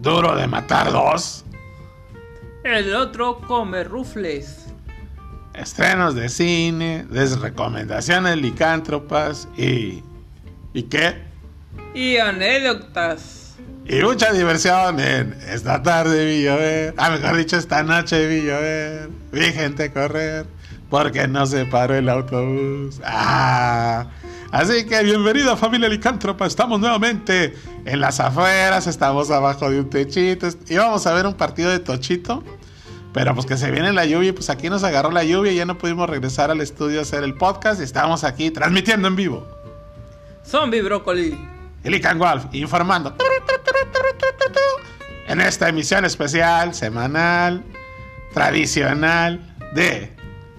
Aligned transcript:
Duro 0.00 0.34
de 0.34 0.46
matar 0.46 0.90
dos. 0.90 1.44
El 2.64 2.94
otro 2.94 3.38
come 3.46 3.84
rufles. 3.84 4.68
Estrenos 5.52 6.14
de 6.14 6.30
cine, 6.30 7.04
desrecomendaciones 7.10 8.38
licántropas 8.38 9.46
y... 9.58 10.02
¿Y 10.72 10.84
qué? 10.84 11.16
Y 11.92 12.16
anécdotas. 12.16 13.56
Y 13.84 14.00
mucha 14.00 14.32
diversión 14.32 15.00
en 15.00 15.34
esta 15.46 15.82
tarde 15.82 16.24
vi 16.24 16.44
llover. 16.44 16.94
Ah, 16.96 17.10
mejor 17.10 17.36
dicho, 17.36 17.58
esta 17.58 17.82
noche 17.82 18.26
vi 18.26 18.40
llover. 18.40 19.10
Vi 19.32 19.52
gente 19.52 19.92
correr 19.92 20.46
porque 20.88 21.28
no 21.28 21.44
se 21.44 21.66
paró 21.66 21.94
el 21.94 22.08
autobús. 22.08 23.02
Ah. 23.04 24.06
Así 24.52 24.84
que 24.84 25.00
bienvenido 25.04 25.56
familia 25.56 25.88
licántropa. 25.88 26.44
Estamos 26.44 26.80
nuevamente 26.80 27.54
en 27.84 28.00
las 28.00 28.18
afueras, 28.18 28.88
estamos 28.88 29.30
abajo 29.30 29.70
de 29.70 29.78
un 29.78 29.88
techito. 29.88 30.48
Y 30.68 30.76
vamos 30.76 31.06
a 31.06 31.14
ver 31.14 31.26
un 31.26 31.34
partido 31.34 31.70
de 31.70 31.78
tochito. 31.78 32.42
Pero 33.12 33.32
pues 33.34 33.46
que 33.46 33.56
se 33.56 33.70
viene 33.70 33.92
la 33.92 34.06
lluvia, 34.06 34.34
pues 34.34 34.50
aquí 34.50 34.68
nos 34.68 34.82
agarró 34.82 35.12
la 35.12 35.22
lluvia 35.22 35.52
y 35.52 35.56
ya 35.56 35.66
no 35.66 35.78
pudimos 35.78 36.10
regresar 36.10 36.50
al 36.50 36.60
estudio 36.60 36.98
a 36.98 37.02
hacer 37.02 37.22
el 37.22 37.34
podcast. 37.34 37.80
Y 37.80 37.84
estamos 37.84 38.24
aquí 38.24 38.50
transmitiendo 38.50 39.06
en 39.06 39.14
vivo. 39.14 39.46
Zombie 40.44 40.82
Brócoli. 40.82 41.38
Y 41.84 41.88
Lican 41.88 42.18
Wolf 42.18 42.46
informando. 42.52 43.14
En 45.28 45.40
esta 45.40 45.68
emisión 45.68 46.04
especial, 46.04 46.74
semanal, 46.74 47.62
tradicional 48.34 49.56
de 49.74 50.12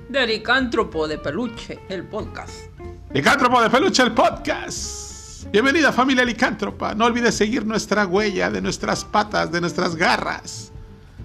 De 0.07 0.25
Licántropo 0.25 1.09
de 1.09 1.17
Peluche, 1.17 1.79
el 1.89 2.05
podcast. 2.05 2.70
Licántropo 3.13 3.61
de 3.61 3.69
Peluche, 3.69 4.03
el 4.03 4.13
podcast. 4.13 5.43
Bienvenida 5.51 5.91
familia 5.91 6.23
licántropa. 6.23 6.95
No 6.95 7.05
olvides 7.05 7.35
seguir 7.35 7.65
nuestra 7.65 8.05
huella 8.05 8.49
de 8.49 8.61
nuestras 8.61 9.03
patas, 9.03 9.51
de 9.51 9.59
nuestras 9.59 9.97
garras. 9.97 10.71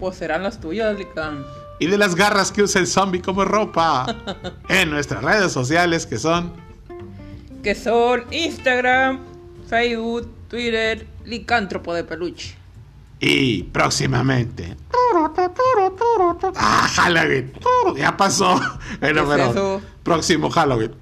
Pues 0.01 0.17
serán 0.17 0.43
las 0.43 0.61
tuyas, 0.61 0.99
Licán. 0.99 1.45
Y 1.79 1.87
de 1.87 1.97
las 1.97 2.17
garras 2.17 2.51
que 2.51 2.63
usa 2.63 2.81
el 2.81 2.89
zombie 2.89 3.23
como 3.23 3.45
ropa. 3.45 4.05
En 4.69 4.91
nuestras 4.91 5.23
redes 5.23 5.53
sociales 5.53 6.07
que 6.07 6.19
son 6.19 6.53
Que 7.63 7.77
son 7.77 8.25
Instagram, 8.33 9.21
Facebook, 9.69 10.29
Twitter, 10.49 11.07
Licántropo 11.25 11.95
de 11.95 12.03
Peluche. 12.03 12.57
Y 13.21 13.63
próximamente. 13.65 14.77
Ah, 16.57 16.89
Halloween. 16.95 17.53
Ya 17.97 18.17
pasó. 18.17 18.61
Bueno, 19.01 19.27
¿Qué 19.27 19.33
es 19.33 19.37
pero 19.37 19.51
eso? 19.51 19.83
próximo 20.03 20.51
Halloween. 20.51 20.95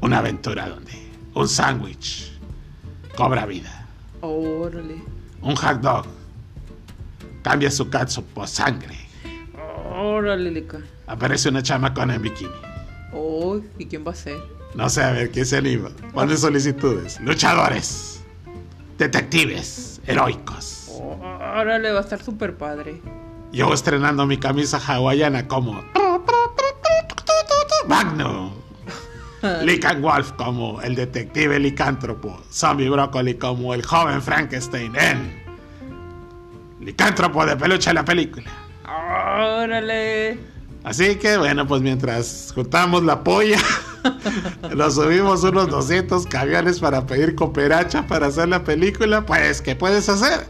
Una 0.00 0.18
aventura 0.18 0.68
donde 0.68 0.92
un 1.34 1.48
sándwich 1.48 2.32
cobra 3.16 3.46
vida. 3.46 3.86
Órale. 4.20 5.02
Un 5.42 5.56
hot 5.56 5.80
dog 5.80 6.06
cambia 7.42 7.70
su 7.70 7.88
catsup 7.90 8.24
por 8.32 8.48
sangre. 8.48 8.96
Órale, 9.94 10.50
Licán. 10.50 10.84
Aparece 11.06 11.48
una 11.48 11.62
chamacona 11.62 12.14
en 12.14 12.22
bikini. 12.22 12.50
Oh, 13.12 13.60
¿y 13.78 13.86
quién 13.86 14.04
va 14.06 14.12
a 14.12 14.14
ser? 14.14 14.38
No 14.74 14.88
sé, 14.88 15.02
a 15.02 15.12
ver 15.12 15.30
quién 15.30 15.46
se 15.46 15.56
anima. 15.56 15.88
Pone 16.12 16.36
solicitudes. 16.36 17.20
Luchadores. 17.20 18.17
Detectives. 18.98 20.00
Heroicos. 20.06 20.90
Órale, 21.00 21.92
va 21.92 21.98
a 21.98 22.02
estar 22.02 22.22
súper 22.22 22.56
padre. 22.56 23.00
Yo 23.52 23.72
estrenando 23.72 24.26
mi 24.26 24.36
camisa 24.36 24.78
hawaiana 24.78 25.46
como 25.48 25.82
Magnum. 27.86 28.52
Lican 29.62 30.02
Wolf 30.02 30.32
como 30.32 30.82
el 30.82 30.94
detective 30.94 31.58
licántropo. 31.58 32.42
Zombie 32.50 32.90
Broccoli 32.90 33.34
como 33.34 33.72
el 33.72 33.84
joven 33.84 34.20
Frankenstein 34.20 34.94
en 34.96 35.42
Licántropo 36.80 37.44
de 37.44 37.56
peluche 37.56 37.92
la 37.92 38.04
película. 38.04 38.50
Órale. 38.84 40.38
Así 40.84 41.16
que 41.16 41.36
bueno, 41.36 41.66
pues 41.66 41.82
mientras 41.82 42.52
juntamos 42.54 43.02
la 43.04 43.22
polla, 43.22 43.58
nos 44.76 44.94
subimos 44.94 45.42
unos 45.44 45.68
200 45.68 46.26
camiones 46.26 46.80
para 46.80 47.06
pedir 47.06 47.34
cooperacha 47.34 48.06
para 48.06 48.26
hacer 48.26 48.48
la 48.48 48.64
película, 48.64 49.24
pues 49.26 49.62
¿qué 49.62 49.76
puedes 49.76 50.08
hacer? 50.08 50.46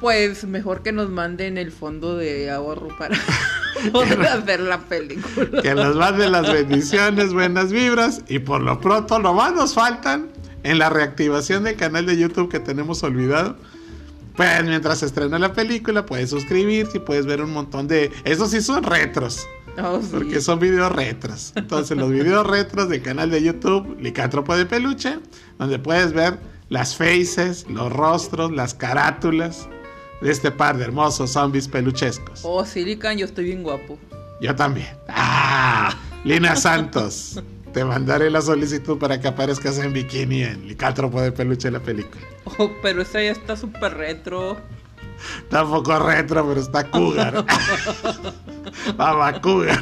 Pues 0.00 0.44
mejor 0.44 0.82
que 0.82 0.92
nos 0.92 1.10
manden 1.10 1.58
el 1.58 1.70
fondo 1.70 2.16
de 2.16 2.50
ahorro 2.50 2.88
para 2.98 3.16
poder 3.92 4.22
hacer 4.22 4.60
la 4.60 4.78
película. 4.78 5.62
Que 5.62 5.74
nos 5.74 5.96
manden 5.96 6.32
las 6.32 6.52
bendiciones, 6.52 7.32
buenas 7.32 7.72
vibras 7.72 8.22
y 8.28 8.38
por 8.38 8.62
lo 8.62 8.80
pronto 8.80 9.18
lo 9.18 9.34
más 9.34 9.54
nos 9.54 9.74
faltan 9.74 10.28
en 10.62 10.78
la 10.78 10.90
reactivación 10.90 11.64
del 11.64 11.76
canal 11.76 12.06
de 12.06 12.16
YouTube 12.16 12.50
que 12.50 12.60
tenemos 12.60 13.02
olvidado. 13.02 13.56
Pues 14.36 14.64
mientras 14.64 15.00
se 15.00 15.06
estrena 15.06 15.38
la 15.38 15.52
película 15.52 16.06
puedes 16.06 16.30
suscribirte 16.30 16.98
y 16.98 17.00
puedes 17.00 17.26
ver 17.26 17.42
un 17.42 17.52
montón 17.52 17.86
de... 17.86 18.10
Esos 18.24 18.50
sí 18.50 18.62
son 18.62 18.82
retros. 18.82 19.46
Oh, 19.78 20.00
sí. 20.00 20.08
Porque 20.12 20.40
son 20.40 20.58
videos 20.58 20.92
retros. 20.92 21.52
Entonces, 21.54 21.96
los 21.96 22.10
videos 22.10 22.46
retros 22.46 22.88
del 22.88 23.02
canal 23.02 23.30
de 23.30 23.42
YouTube, 23.42 23.96
Licántropo 24.00 24.56
de 24.56 24.66
Peluche, 24.66 25.18
donde 25.58 25.78
puedes 25.78 26.12
ver 26.12 26.38
las 26.68 26.96
faces, 26.96 27.66
los 27.68 27.92
rostros, 27.92 28.52
las 28.52 28.74
carátulas 28.74 29.68
de 30.20 30.30
este 30.30 30.50
par 30.50 30.76
de 30.76 30.84
hermosos 30.84 31.30
zombies 31.32 31.68
peluchescos. 31.68 32.40
Oh, 32.44 32.64
sí, 32.64 32.84
Lican, 32.84 33.18
yo 33.18 33.26
estoy 33.26 33.44
bien 33.44 33.62
guapo. 33.62 33.98
Yo 34.40 34.54
también. 34.54 34.88
¡Ah! 35.08 35.96
Lina 36.24 36.56
Santos. 36.56 37.42
Te 37.72 37.84
mandaré 37.84 38.30
la 38.30 38.42
solicitud 38.42 38.98
para 38.98 39.20
que 39.20 39.28
aparezcas 39.28 39.78
en 39.78 39.92
bikini 39.92 40.42
en 40.42 40.68
Licántropo 40.68 41.20
de 41.20 41.32
Peluche 41.32 41.70
la 41.70 41.80
película. 41.80 42.22
Oh, 42.58 42.70
pero 42.82 43.02
esa 43.02 43.22
ya 43.22 43.32
está 43.32 43.56
súper 43.56 43.94
retro. 43.94 44.58
Tampoco 45.48 45.98
retro, 45.98 46.46
pero 46.46 46.60
está 46.60 46.90
cougar. 46.90 47.44
Mamá 48.96 49.40
cougar. 49.40 49.80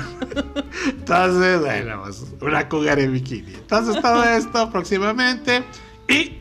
Entonces, 0.86 1.60
bueno, 1.60 2.02
pues 2.02 2.26
una 2.40 2.68
cougar 2.68 2.98
en 2.98 3.12
bikini. 3.12 3.54
Entonces, 3.54 4.00
todo 4.00 4.24
esto 4.24 4.70
próximamente. 4.70 5.64
Y, 6.08 6.38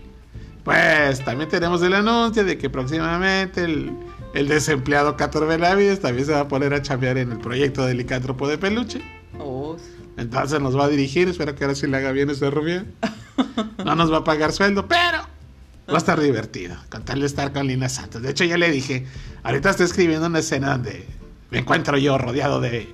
pues, 0.63 1.23
también 1.23 1.49
tenemos 1.49 1.81
el 1.81 1.93
anuncio 1.93 2.43
de 2.43 2.57
que 2.57 2.69
próximamente 2.69 3.63
el, 3.63 3.91
el 4.33 4.47
desempleado 4.47 5.15
Cator 5.17 5.47
Benavides 5.47 5.99
también 6.01 6.25
se 6.25 6.33
va 6.33 6.41
a 6.41 6.47
poner 6.47 6.73
a 6.73 6.81
chambear 6.81 7.17
en 7.17 7.31
el 7.31 7.39
proyecto 7.39 7.85
de 7.85 7.93
Licántropo 7.93 8.47
de 8.47 8.57
Peluche. 8.57 9.01
Oh. 9.39 9.75
Entonces 10.17 10.59
nos 10.59 10.77
va 10.77 10.85
a 10.85 10.89
dirigir. 10.89 11.29
Espero 11.29 11.55
que 11.55 11.63
ahora 11.63 11.75
sí 11.75 11.87
le 11.87 11.97
haga 11.97 12.11
bien 12.11 12.29
este 12.29 12.49
rubia. 12.49 12.85
No 13.85 13.95
nos 13.95 14.11
va 14.11 14.17
a 14.17 14.23
pagar 14.25 14.51
sueldo, 14.51 14.85
pero 14.85 15.08
va 15.89 15.95
a 15.95 15.97
estar 15.97 16.19
divertido. 16.19 16.75
Con 16.89 17.03
tal 17.03 17.19
de 17.21 17.25
estar 17.25 17.51
con 17.53 17.67
Lina 17.67 17.89
Santos. 17.89 18.21
De 18.21 18.31
hecho, 18.31 18.43
ya 18.43 18.57
le 18.57 18.71
dije. 18.71 19.05
Ahorita 19.43 19.69
estoy 19.71 19.85
escribiendo 19.85 20.27
una 20.27 20.39
escena 20.39 20.71
donde 20.71 21.05
me 21.51 21.59
encuentro 21.59 21.97
yo 21.97 22.17
rodeado 22.17 22.59
de 22.61 22.93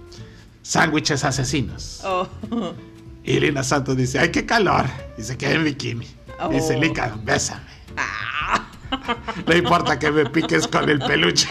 sándwiches 0.62 1.24
asesinos. 1.24 2.02
Oh. 2.04 2.28
Y 3.24 3.40
Lina 3.40 3.64
Santos 3.64 3.98
dice: 3.98 4.20
¡Ay, 4.20 4.30
qué 4.30 4.46
calor! 4.46 4.86
Y 5.18 5.24
se 5.24 5.38
queda 5.38 5.52
en 5.52 5.64
bikini. 5.64 6.08
Dice: 6.52 6.76
Oh. 6.76 6.82
Lica, 6.82 7.16
bésame. 7.24 7.76
No 9.46 9.56
importa 9.56 9.98
que 10.00 10.12
me 10.12 10.26
piques 10.30 10.68
con 10.68 10.88
el 10.90 11.00
peluche 11.00 11.50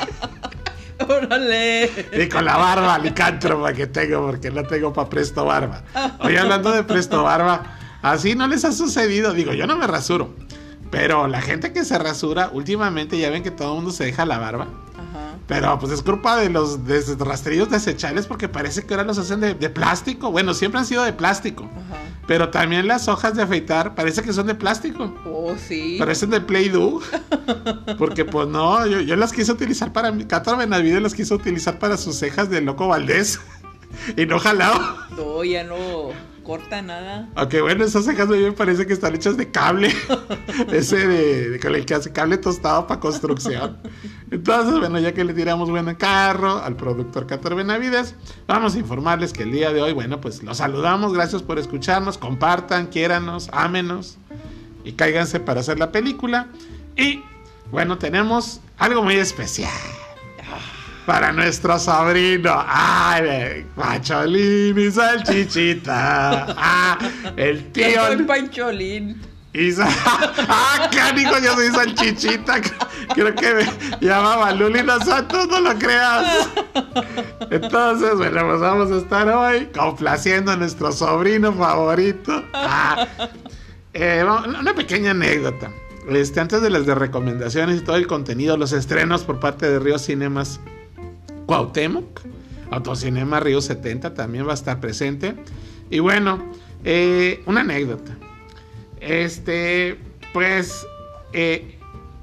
Órale. 1.07 1.91
y 2.13 2.29
con 2.29 2.45
la 2.45 2.57
barba 2.57 2.99
licántropa 2.99 3.73
que 3.73 3.87
tengo, 3.89 4.27
porque 4.27 4.51
no 4.51 4.63
tengo 4.65 4.93
para 4.93 5.11
presto 5.11 5.45
barba. 5.45 5.83
Hoy 6.21 6.37
hablando 6.37 6.71
de 6.73 6.85
presto 6.85 7.25
barba, 7.25 7.77
así 8.03 8.35
no 8.35 8.47
les 8.47 8.65
ha 8.65 8.73
sucedido. 8.73 9.33
Digo, 9.33 9.53
yo 9.53 9.67
no 9.67 9.77
me 9.77 9.87
rasuro. 9.87 10.35
Pero 10.95 11.27
la 11.27 11.41
gente 11.41 11.73
que 11.73 11.85
se 11.85 11.99
rasura, 11.99 12.51
últimamente 12.53 13.19
ya 13.19 13.31
ven 13.31 13.43
que 13.43 13.51
todo 13.51 13.71
el 13.71 13.75
mundo 13.77 13.91
se 13.91 14.05
deja 14.05 14.25
la 14.25 14.39
barba. 14.39 14.69
Ajá. 14.95 15.35
Pero 15.47 15.79
pues 15.79 15.93
es 15.93 16.03
culpa 16.03 16.37
de 16.37 16.49
los 16.51 16.79
rastrillos 17.19 17.69
desechables 17.69 18.27
porque 18.27 18.49
parece 18.49 18.85
que 18.85 18.95
ahora 18.95 19.05
los 19.05 19.19
hacen 19.19 19.41
de, 19.41 19.55
de 19.55 19.71
plástico. 19.71 20.31
Bueno, 20.31 20.55
siempre 20.55 20.81
han 20.81 20.87
sido 20.87 21.03
de 21.03 21.13
plástico. 21.13 21.65
Ajá. 21.65 22.01
Pero 22.27 22.49
también 22.49 22.87
las 22.87 23.09
hojas 23.09 23.35
de 23.35 23.43
afeitar 23.43 23.95
parece 23.95 24.23
que 24.23 24.33
son 24.33 24.47
de 24.47 24.55
plástico. 24.55 25.13
Oh, 25.27 25.55
sí. 25.59 25.97
Parecen 25.99 26.31
de 26.31 26.41
Play-Doh. 26.41 27.01
Porque 27.99 28.25
pues 28.25 28.49
no, 28.49 28.87
yo, 28.87 29.01
yo 29.01 29.17
las 29.17 29.33
quise 29.33 29.53
utilizar 29.53 29.93
para 29.93 30.13
mi... 30.13 30.25
Cator 30.25 30.57
Benavides 30.57 31.03
las 31.03 31.15
quiso 31.15 31.35
utilizar 31.35 31.79
para 31.79 31.97
sus 31.97 32.17
cejas 32.17 32.49
de 32.51 32.61
Loco 32.61 32.89
Valdés. 32.89 33.41
y 34.17 34.27
no 34.27 34.39
jalado. 34.39 34.97
No, 35.17 35.45
ya 35.45 35.65
no 35.65 36.34
corta 36.45 36.81
nada. 36.83 37.29
Aunque 37.35 37.61
bueno, 37.61 37.85
esas 37.85 38.05
cejas 38.05 38.29
a 38.29 38.33
mí 38.33 38.39
me 38.39 38.53
parece 38.53 38.87
que 38.87 38.93
están 38.93 39.15
hechas 39.15 39.37
de 39.37 39.51
cable. 39.51 39.93
Ese 40.73 41.09
de, 41.09 41.51
de 41.51 41.61
con 41.61 41.75
el 41.75 41.85
que 41.85 41.95
hace 41.95 42.13
cable 42.13 42.39
tostado 42.39 42.87
para 42.87 43.01
construcción. 43.01 43.79
Entonces, 44.31 44.79
bueno, 44.79 45.01
ya 45.01 45.13
que 45.13 45.25
le 45.25 45.35
tiramos 45.35 45.71
buen 45.71 45.93
carro 45.97 46.63
al 46.63 46.77
productor 46.77 47.27
Cator 47.27 47.57
Benavides, 47.57 48.15
vamos 48.47 48.77
a 48.77 48.79
informarles 48.79 49.33
que 49.33 49.43
el 49.43 49.51
día 49.51 49.73
de 49.73 49.83
hoy, 49.83 49.93
bueno, 49.93 50.21
pues 50.21 50.43
los 50.43 50.59
saludamos. 50.59 51.13
Gracias 51.13 51.43
por 51.43 51.59
escucharnos. 51.59 52.19
Compartan, 52.19 52.87
quiéranos, 52.87 53.49
ámenos 53.53 54.19
y 54.85 54.93
cáiganse 54.93 55.41
para 55.41 55.61
hacer 55.61 55.79
la 55.79 55.91
película. 55.91 56.49
Y 56.97 57.23
bueno, 57.73 57.99
tenemos 57.99 58.61
algo 58.79 59.03
muy 59.03 59.17
especial 59.17 59.73
para 61.07 61.33
nuestro 61.33 61.79
sobrino. 61.79 62.53
¡Ay, 62.67 63.67
Pacholín 63.77 64.79
y 64.79 64.91
Salchichita! 64.91 66.47
¡Ah! 66.57 66.99
El 67.37 67.71
tío. 67.73 67.89
Yo 67.91 68.07
soy 68.07 68.23
Pancholín. 68.25 69.21
Y 69.53 69.71
sa- 69.71 69.87
ah, 70.49 70.91
canijo, 70.93 71.39
yo 71.39 71.55
soy 71.55 71.69
salchichita. 71.69 72.61
Creo 73.15 73.33
que 73.37 73.55
me 73.55 73.99
llamaba 74.01 74.51
Lulina 74.53 74.99
Santos, 74.99 75.47
no 75.49 75.61
lo 75.61 75.79
creas. 75.79 76.49
Entonces, 77.51 78.17
bueno, 78.17 78.41
pues 78.49 78.61
vamos 78.61 78.91
a 78.91 78.97
estar 78.97 79.29
hoy 79.29 79.67
complaciendo 79.67 80.51
a 80.51 80.57
nuestro 80.57 80.91
sobrino 80.91 81.53
favorito. 81.53 82.45
Ah, 82.53 83.07
eh, 83.93 84.25
vamos- 84.27 84.59
una 84.59 84.75
pequeña 84.75 85.13
anécdota. 85.13 85.71
Este, 86.11 86.41
antes 86.41 86.61
de 86.61 86.71
las 86.71 86.85
de 86.85 86.97
recomendaciones 86.97 87.79
y 87.81 87.85
todo 87.85 87.95
el 87.95 88.09
contenido, 88.09 88.57
los 88.57 88.73
estrenos 88.73 89.23
por 89.23 89.39
parte 89.39 89.71
de 89.71 89.79
Río 89.79 90.01
Cinemas 90.01 90.59
Cuauhtémoc, 91.47 92.21
Autocinema 92.71 93.41
Río 93.41 93.61
70 93.61 94.15
también 94.15 94.47
va 94.47 94.53
a 94.53 94.55
estar 94.55 94.81
presente. 94.81 95.35
Y 95.91 95.99
bueno, 95.99 96.53
eh, 96.85 97.43
una 97.47 97.61
anécdota. 97.61 98.17
Este, 99.01 99.99
pues, 100.33 100.87
eh, 101.33 101.79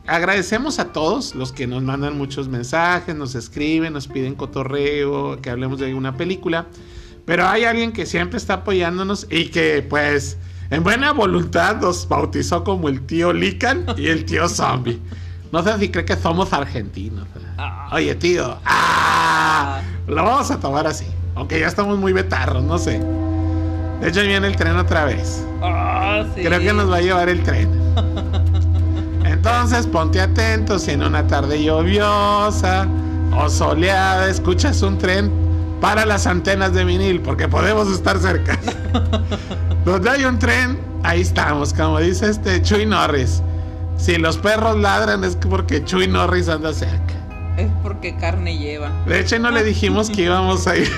agradecemos 0.07 0.79
a 0.79 0.91
todos 0.91 1.35
los 1.35 1.51
que 1.51 1.67
nos 1.67 1.83
mandan 1.83 2.17
muchos 2.17 2.47
mensajes, 2.47 3.15
nos 3.15 3.35
escriben, 3.35 3.93
nos 3.93 4.07
piden 4.07 4.35
cotorreo, 4.35 5.39
que 5.41 5.49
hablemos 5.49 5.79
de 5.79 5.93
una 5.93 6.17
película. 6.17 6.67
Pero 7.25 7.47
hay 7.47 7.65
alguien 7.65 7.91
que 7.91 8.05
siempre 8.05 8.37
está 8.37 8.55
apoyándonos 8.55 9.27
y 9.29 9.49
que, 9.49 9.85
pues, 9.87 10.37
en 10.71 10.83
buena 10.83 11.11
voluntad 11.11 11.79
nos 11.79 12.07
bautizó 12.07 12.63
como 12.63 12.89
el 12.89 13.05
tío 13.05 13.31
Lican 13.31 13.85
y 13.97 14.07
el 14.07 14.25
tío 14.25 14.49
Zombie. 14.49 14.99
No 15.51 15.61
sé 15.63 15.77
si 15.79 15.89
cree 15.89 16.05
que 16.05 16.15
somos 16.15 16.53
argentinos. 16.53 17.27
Oye, 17.91 18.15
tío, 18.15 18.57
¡ah! 18.65 19.81
lo 20.07 20.23
vamos 20.23 20.49
a 20.49 20.59
tomar 20.59 20.87
así. 20.87 21.05
Aunque 21.35 21.59
ya 21.59 21.67
estamos 21.67 21.97
muy 21.97 22.13
betarros, 22.13 22.63
no 22.63 22.77
sé. 22.77 22.99
De 23.99 24.09
hecho, 24.09 24.21
viene 24.21 24.47
el 24.47 24.55
tren 24.55 24.77
otra 24.77 25.05
vez. 25.05 25.45
Ah, 25.61 26.23
sí. 26.35 26.43
Creo 26.43 26.59
que 26.59 26.73
nos 26.73 26.89
va 26.89 26.97
a 26.97 27.01
llevar 27.01 27.29
el 27.29 27.43
tren. 27.43 27.69
Entonces, 29.25 29.87
ponte 29.87 30.21
atento 30.21 30.79
si 30.79 30.91
en 30.91 31.03
una 31.03 31.27
tarde 31.27 31.61
lluviosa 31.61 32.87
o 33.35 33.49
soleada 33.49 34.29
escuchas 34.29 34.81
un 34.81 34.97
tren 34.97 35.31
para 35.81 36.05
las 36.05 36.27
antenas 36.27 36.73
de 36.73 36.85
vinil, 36.85 37.21
porque 37.21 37.47
podemos 37.47 37.91
estar 37.91 38.17
cerca. 38.19 38.57
Donde 39.85 40.09
hay 40.09 40.25
un 40.25 40.39
tren, 40.39 40.79
ahí 41.03 41.21
estamos, 41.21 41.73
como 41.73 41.99
dice 41.99 42.29
este 42.29 42.61
Chuy 42.61 42.85
Norris. 42.85 43.41
Si 44.01 44.17
los 44.17 44.37
perros 44.37 44.77
ladran 44.79 45.23
es 45.23 45.35
porque 45.35 45.83
Chuy 45.85 46.07
Norris 46.07 46.49
anda 46.49 46.73
cerca. 46.73 47.13
Es 47.57 47.69
porque 47.83 48.15
carne 48.15 48.57
lleva. 48.57 48.89
De 49.05 49.19
hecho, 49.19 49.37
no 49.37 49.51
le 49.51 49.63
dijimos 49.63 50.09
que 50.09 50.23
íbamos 50.23 50.65
a 50.67 50.77
ir. 50.77 50.89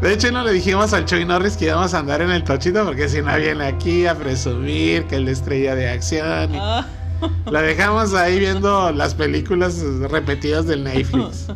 De 0.00 0.12
hecho, 0.12 0.30
no 0.30 0.44
le 0.44 0.52
dijimos 0.52 0.92
al 0.92 1.06
Chuy 1.06 1.24
Norris 1.24 1.56
que 1.56 1.64
íbamos 1.66 1.92
a 1.94 1.98
andar 1.98 2.22
en 2.22 2.30
el 2.30 2.44
tochito 2.44 2.84
porque 2.84 3.08
si 3.08 3.20
no 3.20 3.34
viene 3.36 3.64
aquí 3.66 4.06
a 4.06 4.14
presumir 4.14 5.04
que 5.06 5.16
es 5.16 5.22
la 5.22 5.30
estrella 5.32 5.74
de 5.74 5.88
acción. 5.90 6.54
y- 6.54 6.58
Ah, 6.60 6.86
La 7.50 7.60
dejamos 7.62 8.14
ahí 8.14 8.38
viendo 8.38 8.92
las 8.92 9.14
películas 9.14 9.78
repetidas 10.10 10.66
del 10.66 10.84
Netflix. 10.84 11.48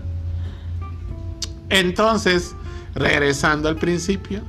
Entonces, 1.71 2.55
regresando 2.95 3.69
al 3.69 3.77
principio. 3.77 4.43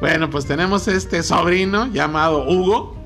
Bueno, 0.00 0.30
pues 0.30 0.46
tenemos 0.46 0.88
este 0.88 1.22
sobrino 1.22 1.86
llamado 1.92 2.48
Hugo 2.48 2.96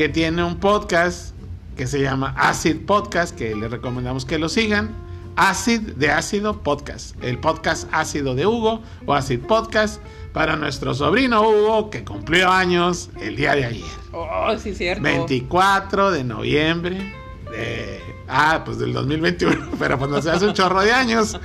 que 0.00 0.08
tiene 0.08 0.42
un 0.42 0.56
podcast 0.56 1.34
que 1.76 1.86
se 1.86 2.00
llama 2.00 2.34
Acid 2.38 2.86
Podcast, 2.86 3.36
que 3.36 3.54
le 3.54 3.68
recomendamos 3.68 4.24
que 4.24 4.38
lo 4.38 4.48
sigan. 4.48 4.96
Acid 5.36 5.92
de 5.92 6.10
ácido 6.10 6.62
podcast, 6.62 7.22
el 7.22 7.38
podcast 7.38 7.86
ácido 7.92 8.34
de 8.34 8.46
Hugo 8.46 8.80
o 9.04 9.12
Acid 9.12 9.40
Podcast 9.40 10.00
para 10.32 10.56
nuestro 10.56 10.94
sobrino 10.94 11.42
Hugo 11.42 11.90
que 11.90 12.02
cumplió 12.02 12.48
años 12.48 13.10
el 13.20 13.36
día 13.36 13.54
de 13.54 13.66
ayer. 13.66 13.90
oh, 14.12 14.56
sí, 14.56 14.74
cierto. 14.74 15.02
24 15.02 16.12
de 16.12 16.24
noviembre 16.24 17.14
de... 17.50 18.00
Ah, 18.26 18.62
pues 18.64 18.78
del 18.78 18.94
2021, 18.94 19.72
pero 19.78 19.98
pues 19.98 20.10
nos 20.10 20.26
hace 20.26 20.46
un 20.46 20.54
chorro 20.54 20.80
de 20.80 20.92
años. 20.92 21.38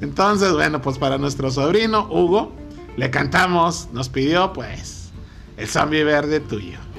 Entonces, 0.00 0.52
bueno, 0.52 0.82
pues 0.82 0.98
para 0.98 1.16
nuestro 1.16 1.48
sobrino 1.52 2.08
Hugo, 2.10 2.52
le 2.96 3.08
cantamos, 3.10 3.88
nos 3.92 4.08
pidió 4.08 4.52
pues 4.52 5.12
el 5.56 5.68
zombie 5.68 6.02
verde 6.02 6.40
tuyo. 6.40 6.89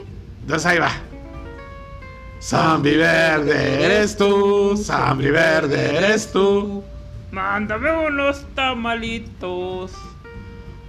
Entonces 0.42 0.66
ahí 0.66 0.80
va. 0.80 0.92
Zombie 2.42 2.98
verde 2.98 3.86
eres 3.86 4.18
tú, 4.18 4.76
zombie 4.76 5.32
verde 5.32 5.98
eres 5.98 6.32
tú. 6.32 6.84
Mándame 7.32 7.92
unos 8.08 8.44
tamalitos 8.56 9.92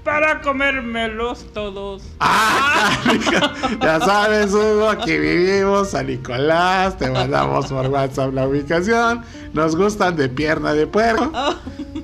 para 0.03 0.41
comérmelos 0.41 1.47
todos. 1.53 2.03
Ah, 2.21 2.99
ya 3.83 4.01
sabes, 4.01 4.53
Hugo, 4.53 4.89
aquí 4.89 5.17
vivimos, 5.19 5.91
San 5.91 6.07
Nicolás, 6.07 6.99
te 6.99 7.11
mandamos 7.11 7.67
por 7.67 7.87
WhatsApp 7.89 8.33
la 8.33 8.49
ubicación. 8.49 9.23
Nos 9.53 9.77
gustan 9.77 10.17
de 10.17 10.29
pierna 10.29 10.73
de 10.73 10.87
puerco 10.87 11.31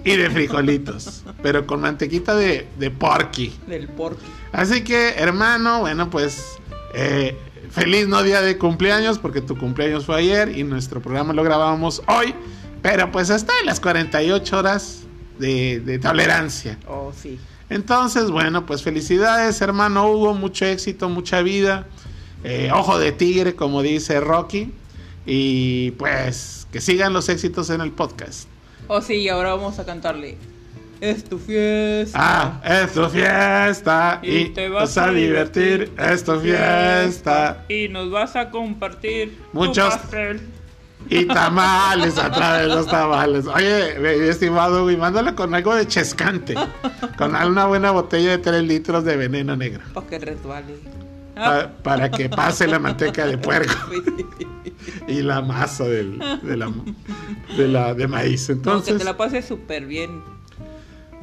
y 0.04 0.16
de 0.16 0.30
frijolitos, 0.30 1.24
pero 1.42 1.66
con 1.66 1.80
mantequita 1.80 2.34
de, 2.34 2.68
de 2.78 2.90
porky. 2.90 3.58
Del 3.66 3.88
porqui. 3.88 4.26
Así 4.52 4.84
que, 4.84 5.14
hermano, 5.16 5.80
bueno, 5.80 6.08
pues 6.10 6.58
eh, 6.94 7.36
feliz 7.70 8.08
no 8.08 8.22
día 8.22 8.40
de 8.40 8.58
cumpleaños, 8.58 9.18
porque 9.18 9.40
tu 9.40 9.56
cumpleaños 9.58 10.06
fue 10.06 10.16
ayer 10.16 10.56
y 10.56 10.64
nuestro 10.64 11.00
programa 11.00 11.32
lo 11.32 11.42
grabamos 11.42 12.02
hoy, 12.06 12.34
pero 12.82 13.10
pues 13.10 13.30
hasta 13.30 13.52
en 13.60 13.66
las 13.66 13.80
48 13.80 14.58
horas 14.58 15.00
de, 15.38 15.80
de 15.80 15.98
tolerancia. 15.98 16.78
Oh, 16.86 17.12
sí. 17.16 17.38
Entonces, 17.70 18.30
bueno, 18.30 18.64
pues 18.64 18.82
felicidades, 18.82 19.60
hermano 19.60 20.10
Hugo, 20.10 20.34
mucho 20.34 20.64
éxito, 20.64 21.08
mucha 21.08 21.42
vida. 21.42 21.86
eh, 22.44 22.70
ojo 22.72 22.98
de 22.98 23.12
tigre, 23.12 23.54
como 23.54 23.82
dice 23.82 24.20
Rocky. 24.20 24.72
Y 25.26 25.90
pues 25.92 26.66
que 26.72 26.80
sigan 26.80 27.12
los 27.12 27.28
éxitos 27.28 27.68
en 27.68 27.82
el 27.82 27.92
podcast. 27.92 28.48
Oh, 28.86 29.02
sí, 29.02 29.16
y 29.16 29.28
ahora 29.28 29.54
vamos 29.54 29.78
a 29.78 29.84
cantarle. 29.84 30.38
Es 31.00 31.24
tu 31.24 31.38
fiesta. 31.38 32.18
Ah, 32.20 32.60
es 32.64 32.92
tu 32.92 33.04
fiesta 33.08 34.18
y, 34.22 34.46
te 34.46 34.68
vas 34.68 34.98
a 34.98 35.10
divertir. 35.10 35.92
Es 35.98 36.24
tu 36.24 36.38
fiesta 36.40 37.64
Y 37.68 37.88
nos 37.88 38.10
vas 38.10 38.34
a 38.36 38.50
compartir 38.50 39.38
Muchos- 39.52 39.94
tu 39.94 40.00
pastel. 40.00 40.40
y 41.08 41.24
tamales 41.26 42.18
a 42.18 42.30
través 42.32 42.68
de 42.68 42.74
los 42.74 42.86
tamales. 42.88 43.46
Oye, 43.46 43.96
mi 44.00 44.28
estimado, 44.28 44.82
güey, 44.82 44.96
mándalo 44.96 45.34
con 45.36 45.54
algo 45.54 45.74
de 45.74 45.86
chescante. 45.86 46.54
Con 47.16 47.34
una 47.36 47.66
buena 47.66 47.92
botella 47.92 48.30
de 48.30 48.38
3 48.38 48.62
litros 48.64 49.04
de 49.04 49.16
veneno 49.16 49.54
negro. 49.56 49.80
Para 49.94 50.06
que 50.08 50.18
resbale. 50.18 50.74
pa- 51.36 51.70
para 51.84 52.10
que 52.10 52.28
pase 52.28 52.66
la 52.66 52.80
manteca 52.80 53.24
de 53.24 53.38
puerco. 53.38 53.72
y 55.06 55.22
la 55.22 55.40
masa 55.42 55.84
del, 55.84 56.18
de, 56.42 56.56
la, 56.56 56.72
de 57.56 57.68
la 57.68 57.94
de 57.94 58.08
maíz. 58.08 58.48
No, 58.48 58.54
que 58.56 58.58
Entonces, 58.58 58.98
te 58.98 59.04
la 59.04 59.16
pases 59.16 59.44
súper 59.44 59.86
bien. 59.86 60.20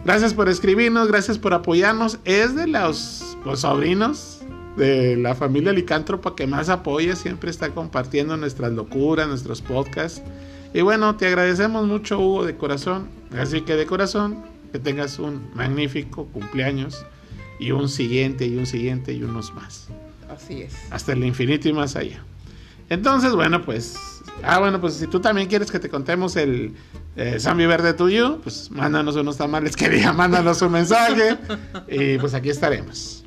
Gracias 0.06 0.34
por 0.34 0.48
escribirnos, 0.48 1.08
gracias 1.10 1.38
por 1.38 1.54
apoyarnos. 1.54 2.20
Es 2.24 2.56
de 2.56 2.68
los, 2.68 3.38
los 3.44 3.62
sobrinos 3.62 4.42
de 4.78 5.16
la 5.18 5.36
familia 5.36 5.72
Licántropa 5.72 6.36
que 6.36 6.48
más 6.48 6.70
apoya, 6.70 7.16
siempre 7.16 7.50
está 7.50 7.70
compartiendo 7.70 8.38
nuestras 8.38 8.72
locuras, 8.74 9.28
nuestros 9.28 9.62
podcasts. 9.62 10.22
Y 10.74 10.82
bueno, 10.82 11.16
te 11.16 11.28
agradecemos 11.28 11.88
mucho, 11.88 12.20
Hugo, 12.20 12.46
de 12.46 12.58
corazón. 12.58 13.08
Así 13.38 13.62
que 13.62 13.76
de 13.76 13.86
corazón, 13.86 14.44
que 14.72 14.80
tengas 14.80 15.20
un 15.20 15.50
magnífico 15.54 16.26
cumpleaños 16.28 17.06
y 17.60 17.72
un 17.72 17.88
siguiente 17.88 18.46
y 18.46 18.58
un 18.58 18.66
siguiente 18.66 19.14
y 19.14 19.24
unos 19.24 19.54
más 19.54 19.88
Así 20.30 20.64
es. 20.64 20.74
hasta 20.92 21.14
el 21.14 21.24
infinito 21.24 21.70
y 21.70 21.74
más 21.74 21.96
allá. 21.96 22.22
Entonces, 22.90 23.34
bueno, 23.34 23.64
pues. 23.64 24.15
Ah, 24.44 24.60
bueno, 24.60 24.80
pues 24.80 24.96
si 24.96 25.08
tú 25.08 25.20
también 25.20 25.48
quieres 25.48 25.72
que 25.72 25.80
te 25.80 25.90
contemos 25.90 26.36
el 26.36 26.76
eh, 27.16 27.40
zombie 27.40 27.68
verde 27.68 27.94
tuyo, 27.94 28.40
pues 28.42 28.70
mándanos 28.72 29.16
unos 29.16 29.38
tamales 29.38 29.76
que 29.76 29.90
diga, 29.90 30.14
mándanos 30.14 30.62
un 30.62 30.72
mensaje. 30.74 31.38
y 31.88 32.18
pues 32.18 32.34
aquí 32.34 32.50
estaremos. 32.50 33.24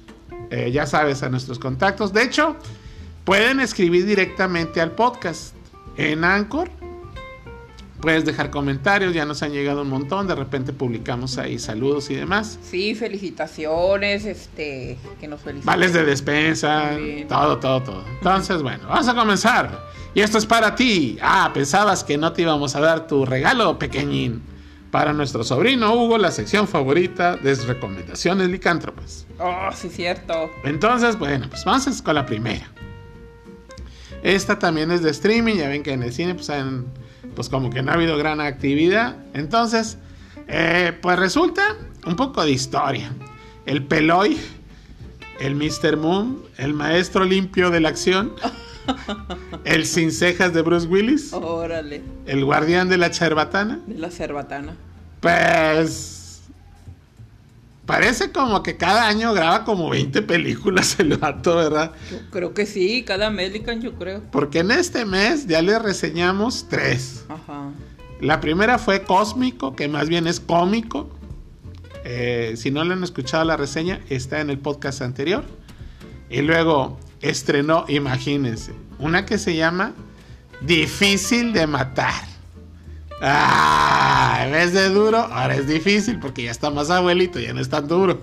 Eh, 0.50 0.70
ya 0.70 0.86
sabes, 0.86 1.22
a 1.22 1.28
nuestros 1.28 1.58
contactos. 1.58 2.12
De 2.12 2.22
hecho, 2.22 2.56
pueden 3.24 3.60
escribir 3.60 4.06
directamente 4.06 4.80
al 4.80 4.92
podcast 4.92 5.54
en 5.96 6.24
Anchor. 6.24 6.70
Puedes 8.00 8.24
dejar 8.24 8.50
comentarios, 8.50 9.12
ya 9.12 9.24
nos 9.24 9.42
han 9.42 9.50
llegado 9.52 9.82
un 9.82 9.88
montón. 9.88 10.28
De 10.28 10.34
repente 10.36 10.72
publicamos 10.72 11.36
ahí 11.38 11.58
saludos 11.58 12.10
y 12.10 12.14
demás. 12.14 12.58
Sí, 12.62 12.94
felicitaciones, 12.94 14.24
este, 14.24 14.96
que 15.20 15.26
nos 15.26 15.40
feliciten. 15.40 15.66
Vales 15.66 15.92
de 15.92 16.04
despensa, 16.04 16.92
todo, 17.28 17.58
todo, 17.58 17.82
todo. 17.82 18.04
Entonces, 18.18 18.62
bueno, 18.62 18.86
vamos 18.88 19.08
a 19.08 19.14
comenzar. 19.14 19.88
Y 20.14 20.20
esto 20.20 20.38
es 20.38 20.46
para 20.46 20.74
ti. 20.76 21.18
Ah, 21.20 21.50
pensabas 21.52 22.04
que 22.04 22.16
no 22.16 22.32
te 22.32 22.42
íbamos 22.42 22.76
a 22.76 22.80
dar 22.80 23.06
tu 23.06 23.24
regalo, 23.26 23.78
pequeñín. 23.78 24.42
Para 24.92 25.12
nuestro 25.12 25.44
sobrino 25.44 25.92
Hugo, 25.94 26.16
la 26.16 26.30
sección 26.30 26.66
favorita 26.66 27.36
de 27.36 27.54
recomendaciones 27.56 28.48
licántropas. 28.48 29.26
Oh, 29.38 29.68
sí, 29.74 29.90
cierto. 29.90 30.50
Entonces, 30.64 31.18
bueno, 31.18 31.46
pues 31.50 31.62
vamos 31.64 32.00
con 32.00 32.14
la 32.14 32.24
primera. 32.24 32.70
Esta 34.22 34.58
también 34.58 34.90
es 34.90 35.02
de 35.02 35.10
streaming, 35.10 35.56
ya 35.56 35.68
ven 35.68 35.82
que 35.82 35.92
en 35.92 36.02
el 36.02 36.12
cine 36.12 36.34
pues, 36.34 36.48
han- 36.50 36.86
pues 37.34 37.48
como 37.48 37.70
que 37.70 37.82
no 37.82 37.90
ha 37.90 37.94
habido 37.94 38.16
gran 38.16 38.40
actividad. 38.40 39.16
Entonces, 39.34 39.98
eh, 40.46 40.92
pues 41.00 41.18
resulta 41.18 41.62
un 42.06 42.16
poco 42.16 42.44
de 42.44 42.50
historia. 42.50 43.12
El 43.66 43.84
Peloy 43.84 44.38
el 45.40 45.54
Mr. 45.54 45.96
Moon, 45.96 46.42
el 46.56 46.74
maestro 46.74 47.24
limpio 47.24 47.70
de 47.70 47.80
la 47.80 47.88
acción, 47.88 48.32
el 49.64 49.86
sin 49.86 50.10
cejas 50.12 50.52
de 50.52 50.62
Bruce 50.62 50.86
Willis, 50.86 51.32
Órale. 51.32 52.02
el 52.26 52.44
guardián 52.44 52.88
de 52.88 52.98
la 52.98 53.12
cerbatana. 53.12 53.80
De 53.86 53.98
la 53.98 54.10
cerbatana. 54.10 54.74
Pues 55.20 56.17
parece 57.88 58.30
como 58.30 58.62
que 58.62 58.76
cada 58.76 59.08
año 59.08 59.32
graba 59.32 59.64
como 59.64 59.88
20 59.88 60.20
películas 60.22 61.00
el 61.00 61.16
vato, 61.16 61.56
¿verdad? 61.56 61.92
Yo 62.10 62.18
creo 62.30 62.52
que 62.52 62.66
sí, 62.66 63.02
cada 63.02 63.28
American 63.28 63.80
yo 63.80 63.94
creo. 63.94 64.22
Porque 64.30 64.58
en 64.58 64.70
este 64.70 65.06
mes 65.06 65.46
ya 65.46 65.62
le 65.62 65.78
reseñamos 65.78 66.66
tres. 66.68 67.24
Ajá. 67.30 67.70
La 68.20 68.40
primera 68.40 68.78
fue 68.78 69.04
Cósmico, 69.04 69.74
que 69.74 69.88
más 69.88 70.10
bien 70.10 70.26
es 70.26 70.38
cómico. 70.38 71.08
Eh, 72.04 72.54
si 72.58 72.70
no 72.70 72.84
le 72.84 72.92
han 72.92 73.02
escuchado 73.02 73.42
la 73.46 73.56
reseña, 73.56 74.00
está 74.10 74.42
en 74.42 74.50
el 74.50 74.58
podcast 74.58 75.00
anterior. 75.00 75.44
Y 76.28 76.42
luego 76.42 76.98
estrenó, 77.22 77.86
imagínense, 77.88 78.74
una 78.98 79.24
que 79.24 79.38
se 79.38 79.56
llama 79.56 79.94
Difícil 80.60 81.54
de 81.54 81.66
matar. 81.66 82.37
Ah, 83.20 84.42
en 84.44 84.52
vez 84.52 84.72
de 84.72 84.88
duro, 84.90 85.18
ahora 85.18 85.56
es 85.56 85.66
difícil 85.66 86.20
porque 86.20 86.44
ya 86.44 86.50
está 86.50 86.70
más 86.70 86.90
abuelito, 86.90 87.40
ya 87.40 87.52
no 87.52 87.60
es 87.60 87.68
tan 87.68 87.88
duro. 87.88 88.20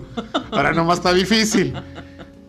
Ahora 0.50 0.72
nomás 0.72 0.98
está 0.98 1.12
difícil. 1.12 1.74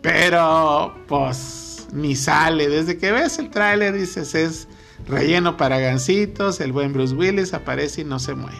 Pero, 0.02 0.96
pues, 1.08 1.88
ni 1.92 2.16
sale. 2.16 2.70
Desde 2.70 2.98
que 2.98 3.12
ves 3.12 3.40
el 3.40 3.50
tráiler 3.50 3.94
dices, 3.94 4.34
es 4.36 4.68
relleno 5.08 5.58
para 5.58 5.80
gancitos, 5.80 6.62
el 6.62 6.72
buen 6.72 6.94
Bruce 6.94 7.14
Willis 7.14 7.54
aparece 7.54 8.02
y 8.02 8.04
no 8.06 8.20
se 8.20 8.34
mueve. 8.34 8.58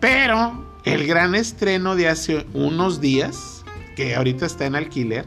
Pero 0.00 0.66
el 0.84 1.06
gran 1.06 1.34
estreno 1.34 1.94
de 1.94 2.08
hace 2.08 2.46
unos 2.54 3.00
días, 3.00 3.64
que 3.94 4.16
ahorita 4.16 4.46
está 4.46 4.66
en 4.66 4.74
alquiler, 4.74 5.26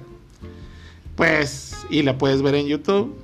pues, 1.16 1.78
y 1.90 2.02
la 2.02 2.18
puedes 2.18 2.42
ver 2.42 2.56
en 2.56 2.68
YouTube, 2.68 3.16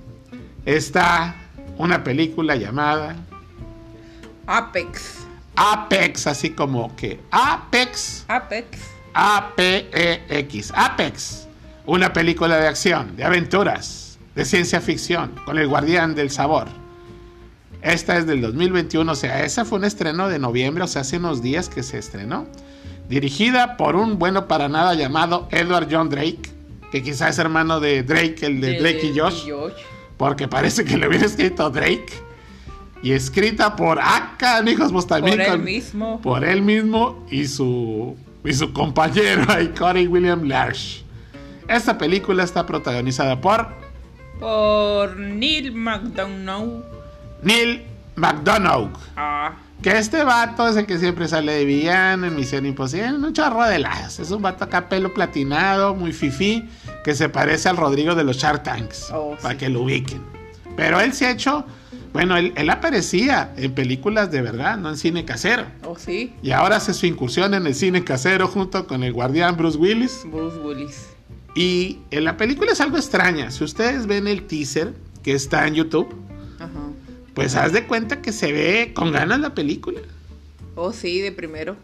está 0.65 1.36
una 1.77 2.03
película 2.03 2.55
llamada 2.55 3.15
Apex. 4.50 5.27
Apex, 5.56 6.25
así 6.25 6.50
como 6.50 6.96
que 6.96 7.20
Apex, 7.29 8.25
Apex. 8.27 8.79
A-P-E-X, 9.13 10.74
Apex, 10.75 11.48
una 11.86 12.13
película 12.13 12.58
de 12.58 12.68
acción, 12.68 13.15
de 13.15 13.25
aventuras, 13.25 14.18
de 14.34 14.46
ciencia 14.46 14.82
ficción, 14.82 15.36
con 15.46 15.60
el 15.60 15.68
guardián 15.68 16.15
del 16.15 16.32
sabor. 16.32 16.68
Esta 17.84 18.18
es 18.18 18.25
del 18.25 18.41
2021, 18.41 19.12
o 19.12 19.15
sea, 19.15 19.44
esa 19.44 19.65
fue 19.65 19.77
un 19.77 19.86
estreno 19.86 20.29
de 20.29 20.39
noviembre, 20.39 20.84
o 20.84 20.88
sea, 20.88 21.01
hace 21.01 21.18
unos 21.18 21.44
días 21.44 21.70
que 21.70 21.84
se 21.84 22.00
estrenó. 22.00 22.48
Dirigida 23.08 23.77
por 23.77 23.96
un 23.96 24.18
bueno 24.18 24.48
para 24.48 24.68
nada 24.68 24.96
llamado 24.96 25.48
Edward 25.51 25.89
John 25.91 26.10
Drake, 26.10 26.41
que 26.91 27.03
quizás 27.03 27.32
es 27.32 27.38
hermano 27.38 27.79
de 27.79 28.01
Drake, 28.01 28.48
el 28.48 28.62
de 28.62 28.79
Drake 28.79 29.12
y 29.13 29.20
Josh, 29.20 29.48
porque 30.18 30.48
parece 30.48 30.86
que 30.86 30.98
le 30.98 31.08
hubiera 31.08 31.27
escrito 31.27 31.70
Drake. 31.70 32.29
Y 33.01 33.13
escrita 33.13 33.75
por 33.75 34.00
Aka, 34.00 34.62
hijos, 34.70 34.91
pues 34.91 35.08
también 35.08 35.38
Por 35.38 35.46
él 35.48 35.60
mismo. 35.60 36.22
por 36.22 36.44
él 36.44 36.62
mismo 36.62 37.25
y 37.32 37.46
su, 37.48 38.18
y 38.44 38.53
su 38.53 38.74
compañero, 38.74 39.46
ahí, 39.48 39.70
Corey 39.70 40.08
William 40.08 40.44
Large. 40.44 41.03
Esta 41.68 41.98
película 41.98 42.44
está 42.44 42.65
protagonizada 42.65 43.39
por 43.39 43.68
Por 44.39 45.15
Neil 45.18 45.72
McDonough. 45.72 46.84
Neil 47.44 47.84
McDonough. 48.15 48.91
Ah. 49.15 49.53
Que 49.82 49.98
este 49.98 50.25
vato 50.25 50.68
es 50.68 50.75
el 50.75 50.86
que 50.86 50.98
siempre 50.98 51.25
sale 51.29 51.53
de 51.53 51.63
villano 51.65 52.27
en 52.27 52.36
Misión 52.36 52.65
Imposible, 52.65 53.13
un 53.13 53.32
chorro 53.34 53.63
de 53.63 53.79
lados. 53.79 54.20
Es 54.20 54.29
un 54.32 54.41
vato 54.41 54.65
acá 54.65 54.89
pelo 54.89 55.13
platinado, 55.13 55.96
muy 55.96 56.12
fifí, 56.12 56.68
que 57.06 57.15
se 57.15 57.29
parece 57.29 57.70
al 57.70 57.77
Rodrigo 57.77 58.13
de 58.13 58.25
los 58.25 58.36
Shark 58.38 58.63
Tanks, 58.63 59.10
Oh, 59.13 59.38
para 59.41 59.53
sí. 59.53 59.60
que 59.60 59.70
lo 59.70 59.84
ubiquen. 59.84 60.22
Pero 60.75 61.00
él 61.00 61.13
se 61.13 61.27
ha 61.27 61.32
hecho, 61.32 61.65
bueno, 62.13 62.38
él, 62.38 62.53
él 62.55 62.69
aparecía 62.69 63.53
en 63.58 63.74
películas 63.74 64.31
de 64.31 64.41
verdad, 64.41 64.77
no 64.77 64.89
en 64.89 64.98
cine 64.98 65.25
casero. 65.25 65.65
Oh, 65.86 65.98
sí. 65.98 66.34
Y 66.41 66.51
ahora 66.51 66.77
hace 66.77 66.93
su 66.93 67.05
incursión 67.05 67.53
en 67.53 67.67
el 67.67 67.75
cine 67.75 68.03
casero 68.03 68.48
junto 68.48 68.88
con 68.88 69.03
el 69.03 69.13
guardián 69.13 69.55
Bruce 69.58 69.77
Willis. 69.77 70.22
Bruce 70.25 70.58
Willis. 70.58 71.08
Y 71.55 72.00
en 72.12 72.24
la 72.24 72.38
película 72.38 72.72
es 72.72 72.81
algo 72.81 72.98
extraña. 72.98 73.51
Si 73.51 73.63
ustedes 73.63 74.08
ven 74.08 74.27
el 74.27 74.43
teaser 74.43 74.93
que 75.24 75.34
está 75.34 75.67
en 75.67 75.75
YouTube, 75.75 76.15
Ajá. 76.60 76.69
pues 77.34 77.55
haz 77.55 77.74
de 77.74 77.86
cuenta 77.86 78.22
que 78.22 78.31
se 78.31 78.51
ve 78.51 78.91
con 78.93 79.12
ganas 79.12 79.39
la 79.39 79.53
película. 79.53 80.00
Oh, 80.75 80.93
sí, 80.93 81.19
de 81.19 81.31
primero. 81.31 81.75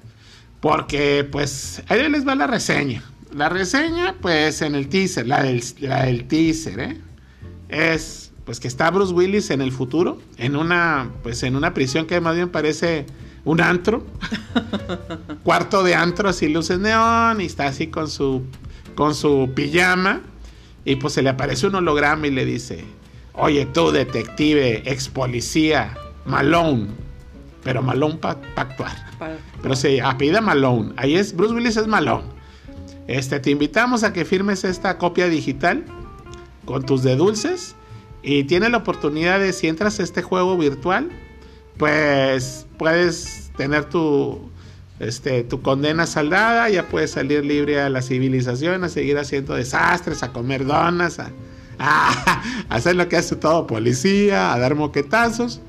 Porque, 0.61 1.27
pues, 1.29 1.83
ahí 1.87 2.09
les 2.09 2.27
va 2.27 2.33
la 2.35 2.47
reseña. 2.47 3.03
La 3.33 3.49
reseña, 3.49 4.15
pues, 4.21 4.61
en 4.61 4.75
el 4.75 4.87
teaser, 4.87 5.27
la 5.27 5.43
del, 5.43 5.63
la 5.81 6.05
del 6.05 6.27
teaser, 6.27 6.79
¿eh? 6.79 6.97
Es, 7.67 8.24
pues, 8.45 8.59
que 8.59 8.67
está 8.67 8.89
Bruce 8.91 9.13
Willis 9.13 9.49
en 9.49 9.61
el 9.61 9.71
futuro, 9.71 10.19
en 10.37 10.55
una, 10.55 11.09
pues, 11.23 11.43
en 11.43 11.55
una 11.55 11.73
prisión 11.73 12.05
que 12.05 12.19
más 12.21 12.35
bien 12.35 12.49
parece 12.49 13.05
un 13.43 13.59
antro. 13.61 14.03
Cuarto 15.43 15.83
de 15.83 15.95
antro, 15.95 16.29
así 16.29 16.47
luces 16.49 16.79
neón, 16.79 17.41
y 17.41 17.45
está 17.45 17.67
así 17.67 17.87
con 17.87 18.07
su, 18.09 18.43
con 18.95 19.13
su 19.15 19.51
pijama. 19.55 20.21
Y 20.83 20.97
pues 20.97 21.13
se 21.13 21.21
le 21.23 21.29
aparece 21.29 21.67
un 21.67 21.75
holograma 21.75 22.27
y 22.27 22.31
le 22.31 22.45
dice, 22.45 22.83
oye 23.33 23.65
tú, 23.65 23.91
detective, 23.91 24.83
ex 24.89 25.09
policía, 25.09 25.95
Malone. 26.25 26.87
Pero 27.63 27.81
Malone 27.81 28.15
para 28.15 28.39
actuar. 28.55 28.95
Para- 29.17 29.37
Pero 29.63 29.75
se 29.75 29.99
apellida 30.01 30.41
Malone. 30.41 30.93
Ahí 30.97 31.15
es, 31.15 31.35
Bruce 31.35 31.55
Willis 31.55 31.77
es 31.77 31.87
Malone. 31.87 32.25
Este, 33.07 33.39
te 33.39 33.49
invitamos 33.51 34.03
a 34.03 34.13
que 34.13 34.25
firmes 34.25 34.63
esta 34.63 34.97
copia 34.99 35.27
digital 35.27 35.83
con 36.65 36.83
tus 36.85 37.01
de 37.01 37.15
dulces. 37.15 37.75
Y 38.25 38.45
tienes 38.45 38.71
la 38.71 38.77
oportunidad 38.77 39.39
de, 39.39 39.53
si 39.53 39.67
entras 39.67 39.99
a 39.99 40.03
este 40.03 40.23
juego 40.23 40.57
virtual, 40.57 41.11
pues 41.77 42.65
puedes 42.79 43.51
tener 43.55 43.85
tu, 43.85 44.49
este, 44.99 45.43
tu 45.43 45.61
condena 45.61 46.07
saldada, 46.07 46.67
ya 46.69 46.87
puedes 46.87 47.11
salir 47.11 47.45
libre 47.45 47.79
a 47.79 47.87
la 47.87 48.01
civilización, 48.01 48.83
a 48.83 48.89
seguir 48.89 49.19
haciendo 49.19 49.53
desastres, 49.53 50.23
a 50.23 50.33
comer 50.33 50.65
donas, 50.65 51.19
a, 51.19 51.29
a 51.77 52.41
hacer 52.69 52.95
lo 52.95 53.07
que 53.07 53.17
hace 53.17 53.35
todo 53.35 53.67
policía, 53.67 54.53
a 54.53 54.57
dar 54.57 54.73
moquetazos. 54.73 55.61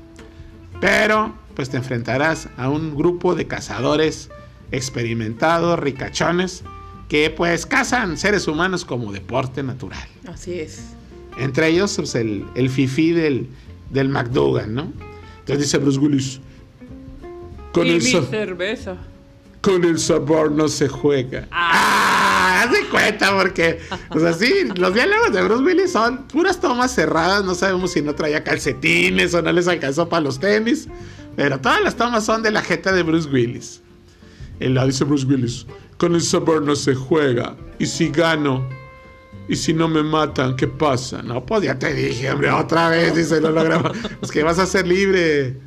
Pero 0.81 1.35
pues 1.55 1.69
te 1.69 1.77
enfrentarás 1.77 2.49
a 2.57 2.69
un 2.69 2.95
grupo 2.95 3.35
de 3.35 3.45
cazadores 3.45 4.31
experimentados, 4.71 5.77
ricachones, 5.77 6.63
que 7.07 7.29
pues 7.29 7.67
cazan 7.67 8.17
seres 8.17 8.47
humanos 8.47 8.83
como 8.83 9.11
deporte 9.11 9.61
natural. 9.61 10.07
Así 10.27 10.59
es. 10.59 10.96
Entre 11.37 11.67
ellos 11.67 11.95
pues, 11.97 12.15
el, 12.15 12.45
el 12.55 12.69
fifí 12.69 13.11
del, 13.11 13.47
del 13.91 14.09
McDougan, 14.09 14.73
¿no? 14.73 14.91
Entonces 15.39 15.65
dice 15.65 15.77
Bruce 15.77 15.99
Willis, 15.99 16.39
con 17.71 17.87
y 17.87 17.91
el, 17.91 17.97
mi 17.97 18.09
cerveza. 18.09 18.97
con 19.61 19.83
el 19.83 19.99
sabor 19.99 20.51
no 20.51 20.67
se 20.67 20.87
juega. 20.87 21.47
¡Ah! 21.51 22.63
Haz 22.63 22.71
de 22.71 22.85
cuenta 22.89 23.37
porque, 23.37 23.79
pues 24.09 24.23
así, 24.23 24.51
los 24.75 24.91
diálogos 24.93 25.31
de 25.31 25.43
Bruce 25.43 25.63
Willis 25.63 25.91
son 25.91 26.23
puras 26.27 26.59
tomas 26.59 26.91
cerradas, 26.93 27.45
no 27.45 27.53
sabemos 27.53 27.91
si 27.91 28.01
no 28.01 28.15
traía 28.15 28.43
calcetines 28.43 29.33
o 29.35 29.41
no 29.43 29.51
les 29.53 29.67
alcanzó 29.67 30.09
para 30.09 30.21
los 30.23 30.39
tenis, 30.39 30.87
pero 31.35 31.59
todas 31.61 31.81
las 31.83 31.95
tomas 31.95 32.25
son 32.25 32.41
de 32.41 32.49
la 32.49 32.63
jeta 32.63 32.91
de 32.91 33.03
Bruce 33.03 33.29
Willis. 33.29 33.81
Y 34.59 34.69
dice 34.69 35.03
Bruce 35.03 35.25
Willis, 35.27 35.67
con 35.97 36.15
el 36.15 36.21
sabor 36.23 36.63
no 36.63 36.75
se 36.75 36.95
juega, 36.95 37.55
y 37.77 37.85
si 37.85 38.09
gano, 38.09 38.67
y 39.47 39.55
si 39.55 39.73
no 39.73 39.87
me 39.87 40.03
matan, 40.03 40.55
¿qué 40.55 40.67
pasa? 40.67 41.21
No, 41.23 41.45
pues 41.45 41.63
ya 41.63 41.77
te 41.79 41.93
dije, 41.93 42.29
hombre, 42.31 42.51
otra 42.51 42.89
vez, 42.89 43.15
dice 43.15 43.37
el 43.37 43.45
holograma, 43.45 43.91
pues 44.19 44.31
que 44.31 44.43
vas 44.43 44.59
a 44.59 44.65
ser 44.65 44.87
libre. 44.87 45.57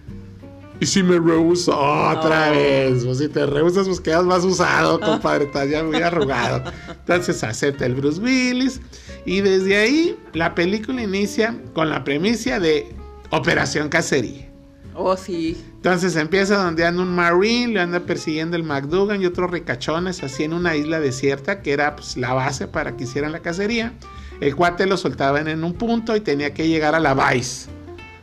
Y 0.80 0.86
si 0.86 1.02
me 1.02 1.18
rehuso 1.18 1.76
otra 1.78 2.46
No. 2.48 2.52
vez, 2.52 3.04
pues 3.04 3.18
si 3.18 3.28
te 3.28 3.44
rehusas, 3.44 3.86
pues 3.86 4.00
quedas 4.00 4.24
más 4.24 4.44
usado, 4.44 4.98
compadre, 4.98 5.44
estás 5.44 5.68
ya 5.68 5.84
muy 5.84 5.96
arrugado. 6.00 6.62
Entonces 6.88 7.44
acepta 7.44 7.84
el 7.84 7.94
Bruce 7.96 8.20
Willis. 8.20 8.80
Y 9.26 9.42
desde 9.42 9.76
ahí 9.76 10.16
la 10.32 10.54
película 10.54 11.02
inicia 11.02 11.54
con 11.74 11.90
la 11.90 12.02
premisa 12.02 12.58
de 12.58 12.94
Operación 13.30 13.90
Cacería. 13.90 14.49
Oh, 14.94 15.16
sí. 15.16 15.56
Entonces 15.76 16.16
empieza 16.16 16.62
donde 16.62 16.84
anda 16.84 17.02
un 17.02 17.14
Marine, 17.14 17.74
le 17.74 17.80
anda 17.80 18.00
persiguiendo 18.00 18.56
el 18.56 18.64
McDougan 18.64 19.22
y 19.22 19.26
otros 19.26 19.50
ricachones, 19.50 20.22
así 20.22 20.44
en 20.44 20.52
una 20.52 20.76
isla 20.76 21.00
desierta 21.00 21.62
que 21.62 21.72
era 21.72 21.96
pues, 21.96 22.16
la 22.16 22.32
base 22.34 22.66
para 22.66 22.96
que 22.96 23.04
hicieran 23.04 23.32
la 23.32 23.40
cacería. 23.40 23.92
El 24.40 24.56
cuate 24.56 24.86
lo 24.86 24.96
soltaban 24.96 25.48
en 25.48 25.64
un 25.64 25.74
punto 25.74 26.16
y 26.16 26.20
tenía 26.20 26.54
que 26.54 26.68
llegar 26.68 26.94
a 26.94 27.00
la 27.00 27.14
Vice, 27.14 27.68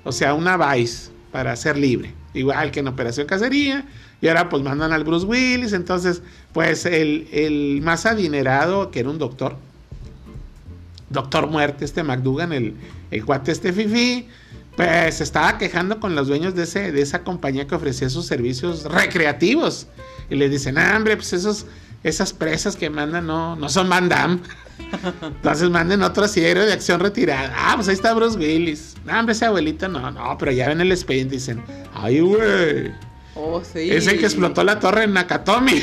o 0.04 0.12
sea, 0.12 0.34
una 0.34 0.58
Vice 0.58 1.12
para 1.32 1.56
ser 1.56 1.78
libre, 1.78 2.14
igual 2.34 2.72
que 2.72 2.80
en 2.80 2.88
Operación 2.88 3.28
Cacería. 3.28 3.86
Y 4.20 4.28
ahora 4.28 4.50
pues 4.50 4.64
mandan 4.64 4.94
al 4.94 5.04
Bruce 5.04 5.28
Willis, 5.28 5.74
entonces 5.74 6.24
pues 6.54 6.86
el, 6.88 7.28
el 7.32 7.82
más 7.84 8.08
adinerado, 8.08 8.90
que 8.90 9.02
era 9.02 9.10
un 9.10 9.20
doctor, 9.20 9.56
Doctor 11.10 11.48
Muerte, 11.48 11.86
este 11.86 12.04
McDougan, 12.04 12.52
el, 12.52 12.76
el 13.12 13.26
cuate 13.26 13.52
este 13.52 13.72
Fifi, 13.72 14.28
pues 14.78 15.16
se 15.16 15.24
estaba 15.24 15.58
quejando 15.58 16.00
con 16.00 16.16
los 16.16 16.28
dueños 16.30 16.56
de, 16.56 16.64
ese, 16.64 16.92
de 16.94 17.02
esa 17.02 17.24
compañía 17.24 17.68
que 17.68 17.76
ofrecía 17.76 18.10
sus 18.10 18.26
servicios 18.28 18.84
recreativos. 18.84 19.88
Y 20.30 20.36
le 20.36 20.48
dicen, 20.48 20.78
ah, 20.78 20.94
hombre, 20.96 21.18
pues 21.18 21.34
esos, 21.34 21.66
esas 22.04 22.32
presas 22.32 22.76
que 22.78 22.90
mandan 22.90 23.26
no, 23.28 23.56
no 23.56 23.68
son 23.70 23.90
Van 23.90 24.08
Damme. 24.08 24.40
Entonces 25.24 25.70
manden 25.72 26.04
otro 26.04 26.26
héroe 26.36 26.66
de 26.68 26.74
acción 26.74 27.00
retirada. 27.00 27.52
Ah, 27.58 27.74
pues 27.76 27.88
ahí 27.88 27.96
está 27.96 28.14
Bruce 28.14 28.38
Willis. 28.38 28.94
No, 29.04 29.18
hombre, 29.20 29.34
ese 29.34 29.46
abuelito 29.46 29.88
no, 29.88 30.12
no, 30.12 30.38
pero 30.38 30.52
ya 30.52 30.68
ven 30.68 30.80
el 30.80 30.92
expediente 30.92 31.36
y 31.36 31.38
dicen, 31.40 31.64
ay, 31.96 32.20
güey. 32.20 32.92
Oh, 33.34 33.62
sí. 33.64 33.90
Es 33.92 34.08
el 34.08 34.20
que 34.20 34.26
explotó 34.26 34.64
la 34.64 34.80
torre 34.80 35.04
en 35.06 35.14
Nakatomi. 35.14 35.82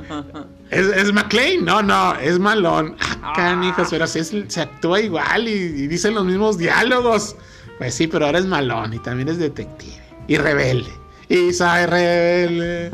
¿Es, 0.70 0.86
¿Es 0.86 1.12
McLean? 1.12 1.64
No, 1.64 1.82
no, 1.82 2.16
es 2.18 2.38
Malón. 2.38 2.96
Ah, 3.22 3.32
canijos, 3.36 3.88
pero 3.90 4.06
sí 4.06 4.18
es- 4.20 4.34
se 4.48 4.60
actúa 4.60 5.00
igual 5.00 5.46
y, 5.48 5.52
y 5.52 5.86
dicen 5.86 6.14
los 6.14 6.24
mismos 6.24 6.58
diálogos. 6.58 7.36
Pues 7.78 7.94
sí, 7.94 8.06
pero 8.06 8.26
ahora 8.26 8.38
es 8.38 8.46
Malón 8.46 8.94
y 8.94 8.98
también 8.98 9.28
es 9.28 9.38
detective. 9.38 9.94
Y 10.28 10.36
rebelde. 10.36 10.90
Y 11.28 11.52
soy 11.52 11.86
rebelde. 11.86 12.90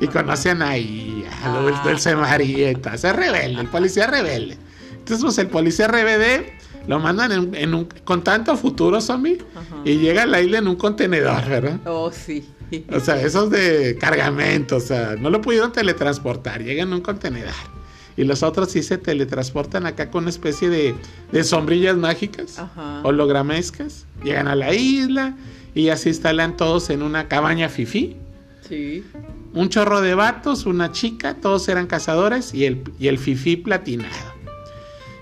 Y 0.00 0.06
conocen 0.08 0.62
ahí 0.62 1.24
a 1.42 1.52
lo 1.52 1.66
del 1.66 1.74
Dulce 1.84 2.16
María 2.16 2.70
y 2.70 2.74
todo. 2.74 2.94
Es 2.94 3.02
rebelde, 3.02 3.60
el 3.60 3.68
policía 3.68 4.06
rebelde. 4.06 4.56
Entonces, 4.92 5.24
pues 5.24 5.38
el 5.38 5.48
policía 5.48 5.88
rebelde 5.88 6.52
lo 6.86 6.98
mandan 6.98 7.32
en, 7.32 7.54
en 7.54 7.74
un, 7.74 7.84
con 8.04 8.24
tanto 8.24 8.56
futuro 8.56 9.00
zombie 9.00 9.38
y 9.84 9.98
llega 9.98 10.22
a 10.22 10.26
la 10.26 10.40
isla 10.40 10.58
en 10.58 10.68
un 10.68 10.76
contenedor, 10.76 11.48
¿verdad? 11.48 11.78
Oh, 11.84 12.10
sí. 12.10 12.48
O 12.92 13.00
sea, 13.00 13.20
esos 13.20 13.50
de 13.50 13.96
cargamento, 14.00 14.76
o 14.76 14.80
sea, 14.80 15.16
no 15.18 15.30
lo 15.30 15.40
pudieron 15.40 15.72
teletransportar, 15.72 16.62
llegan 16.62 16.88
en 16.88 16.94
un 16.94 17.00
contenedor. 17.00 17.52
Y 18.20 18.24
los 18.24 18.42
otros 18.42 18.70
sí 18.70 18.82
se 18.82 18.98
teletransportan 18.98 19.86
acá 19.86 20.10
con 20.10 20.24
una 20.24 20.30
especie 20.30 20.68
de, 20.68 20.94
de 21.32 21.42
sombrillas 21.42 21.96
mágicas, 21.96 22.58
Ajá. 22.58 23.00
hologramescas. 23.02 24.04
Llegan 24.22 24.46
a 24.46 24.54
la 24.54 24.74
isla 24.74 25.38
y 25.74 25.84
ya 25.84 25.96
se 25.96 26.10
instalan 26.10 26.54
todos 26.54 26.90
en 26.90 27.00
una 27.00 27.28
cabaña 27.28 27.70
fifí. 27.70 28.18
Sí. 28.68 29.02
Un 29.54 29.70
chorro 29.70 30.02
de 30.02 30.14
vatos, 30.14 30.66
una 30.66 30.92
chica, 30.92 31.32
todos 31.36 31.66
eran 31.70 31.86
cazadores 31.86 32.52
y 32.52 32.66
el, 32.66 32.82
y 32.98 33.08
el 33.08 33.16
fifí 33.16 33.56
platinado. 33.56 34.34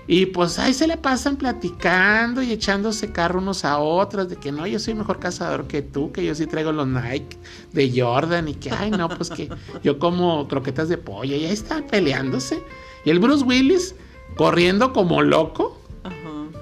Y 0.05 0.25
pues 0.25 0.59
ahí 0.59 0.73
se 0.73 0.85
le 0.85 0.97
pasan 0.97 1.37
platicando 1.37 2.41
y 2.41 2.51
echándose 2.51 3.13
carro 3.13 3.39
unos 3.39 3.63
a 3.63 3.77
otros 3.77 4.27
de 4.27 4.35
que 4.35 4.51
no, 4.51 4.67
yo 4.67 4.77
soy 4.77 4.93
mejor 4.93 5.19
cazador 5.19 5.67
que 5.67 5.83
tú, 5.83 6.11
que 6.11 6.25
yo 6.25 6.35
sí 6.35 6.47
traigo 6.47 6.73
los 6.73 6.87
Nike 6.87 7.37
de 7.71 7.93
Jordan 7.95 8.49
y 8.49 8.55
que, 8.55 8.71
ay, 8.71 8.91
no, 8.91 9.07
pues 9.07 9.29
que 9.29 9.47
yo 9.83 9.99
como 9.99 10.49
croquetas 10.49 10.89
de 10.89 10.97
pollo 10.97 11.37
y 11.37 11.45
ahí 11.45 11.53
están 11.53 11.87
peleándose. 11.87 12.61
Y 13.05 13.09
el 13.09 13.19
Bruce 13.19 13.43
Willis 13.43 13.95
corriendo 14.35 14.93
como 14.93 15.21
loco 15.21 15.79
Ajá. 16.03 16.15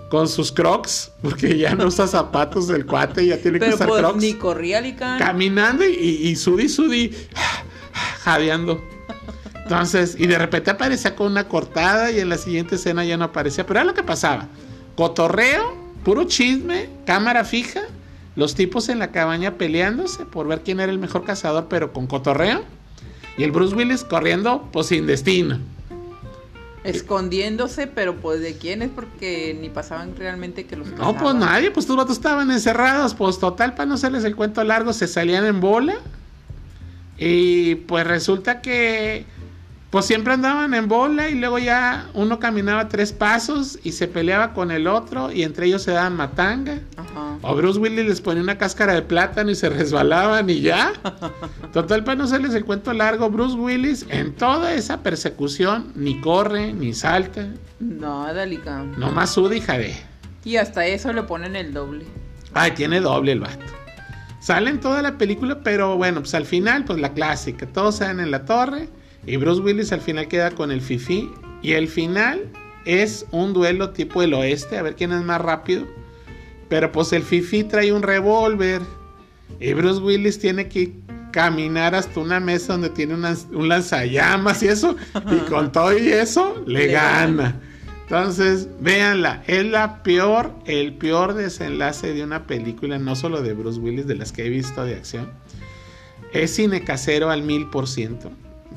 con 0.09 0.27
sus 0.27 0.51
crocs, 0.51 1.11
porque 1.21 1.57
ya 1.57 1.75
no 1.75 1.87
usa 1.87 2.07
zapatos 2.07 2.67
del 2.67 2.85
cuate, 2.85 3.25
ya 3.25 3.37
tiene 3.37 3.59
que 3.59 3.69
usar 3.69 3.87
pues 3.87 3.99
crocs 4.01 4.21
ni 4.21 4.33
corría 4.33 4.81
Lican. 4.81 5.19
caminando 5.19 5.85
y, 5.85 5.93
y, 5.93 6.27
y 6.29 6.35
sudi, 6.35 6.69
sudi, 6.69 7.11
jadeando. 8.21 8.81
Entonces, 9.63 10.15
y 10.17 10.27
de 10.27 10.37
repente 10.37 10.71
aparecía 10.71 11.15
con 11.15 11.27
una 11.31 11.47
cortada 11.49 12.09
y 12.11 12.19
en 12.19 12.29
la 12.29 12.37
siguiente 12.37 12.75
escena 12.75 13.03
ya 13.03 13.17
no 13.17 13.25
aparecía. 13.25 13.65
Pero 13.65 13.81
era 13.81 13.85
lo 13.85 13.93
que 13.93 14.03
pasaba. 14.03 14.47
Cotorreo, 14.95 15.75
puro 16.05 16.23
chisme, 16.23 16.89
cámara 17.05 17.43
fija, 17.43 17.81
los 18.37 18.55
tipos 18.55 18.87
en 18.87 18.99
la 18.99 19.11
cabaña 19.11 19.55
peleándose 19.57 20.25
por 20.25 20.47
ver 20.47 20.61
quién 20.63 20.79
era 20.79 20.91
el 20.91 20.99
mejor 20.99 21.25
cazador, 21.25 21.67
pero 21.69 21.91
con 21.91 22.07
cotorreo. 22.07 22.63
Y 23.37 23.43
el 23.43 23.51
Bruce 23.51 23.75
Willis 23.75 24.03
corriendo, 24.05 24.69
pues 24.71 24.87
sin 24.87 25.05
destino. 25.05 25.59
Escondiéndose, 26.83 27.87
pero 27.87 28.15
pues 28.15 28.39
de 28.39 28.57
quiénes, 28.57 28.89
porque 28.89 29.57
ni 29.59 29.69
pasaban 29.69 30.15
realmente 30.15 30.65
que 30.65 30.75
los 30.75 30.87
No, 30.91 31.17
pues 31.17 31.35
nadie, 31.35 31.71
pues 31.71 31.85
tus 31.85 31.97
vatos 31.97 32.17
estaban 32.17 32.49
encerrados, 32.51 33.13
pues 33.13 33.39
total, 33.39 33.73
para 33.73 33.87
no 33.87 33.95
hacerles 33.95 34.23
el 34.23 34.35
cuento 34.35 34.63
largo, 34.63 34.93
se 34.93 35.07
salían 35.07 35.45
en 35.45 35.59
bola. 35.59 35.95
Y 37.17 37.75
pues 37.75 38.05
resulta 38.05 38.61
que, 38.61 39.25
pues 39.89 40.05
siempre 40.05 40.33
andaban 40.33 40.73
en 40.73 40.87
bola 40.89 41.29
y 41.29 41.35
luego 41.35 41.59
ya 41.59 42.09
uno 42.13 42.39
caminaba 42.39 42.89
tres 42.89 43.13
pasos 43.13 43.79
y 43.83 43.93
se 43.93 44.07
peleaba 44.07 44.53
con 44.53 44.69
el 44.71 44.85
otro 44.85 45.31
y 45.31 45.43
entre 45.43 45.67
ellos 45.67 45.81
se 45.83 45.91
daban 45.91 46.15
matanga. 46.17 46.79
Ajá. 46.97 47.37
O 47.41 47.55
Bruce 47.55 47.79
Willis 47.79 48.05
les 48.05 48.19
ponía 48.21 48.43
una 48.43 48.57
cáscara 48.57 48.93
de 48.93 49.01
plátano 49.01 49.49
y 49.49 49.55
se 49.55 49.69
resbalaban 49.69 50.49
y 50.49 50.59
ya. 50.59 50.91
Total, 51.71 52.03
para 52.03 52.17
no 52.17 52.25
hacerles 52.25 52.53
el 52.53 52.65
cuento 52.65 52.91
largo, 52.91 53.29
Bruce 53.29 53.55
Willis 53.55 54.05
en 54.09 54.33
toda 54.33 54.73
esa 54.73 55.03
persecución 55.03 55.91
ni 55.95 56.19
corre, 56.19 56.73
ni 56.73 56.93
salta, 56.93 57.47
Nada, 57.79 58.45
Lican. 58.45 58.99
nomás 58.99 59.31
suda 59.31 59.55
y 59.55 59.61
jadea. 59.61 59.95
Y 60.43 60.57
hasta 60.57 60.85
eso 60.85 61.13
le 61.13 61.23
ponen 61.23 61.55
el 61.55 61.73
doble. 61.73 62.05
Ay, 62.53 62.71
tiene 62.71 62.99
doble 62.99 63.33
el 63.33 63.39
vato. 63.39 63.65
Sale 64.39 64.69
en 64.69 64.79
toda 64.79 65.01
la 65.01 65.17
película, 65.17 65.59
pero 65.63 65.95
bueno, 65.97 66.21
pues 66.21 66.33
al 66.33 66.45
final, 66.45 66.85
pues 66.85 66.99
la 66.99 67.13
clásica. 67.13 67.65
Todos 67.67 67.97
salen 67.97 68.19
en 68.19 68.31
la 68.31 68.45
torre 68.45 68.89
y 69.25 69.37
Bruce 69.37 69.61
Willis 69.61 69.91
al 69.91 70.01
final 70.01 70.27
queda 70.27 70.51
con 70.51 70.71
el 70.71 70.81
Fifi. 70.81 71.29
Y 71.61 71.73
el 71.73 71.87
final 71.87 72.49
es 72.85 73.25
un 73.31 73.53
duelo 73.53 73.89
tipo 73.91 74.21
el 74.21 74.33
oeste, 74.33 74.77
a 74.77 74.81
ver 74.81 74.95
quién 74.95 75.11
es 75.11 75.23
más 75.23 75.41
rápido. 75.41 75.85
Pero 76.69 76.91
pues 76.91 77.11
el 77.13 77.23
Fifi 77.23 77.63
trae 77.63 77.91
un 77.91 78.03
revólver 78.03 78.81
y 79.59 79.73
Bruce 79.73 80.01
Willis 80.01 80.39
tiene 80.39 80.67
que 80.67 80.93
caminar 81.31 81.95
hasta 81.95 82.19
una 82.19 82.39
mesa 82.39 82.73
donde 82.73 82.89
tiene 82.89 83.13
un 83.15 83.67
lanzallamas 83.67 84.63
y 84.63 84.67
eso. 84.67 84.95
Y 85.31 85.49
con 85.49 85.71
todo 85.71 85.97
y 85.97 86.09
eso, 86.09 86.63
le 86.65 86.87
Le 86.87 86.87
gana. 86.93 87.43
gana. 87.43 87.61
Entonces, 88.03 88.69
véanla, 88.79 89.43
es 89.47 89.65
la 89.65 90.01
peor, 90.01 90.53
el 90.65 90.93
peor 90.93 91.33
desenlace 91.33 92.13
de 92.13 92.23
una 92.23 92.47
película, 92.47 92.97
no 92.97 93.17
solo 93.17 93.41
de 93.41 93.51
Bruce 93.53 93.81
Willis, 93.81 94.07
de 94.07 94.15
las 94.15 94.31
que 94.31 94.45
he 94.45 94.49
visto 94.49 94.85
de 94.85 94.95
acción. 94.95 95.29
Es 96.31 96.55
cine 96.55 96.85
casero 96.85 97.29
al 97.29 97.41
mil 97.41 97.69
por 97.69 97.85
ciento. 97.85 98.31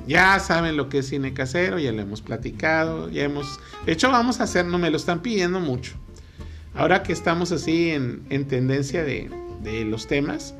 Ya 0.06 0.38
saben 0.40 0.76
lo 0.76 0.88
que 0.88 0.98
es 0.98 1.08
cine 1.08 1.32
casero, 1.34 1.78
ya 1.78 1.92
lo 1.92 2.02
hemos 2.02 2.22
platicado, 2.22 3.08
ya 3.10 3.22
hemos... 3.22 3.60
De 3.86 3.92
hecho, 3.92 4.10
vamos 4.10 4.40
a 4.40 4.44
hacer, 4.44 4.64
no 4.66 4.78
me 4.78 4.90
lo 4.90 4.96
están 4.96 5.22
pidiendo 5.22 5.60
mucho. 5.60 5.92
Ahora 6.74 7.02
que 7.02 7.12
estamos 7.12 7.52
así 7.52 7.90
en, 7.90 8.22
en 8.30 8.46
tendencia 8.46 9.04
de, 9.04 9.30
de 9.62 9.84
los 9.84 10.06
temas, 10.06 10.54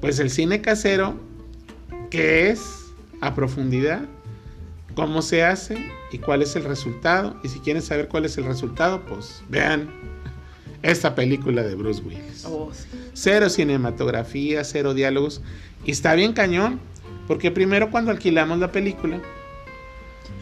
pues 0.00 0.18
el 0.18 0.30
cine 0.30 0.60
casero, 0.60 1.14
que 2.10 2.50
es 2.50 2.86
a 3.20 3.34
profundidad, 3.34 4.02
cómo 4.94 5.22
se 5.22 5.44
hace 5.44 5.90
y 6.10 6.18
cuál 6.18 6.42
es 6.42 6.56
el 6.56 6.64
resultado. 6.64 7.38
Y 7.44 7.48
si 7.48 7.58
quieren 7.60 7.82
saber 7.82 8.08
cuál 8.08 8.24
es 8.24 8.38
el 8.38 8.44
resultado, 8.44 9.04
pues 9.04 9.42
vean 9.48 9.88
esta 10.82 11.14
película 11.14 11.62
de 11.62 11.74
Bruce 11.74 12.02
Willis. 12.02 12.44
Oh, 12.46 12.70
sí. 12.72 12.86
Cero 13.12 13.50
cinematografía, 13.50 14.64
cero 14.64 14.94
diálogos. 14.94 15.42
Y 15.84 15.90
está 15.90 16.14
bien 16.14 16.32
cañón, 16.32 16.80
porque 17.28 17.50
primero 17.50 17.90
cuando 17.90 18.10
alquilamos 18.10 18.58
la 18.58 18.72
película, 18.72 19.20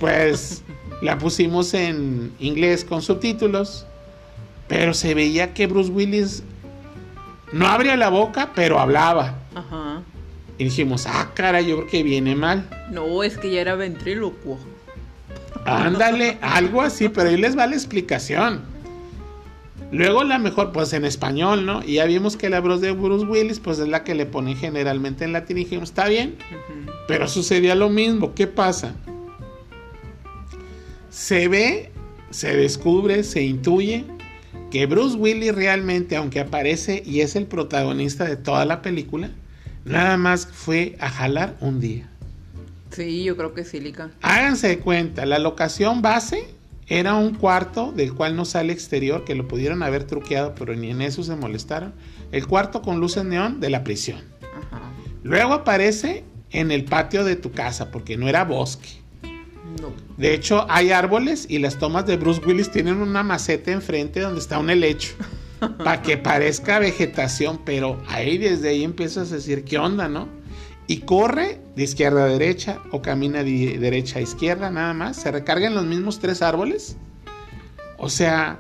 pues 0.01 0.63
la 1.03 1.19
pusimos 1.19 1.75
en 1.75 2.33
inglés 2.39 2.85
con 2.85 3.03
subtítulos, 3.03 3.85
pero 4.69 4.95
se 4.95 5.13
veía 5.15 5.53
que 5.53 5.67
Bruce 5.67 5.91
Willis 5.91 6.43
no 7.53 7.67
abría 7.67 7.97
la 7.97 8.09
boca, 8.09 8.53
pero 8.55 8.79
hablaba. 8.79 9.35
Ajá. 9.55 10.03
Y 10.59 10.65
dijimos, 10.65 11.07
ah, 11.07 11.31
cara, 11.35 11.61
yo 11.61 11.77
creo 11.77 11.89
que 11.89 12.03
viene 12.03 12.35
mal. 12.35 12.67
No, 12.91 13.23
es 13.23 13.37
que 13.37 13.51
ya 13.51 13.61
era 13.61 13.75
ventrílocuo. 13.75 14.59
Ándale, 15.65 16.39
algo 16.41 16.81
así, 16.81 17.09
pero 17.09 17.29
ahí 17.29 17.37
les 17.37 17.59
va 17.59 17.67
la 17.67 17.75
explicación. 17.75 18.63
Luego 19.93 20.25
la 20.25 20.39
mejor, 20.39 20.73
pues 20.73 20.93
en 20.93 21.05
español, 21.05 21.65
¿no? 21.65 21.83
Y 21.85 21.95
ya 21.95 22.07
vimos 22.07 22.37
que 22.37 22.51
la 22.51 22.61
voz 22.61 22.81
de 22.81 22.93
Bruce 22.93 23.25
Willis, 23.25 23.61
pues 23.61 23.79
es 23.79 23.89
la 23.89 24.03
que 24.03 24.15
le 24.15 24.27
ponen 24.27 24.57
generalmente 24.57 25.25
en 25.25 25.33
latín. 25.33 25.59
Y 25.59 25.65
dijimos, 25.65 25.91
está 25.91 26.09
bien, 26.09 26.37
pero 27.07 27.29
sucedía 27.29 27.75
lo 27.75 27.89
mismo. 27.89 28.35
¿Qué 28.35 28.47
pasa? 28.47 28.95
Se 31.09 31.49
ve, 31.49 31.93
se 32.31 32.57
descubre, 32.57 33.23
se 33.23 33.43
intuye 33.43 34.05
que 34.71 34.87
Bruce 34.87 35.17
Willis 35.17 35.55
realmente, 35.55 36.17
aunque 36.17 36.41
aparece 36.41 37.03
y 37.07 37.21
es 37.21 37.37
el 37.37 37.47
protagonista 37.47 38.25
de 38.25 38.37
toda 38.37 38.65
la 38.65 38.83
película, 38.83 39.31
nada 39.85 40.17
más 40.17 40.47
fue 40.47 40.97
a 41.01 41.09
jalar 41.09 41.57
un 41.61 41.81
día. 41.81 42.09
Sí, 42.91 43.25
yo 43.25 43.37
creo 43.37 43.55
que 43.55 43.65
sí, 43.65 43.79
Lican. 43.79 44.13
Háganse 44.21 44.69
de 44.69 44.79
cuenta, 44.81 45.27
la 45.27 45.39
locación 45.39 46.03
base 46.03 46.56
era 46.89 47.15
un 47.15 47.35
cuarto 47.35 47.93
del 47.93 48.15
cual 48.15 48.37
no 48.37 48.45
sale 48.45 48.73
exterior, 48.73 49.25
que 49.25 49.35
lo 49.35 49.49
pudieron 49.49 49.83
haber 49.83 50.05
truqueado, 50.05 50.55
pero 50.55 50.75
ni 50.75 50.91
en 50.91 51.03
eso 51.03 51.23
se 51.23 51.35
molestaron. 51.35 51.95
El 52.31 52.47
cuarto 52.47 52.83
con 52.83 53.01
luces 53.01 53.25
neón 53.25 53.61
de 53.61 53.71
la 53.71 53.83
prisión. 53.83 54.21
Ajá. 54.71 54.93
Luego 55.23 55.55
aparece 55.55 56.25
en 56.51 56.71
el 56.71 56.85
patio 56.85 57.25
de 57.25 57.35
tu 57.35 57.51
casa, 57.51 57.91
porque 57.91 58.17
no 58.17 58.29
era 58.29 58.45
bosque. 58.45 58.89
No. 59.81 59.93
De 60.17 60.33
hecho, 60.33 60.65
hay 60.71 60.93
árboles 60.93 61.47
y 61.49 61.59
las 61.59 61.79
tomas 61.79 62.07
de 62.07 62.17
Bruce 62.17 62.41
Willis 62.47 62.71
tienen 62.71 62.99
una 62.99 63.23
maceta 63.23 63.73
enfrente 63.73 64.21
donde 64.21 64.41
está 64.41 64.59
un 64.59 64.71
helecho. 64.71 65.15
Para 65.79 66.03
que 66.03 66.17
parezca 66.17 66.79
vegetación, 66.79 67.61
pero 67.65 68.01
ahí 68.09 68.39
desde 68.39 68.69
ahí 68.69 68.85
empiezas 68.85 69.33
a 69.33 69.37
decir, 69.37 69.65
¿qué 69.65 69.79
onda, 69.79 70.09
no? 70.09 70.29
Y 70.87 70.99
corre 70.99 71.61
de 71.75 71.85
izquierda 71.85 72.25
a 72.25 72.29
derecha 72.29 72.81
o 72.93 73.03
camina 73.03 73.43
de 73.43 73.79
derecha 73.79 74.19
a 74.19 74.23
izquierda, 74.23 74.71
nada 74.71 74.95
más. 74.95 75.17
Se 75.17 75.31
recargan 75.31 75.75
los 75.75 75.85
mismos 75.85 76.21
tres 76.21 76.43
árboles. 76.43 76.97
O 77.99 78.09
sea, 78.09 78.59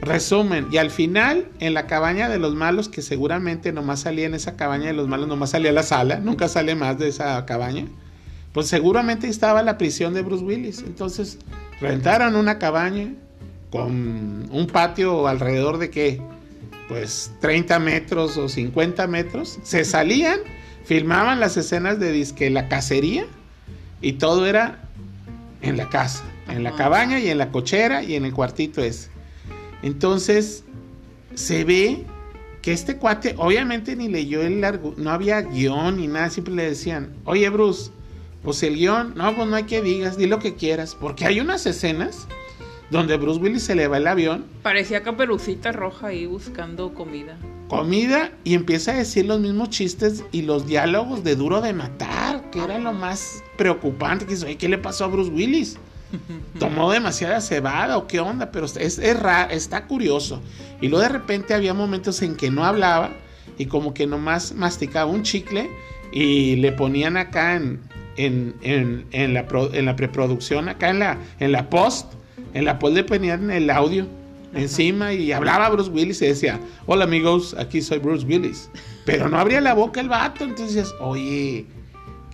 resumen. 0.00 0.68
Y 0.70 0.76
al 0.76 0.90
final, 0.90 1.48
en 1.58 1.74
la 1.74 1.86
cabaña 1.86 2.28
de 2.28 2.38
los 2.38 2.54
malos, 2.54 2.88
que 2.88 3.02
seguramente 3.02 3.72
nomás 3.72 4.00
salía 4.00 4.26
en 4.26 4.34
esa 4.34 4.56
cabaña 4.56 4.86
de 4.86 4.92
los 4.92 5.08
malos, 5.08 5.26
nomás 5.26 5.50
salía 5.50 5.72
la 5.72 5.82
sala, 5.82 6.18
nunca 6.18 6.48
sale 6.48 6.74
más 6.74 6.98
de 6.98 7.08
esa 7.08 7.44
cabaña. 7.46 7.86
Pues 8.52 8.68
seguramente 8.68 9.28
estaba 9.28 9.62
la 9.62 9.76
prisión 9.76 10.14
de 10.14 10.22
Bruce 10.22 10.44
Willis. 10.44 10.78
Entonces, 10.86 11.38
Rentaron 11.80 12.36
una 12.36 12.58
cabaña 12.58 13.12
con 13.70 14.48
un 14.50 14.66
patio 14.72 15.26
alrededor 15.26 15.78
de 15.78 15.90
qué? 15.90 16.20
Pues 16.88 17.32
30 17.40 17.78
metros 17.78 18.36
o 18.36 18.48
50 18.48 19.06
metros. 19.06 19.58
Se 19.62 19.84
salían, 19.84 20.38
filmaban 20.84 21.40
las 21.40 21.56
escenas 21.56 21.98
de 21.98 22.12
disque 22.12 22.50
la 22.50 22.68
cacería 22.68 23.26
y 24.00 24.14
todo 24.14 24.46
era 24.46 24.80
en 25.62 25.76
la 25.76 25.88
casa, 25.88 26.24
en 26.48 26.62
la 26.62 26.72
cabaña 26.72 27.18
y 27.18 27.28
en 27.28 27.38
la 27.38 27.50
cochera 27.50 28.02
y 28.02 28.14
en 28.16 28.24
el 28.24 28.34
cuartito 28.34 28.82
ese. 28.82 29.08
Entonces 29.82 30.64
se 31.34 31.64
ve 31.64 32.04
que 32.62 32.72
este 32.72 32.96
cuate 32.96 33.34
obviamente 33.38 33.96
ni 33.96 34.08
leyó 34.08 34.42
el 34.42 34.60
largo, 34.60 34.94
no 34.96 35.10
había 35.10 35.42
guion 35.42 35.96
ni 35.96 36.06
nada, 36.06 36.30
siempre 36.30 36.54
le 36.54 36.64
decían, 36.64 37.14
oye 37.24 37.48
Bruce, 37.48 37.90
pues 38.42 38.62
el 38.62 38.76
guion, 38.76 39.14
no, 39.16 39.34
pues 39.34 39.48
no 39.48 39.56
hay 39.56 39.64
que 39.64 39.82
digas, 39.82 40.16
di 40.16 40.26
lo 40.26 40.38
que 40.38 40.54
quieras, 40.54 40.94
porque 40.98 41.24
hay 41.24 41.40
unas 41.40 41.66
escenas 41.66 42.26
donde 42.94 43.16
Bruce 43.16 43.40
Willis 43.40 43.64
se 43.64 43.74
le 43.74 43.88
va 43.88 43.96
el 43.96 44.06
avión. 44.06 44.44
Parecía 44.62 45.02
caperucita 45.02 45.72
roja 45.72 46.08
ahí 46.08 46.26
buscando 46.26 46.94
comida. 46.94 47.36
Comida 47.68 48.30
y 48.44 48.54
empieza 48.54 48.92
a 48.92 48.94
decir 48.94 49.26
los 49.26 49.40
mismos 49.40 49.70
chistes 49.70 50.22
y 50.30 50.42
los 50.42 50.68
diálogos 50.68 51.24
de 51.24 51.34
duro 51.34 51.60
de 51.60 51.72
matar, 51.72 52.50
que 52.50 52.62
era 52.62 52.78
lo 52.78 52.92
más 52.92 53.42
preocupante, 53.56 54.26
que 54.26 54.34
dice, 54.34 54.56
¿qué 54.56 54.68
le 54.68 54.78
pasó 54.78 55.06
a 55.06 55.08
Bruce 55.08 55.32
Willis? 55.32 55.76
tomó 56.60 56.92
demasiada 56.92 57.40
cebada 57.40 57.98
o 57.98 58.06
qué 58.06 58.20
onda, 58.20 58.52
pero 58.52 58.66
es, 58.66 58.98
está 58.98 59.86
curioso. 59.88 60.40
Y 60.80 60.86
luego 60.86 61.02
de 61.02 61.08
repente 61.08 61.52
había 61.52 61.74
momentos 61.74 62.22
en 62.22 62.36
que 62.36 62.52
no 62.52 62.64
hablaba 62.64 63.10
y 63.58 63.66
como 63.66 63.92
que 63.92 64.06
nomás 64.06 64.54
masticaba 64.54 65.10
un 65.10 65.24
chicle 65.24 65.68
y 66.12 66.54
le 66.56 66.70
ponían 66.70 67.16
acá 67.16 67.56
en, 67.56 67.80
en, 68.16 69.34
la, 69.34 69.46
en 69.50 69.84
la, 69.84 69.96
preproducción, 69.96 70.68
acá 70.68 70.90
en 70.90 71.00
la, 71.00 71.18
en 71.40 71.50
la 71.50 71.68
post, 71.68 72.12
en 72.54 72.64
la 72.64 72.78
post 72.78 72.94
le 72.94 73.04
ponían 73.04 73.50
el 73.50 73.68
audio 73.68 74.06
encima 74.54 75.12
y 75.12 75.32
hablaba 75.32 75.68
Bruce 75.68 75.90
Willis 75.90 76.22
y 76.22 76.26
decía, 76.26 76.60
hola 76.86 77.04
amigos, 77.04 77.54
aquí 77.58 77.82
soy 77.82 77.98
Bruce 77.98 78.24
Willis. 78.24 78.70
Pero 79.04 79.28
no 79.28 79.38
abría 79.38 79.60
la 79.60 79.74
boca 79.74 80.00
el 80.00 80.08
vato, 80.08 80.44
entonces, 80.44 80.94
oye, 81.00 81.66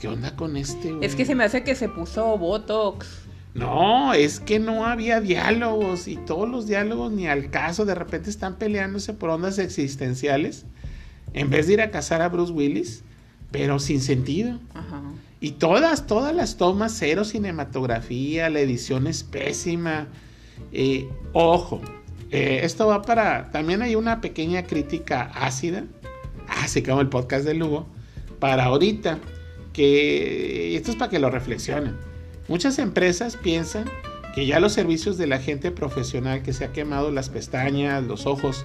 ¿qué 0.01 0.09
onda 0.09 0.37
con 0.37 0.57
este? 0.57 0.95
Es 1.01 1.17
que 1.17 1.25
se 1.25 1.35
me 1.35 1.45
hace 1.45 1.65
que 1.65 1.75
se 1.75 1.89
puso 1.89 2.39
Botox. 2.39 3.07
No, 3.55 4.15
es 4.15 4.39
que 4.39 4.61
no 4.61 4.87
había 4.87 5.21
diálogos 5.21 6.07
y 6.07 6.17
todos 6.17 6.49
los 6.49 6.69
diálogos 6.69 7.11
ni 7.11 7.27
al 7.27 7.51
caso, 7.51 7.85
de 7.85 7.97
repente 7.97 8.31
están 8.31 8.57
peleándose 8.57 9.13
por 9.13 9.31
ondas 9.31 9.59
existenciales 9.59 10.67
en 11.33 11.51
vez 11.51 11.67
de 11.67 11.75
ir 11.75 11.81
a 11.81 11.91
cazar 11.91 12.23
a 12.23 12.29
Bruce 12.29 12.53
Willis, 12.53 13.03
pero 13.51 13.81
sin 13.81 14.01
sentido. 14.01 14.59
Y 15.41 15.53
todas, 15.53 16.07
todas 16.07 16.35
las 16.35 16.59
tomas, 16.59 16.95
cero 16.99 17.25
cinematografía, 17.25 18.51
la 18.51 18.61
edición 18.61 19.07
es 19.07 19.25
pésima. 19.25 20.09
Eh, 20.71 21.09
ojo, 21.33 21.81
eh, 22.31 22.61
esto 22.63 22.87
va 22.87 23.01
para, 23.03 23.51
también 23.51 23.81
hay 23.81 23.97
una 23.97 24.21
pequeña 24.21 24.65
crítica 24.65 25.23
ácida, 25.35 25.85
así 26.47 26.83
como 26.83 27.01
el 27.01 27.09
podcast 27.09 27.47
de 27.47 27.55
Lugo, 27.55 27.87
para 28.39 28.65
ahorita, 28.65 29.19
que 29.73 30.77
esto 30.77 30.91
es 30.91 30.97
para 30.97 31.11
que 31.11 31.19
lo 31.19 31.31
reflexionen. 31.31 31.97
Muchas 32.47 32.79
empresas 32.79 33.37
piensan 33.37 33.85
que 34.35 34.45
ya 34.45 34.61
los 34.61 34.73
servicios 34.73 35.17
de 35.17 35.27
la 35.27 35.39
gente 35.39 35.71
profesional 35.71 36.43
que 36.43 36.53
se 36.53 36.65
ha 36.65 36.73
quemado 36.73 37.11
las 37.11 37.31
pestañas, 37.31 38.05
los 38.05 38.27
ojos, 38.27 38.65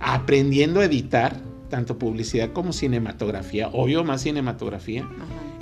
aprendiendo 0.00 0.80
a 0.80 0.84
editar, 0.84 1.40
tanto 1.70 1.98
publicidad 1.98 2.52
como 2.52 2.72
cinematografía, 2.72 3.68
obvio 3.68 4.04
más 4.04 4.22
cinematografía, 4.22 5.08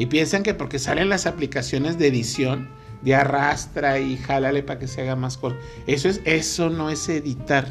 y 0.02 0.06
piensan 0.06 0.42
que 0.42 0.52
porque 0.52 0.80
salen 0.80 1.08
las 1.08 1.26
aplicaciones 1.26 1.96
de 1.96 2.08
edición, 2.08 2.68
de 3.02 3.14
arrastra 3.14 4.00
y 4.00 4.16
jálale 4.16 4.64
para 4.64 4.80
que 4.80 4.88
se 4.88 5.02
haga 5.02 5.14
más 5.14 5.38
corto. 5.38 5.60
Eso, 5.86 6.08
es, 6.08 6.20
eso 6.24 6.70
no 6.70 6.90
es 6.90 7.08
editar, 7.08 7.68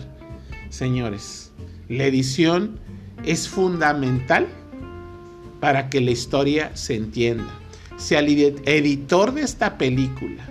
señores. 0.69 1.51
La 1.89 2.05
edición 2.05 2.79
es 3.25 3.49
fundamental 3.49 4.47
para 5.59 5.89
que 5.89 5.99
la 5.99 6.11
historia 6.11 6.71
se 6.73 6.95
entienda 6.95 7.51
si 7.97 8.15
al 8.15 8.29
editor 8.29 9.33
de 9.33 9.41
esta 9.41 9.77
película 9.77 10.45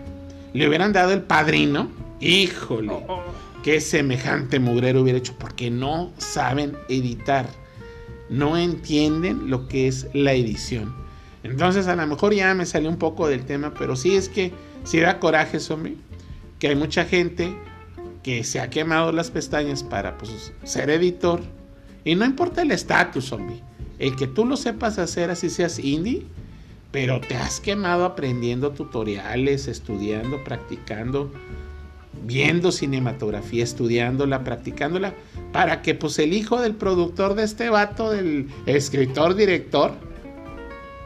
le 0.53 0.69
hubieran 0.69 0.93
dado 0.93 1.13
el 1.13 1.23
padrino, 1.23 1.89
híjole, 2.21 2.93
oh. 2.93 3.23
qué 3.65 3.81
semejante 3.81 4.61
mugrero 4.61 5.01
hubiera 5.01 5.19
hecho, 5.19 5.35
porque 5.39 5.71
no 5.71 6.13
saben 6.19 6.77
editar, 6.91 7.49
no 8.29 8.59
entienden 8.59 9.49
lo 9.49 9.67
que 9.67 9.89
es 9.89 10.09
la 10.13 10.35
edición. 10.35 11.00
Entonces 11.43 11.87
a 11.87 11.97
lo 11.97 12.07
mejor 12.07 12.35
ya 12.35 12.55
me 12.55 12.67
salió 12.67 12.91
un 12.91 12.99
poco 12.99 13.29
del 13.29 13.45
tema, 13.45 13.73
pero 13.79 13.97
sí 13.97 14.17
es 14.17 14.29
que 14.29 14.53
sí 14.85 15.01
da 15.01 15.19
coraje, 15.19 15.61
zombie, 15.61 15.97
que 16.59 16.69
hay 16.69 16.77
mucha 16.77 17.05
gente 17.05 17.55
que 18.23 18.45
se 18.45 18.61
ha 18.61 18.71
quemado 18.71 19.13
las 19.13 19.31
pestañas 19.31 19.83
para 19.83 20.19
pues, 20.19 20.53
ser 20.65 20.91
editor. 20.91 21.41
Y 22.05 22.15
no 22.15 22.25
importa 22.25 22.63
el 22.63 22.71
estatus, 22.71 23.27
zombie. 23.27 23.63
El 23.99 24.17
que 24.17 24.27
tú 24.27 24.45
lo 24.45 24.57
sepas 24.57 24.99
hacer 24.99 25.31
así 25.31 25.51
seas 25.51 25.79
indie, 25.79 26.25
pero 26.91 27.21
te 27.21 27.37
has 27.37 27.61
quemado 27.61 28.05
aprendiendo 28.05 28.73
tutoriales, 28.73 29.69
estudiando, 29.69 30.43
practicando, 30.43 31.31
viendo 32.27 32.73
cinematografía, 32.73 33.63
estudiándola, 33.63 34.43
practicándola, 34.43 35.15
para 35.53 35.83
que 35.83 35.95
pues 35.95 36.19
el 36.19 36.33
hijo 36.33 36.61
del 36.61 36.75
productor 36.75 37.35
de 37.35 37.45
este 37.45 37.71
vato, 37.71 38.11
del 38.11 38.49
escritor, 38.67 39.35
director, 39.35 39.93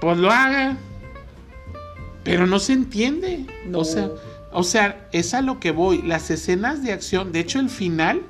pues 0.04 0.18
lo 0.18 0.30
haga. 0.30 0.76
Pero 2.22 2.46
no 2.46 2.58
se 2.58 2.72
entiende. 2.72 3.46
O 3.72 3.84
sea, 3.84 4.10
o 4.52 4.62
sea, 4.62 5.08
es 5.12 5.34
a 5.34 5.42
lo 5.42 5.60
que 5.60 5.70
voy. 5.72 6.02
Las 6.02 6.30
escenas 6.30 6.82
de 6.82 6.92
acción, 6.92 7.32
de 7.32 7.40
hecho 7.40 7.60
el 7.60 7.68
final 7.68 8.22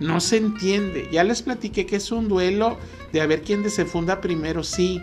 no 0.00 0.20
se 0.20 0.36
entiende. 0.36 1.08
Ya 1.10 1.24
les 1.24 1.42
platiqué 1.42 1.86
que 1.86 1.96
es 1.96 2.12
un 2.12 2.28
duelo 2.28 2.78
de 3.12 3.20
a 3.20 3.26
ver 3.26 3.42
quién 3.42 3.68
se 3.70 3.84
funda 3.84 4.20
primero, 4.20 4.62
sí 4.62 5.02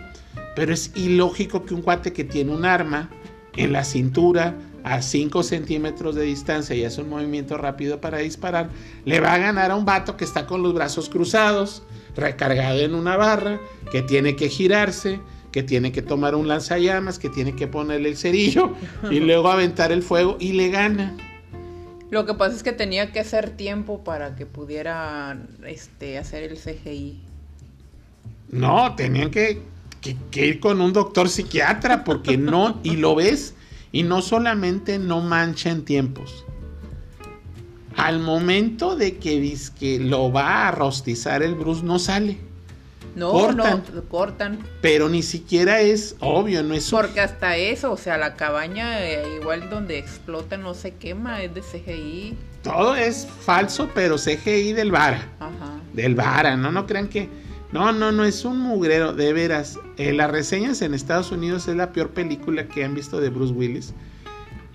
pero 0.54 0.72
es 0.72 0.92
ilógico 0.94 1.64
que 1.64 1.74
un 1.74 1.82
cuate 1.82 2.12
que 2.12 2.24
tiene 2.24 2.52
un 2.52 2.64
arma 2.64 3.08
en 3.56 3.72
la 3.72 3.84
cintura 3.84 4.54
a 4.82 5.02
5 5.02 5.42
centímetros 5.42 6.14
de 6.14 6.22
distancia 6.22 6.74
y 6.74 6.84
hace 6.84 7.02
un 7.02 7.10
movimiento 7.10 7.58
rápido 7.58 8.00
para 8.00 8.18
disparar, 8.18 8.70
le 9.04 9.20
va 9.20 9.34
a 9.34 9.38
ganar 9.38 9.70
a 9.70 9.76
un 9.76 9.84
vato 9.84 10.16
que 10.16 10.24
está 10.24 10.46
con 10.46 10.62
los 10.62 10.72
brazos 10.72 11.08
cruzados, 11.10 11.82
recargado 12.16 12.78
en 12.80 12.94
una 12.94 13.16
barra, 13.16 13.60
que 13.92 14.02
tiene 14.02 14.36
que 14.36 14.48
girarse, 14.48 15.20
que 15.52 15.62
tiene 15.62 15.92
que 15.92 16.02
tomar 16.02 16.34
un 16.34 16.48
lanzallamas, 16.48 17.18
que 17.18 17.28
tiene 17.28 17.54
que 17.56 17.66
ponerle 17.66 18.10
el 18.10 18.16
cerillo 18.16 18.74
y 19.10 19.20
luego 19.20 19.50
aventar 19.50 19.92
el 19.92 20.02
fuego 20.02 20.36
y 20.40 20.52
le 20.52 20.68
gana. 20.68 21.16
Lo 22.10 22.26
que 22.26 22.34
pasa 22.34 22.56
es 22.56 22.62
que 22.62 22.72
tenía 22.72 23.12
que 23.12 23.20
hacer 23.20 23.50
tiempo 23.50 24.02
para 24.02 24.34
que 24.34 24.46
pudiera 24.46 25.38
este, 25.66 26.18
hacer 26.18 26.42
el 26.44 26.58
CGI. 26.58 27.20
No, 28.50 28.94
tenían 28.96 29.30
que 29.30 29.62
que, 30.00 30.46
ir 30.46 30.60
con 30.60 30.80
un 30.80 30.92
doctor 30.92 31.28
psiquiatra 31.28 32.04
porque 32.04 32.36
no, 32.36 32.80
y 32.82 32.96
lo 32.96 33.14
ves, 33.14 33.54
y 33.92 34.02
no 34.02 34.22
solamente 34.22 34.98
no 34.98 35.20
mancha 35.20 35.70
en 35.70 35.84
tiempos. 35.84 36.44
Al 37.96 38.20
momento 38.20 38.96
de 38.96 39.18
que, 39.18 39.56
que 39.78 39.98
lo 39.98 40.32
va 40.32 40.68
a 40.68 40.70
rostizar 40.70 41.42
el 41.42 41.54
Bruce, 41.54 41.82
no 41.84 41.98
sale. 41.98 42.38
No, 43.14 43.32
cortan, 43.32 43.82
no, 43.92 44.02
cortan. 44.04 44.58
Pero 44.80 45.08
ni 45.08 45.22
siquiera 45.22 45.80
es 45.80 46.16
obvio, 46.20 46.62
no 46.62 46.74
es. 46.74 46.90
Porque 46.90 47.20
hasta 47.20 47.56
eso, 47.56 47.92
o 47.92 47.96
sea, 47.96 48.18
la 48.18 48.34
cabaña, 48.34 49.00
eh, 49.00 49.38
igual 49.40 49.68
donde 49.70 49.98
explota, 49.98 50.56
no 50.56 50.74
se 50.74 50.94
quema, 50.94 51.42
es 51.42 51.54
de 51.54 51.62
CGI. 51.62 52.36
Todo 52.62 52.94
es 52.94 53.26
falso, 53.26 53.90
pero 53.94 54.16
CGI 54.16 54.72
del 54.72 54.90
Vara. 54.90 55.28
Ajá. 55.40 55.80
Del 55.92 56.14
Vara, 56.14 56.56
¿no? 56.56 56.70
No 56.70 56.86
crean 56.86 57.08
que 57.08 57.28
no, 57.72 57.92
no, 57.92 58.10
no, 58.10 58.24
es 58.24 58.44
un 58.44 58.58
mugrero, 58.58 59.12
de 59.12 59.32
veras. 59.32 59.78
Eh, 59.96 60.12
las 60.12 60.30
reseñas 60.30 60.82
en 60.82 60.92
Estados 60.92 61.30
Unidos 61.30 61.68
es 61.68 61.76
la 61.76 61.92
peor 61.92 62.10
película 62.10 62.66
que 62.66 62.84
han 62.84 62.94
visto 62.94 63.20
de 63.20 63.30
Bruce 63.30 63.52
Willis. 63.52 63.94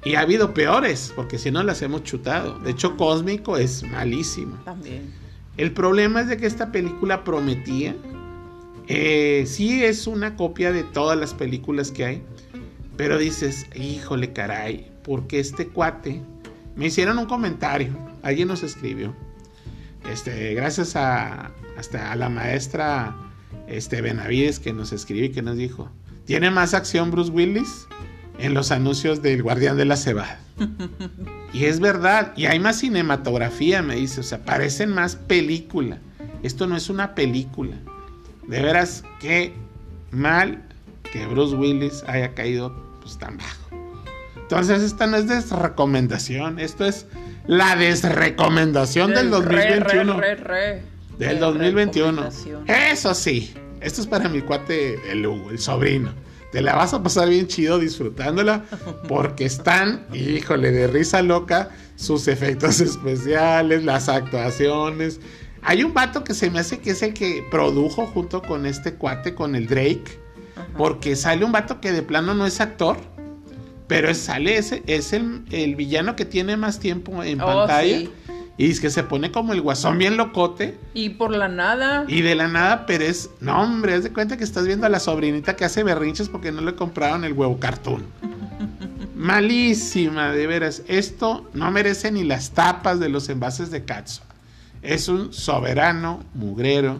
Y 0.06 0.16
ha 0.16 0.22
habido 0.22 0.54
peores, 0.54 1.12
porque 1.14 1.38
si 1.38 1.52
no 1.52 1.62
las 1.64 1.82
hemos 1.82 2.04
chutado. 2.04 2.58
De 2.60 2.72
hecho, 2.72 2.96
Cósmico 2.96 3.58
es 3.58 3.84
malísimo. 3.84 4.58
También. 4.64 5.12
El 5.58 5.72
problema 5.72 6.22
es 6.22 6.28
de 6.28 6.38
que 6.38 6.46
esta 6.46 6.72
película 6.72 7.24
prometía. 7.24 7.96
Eh, 8.88 9.46
sí 9.48 9.84
es 9.84 10.08
una 10.08 10.36
copia 10.36 10.72
de 10.72 10.84
todas 10.84 11.18
las 11.18 11.34
películas 11.34 11.92
que 11.92 12.06
hay. 12.06 12.24
Pero 12.98 13.18
dices, 13.18 13.66
híjole 13.76 14.34
caray, 14.34 14.92
porque 15.04 15.40
este 15.40 15.68
cuate... 15.68 16.22
Me 16.76 16.88
hicieron 16.88 17.18
un 17.18 17.26
comentario, 17.26 17.98
alguien 18.22 18.50
nos 18.50 18.62
escribió. 18.62 19.16
Este, 20.12 20.54
gracias 20.56 20.98
a, 20.98 21.52
hasta 21.78 22.12
a 22.12 22.16
la 22.18 22.28
maestra 22.28 23.16
este, 23.68 24.02
Benavides 24.02 24.60
que 24.60 24.74
nos 24.74 24.92
escribió 24.92 25.26
y 25.26 25.30
que 25.30 25.42
nos 25.42 25.56
dijo, 25.56 25.90
¿tiene 26.26 26.52
más 26.52 26.74
acción 26.74 27.12
Bruce 27.12 27.32
Willis? 27.32 27.88
En 28.38 28.54
los 28.54 28.72
anuncios 28.72 29.22
del 29.22 29.42
Guardián 29.42 29.78
de 29.78 29.86
la 29.86 29.96
Cebada. 29.96 30.40
y 31.54 31.64
es 31.64 31.80
verdad, 31.80 32.34
y 32.36 32.48
hay 32.48 32.60
más 32.60 32.80
cinematografía, 32.80 33.82
me 33.82 33.96
dice, 33.96 34.20
o 34.20 34.24
sea, 34.24 34.44
parecen 34.44 34.90
más 34.90 35.16
película. 35.16 36.00
Esto 36.44 36.68
no 36.68 36.76
es 36.76 36.90
una 36.90 37.16
película. 37.16 37.78
De 38.48 38.62
veras, 38.62 39.04
qué 39.20 39.54
mal 40.12 40.62
que 41.12 41.26
Bruce 41.28 41.56
Willis 41.56 42.04
haya 42.08 42.34
caído 42.34 42.76
pues 43.02 43.18
tan 43.18 43.38
bajo. 43.38 43.70
Entonces, 44.38 44.84
esta 44.84 45.08
no 45.08 45.18
es 45.18 45.28
desrecomendación, 45.28 46.60
esto 46.60 46.86
es 46.86 47.08
la 47.48 47.76
desrecomendación 47.76 49.14
del, 49.14 49.32
Del 49.32 49.44
re, 49.44 49.56
2021. 49.80 50.20
re, 50.20 50.36
re, 50.36 50.44
re. 50.44 50.82
Del 51.18 51.36
De 51.36 51.40
2021. 51.40 52.12
recomendación. 52.12 52.64
Eso 52.70 53.14
sí, 53.16 53.54
esto 53.82 54.02
es 54.02 54.08
para 54.08 54.30
mi 54.30 54.42
cuate, 54.42 55.00
el 55.12 55.26
Hugo, 55.26 55.50
el 55.52 55.60
sobrino. 55.60 56.14
Te 56.52 56.62
la 56.62 56.76
vas 56.76 56.94
a 56.94 57.02
pasar 57.04 57.30
bien 57.30 57.48
chido 57.48 57.80
disfrutándola 57.80 58.64
porque 59.08 59.46
están, 59.46 60.06
híjole, 60.14 60.72
de 60.72 60.88
risa 60.88 61.22
loca 61.22 61.70
sus 61.96 62.28
efectos 62.28 62.80
especiales, 62.80 63.84
las 63.84 64.10
actuaciones. 64.10 65.20
Hay 65.66 65.84
un 65.84 65.94
vato 65.94 66.24
que 66.24 66.34
se 66.34 66.50
me 66.52 66.60
hace 66.60 66.80
que 66.80 66.92
es 66.92 67.02
el 67.02 67.14
que 67.14 67.46
produjo 67.50 68.06
junto 68.06 68.42
con 68.42 68.66
este 68.66 68.94
cuate, 68.94 69.34
con 69.36 69.56
el 69.56 69.68
Drake, 69.68 70.20
porque 70.78 71.16
sale 71.16 71.44
un 71.44 71.52
vato 71.52 71.82
que 71.82 71.92
de 71.92 72.02
plano 72.04 72.34
no 72.34 72.46
es 72.46 72.62
actor, 72.62 72.98
pero 73.88 74.10
es- 74.10 74.20
sale 74.20 74.58
ese, 74.58 74.84
es 74.88 75.12
el, 75.14 75.44
el 75.52 75.76
villano 75.76 76.16
que 76.16 76.26
tiene 76.26 76.56
más 76.58 76.80
tiempo 76.80 77.24
en 77.24 77.42
Oh, 77.42 77.46
pantalla. 77.46 77.98
sí. 78.00 78.12
Y 78.58 78.72
es 78.72 78.80
que 78.80 78.90
se 78.90 79.04
pone 79.04 79.32
como 79.32 79.52
el 79.52 79.60
guasón 79.62 79.98
bien 79.98 80.16
locote. 80.16 80.78
Y 80.94 81.10
por 81.10 81.32
la 81.36 81.50
nada. 81.50 82.06
Y 82.08 82.22
de 82.22 82.36
la 82.36 82.48
nada, 82.48 82.86
pero 82.86 83.04
es. 83.04 83.30
No, 83.42 83.62
hombre, 83.62 83.96
haz 83.96 84.04
de 84.04 84.14
cuenta 84.14 84.38
que 84.38 84.46
estás 84.46 84.66
viendo 84.66 84.86
a 84.86 84.90
la 84.90 85.02
sobrinita 85.02 85.58
que 85.58 85.66
hace 85.66 85.84
berrinches 85.84 86.30
porque 86.30 86.54
no 86.54 86.62
le 86.62 86.74
compraron 86.74 87.26
el 87.26 87.34
huevo 87.34 87.60
cartoon. 87.60 88.06
Malísima, 89.16 90.32
de 90.32 90.48
veras. 90.48 90.84
Esto 90.88 91.50
no 91.54 91.70
merece 91.72 92.12
ni 92.12 92.24
las 92.24 92.52
tapas 92.52 93.00
de 93.02 93.10
los 93.10 93.28
envases 93.28 93.72
de 93.72 93.84
Katsu. 93.84 94.22
Es 94.86 95.08
un 95.08 95.34
soberano 95.34 96.24
mugrero. 96.34 97.00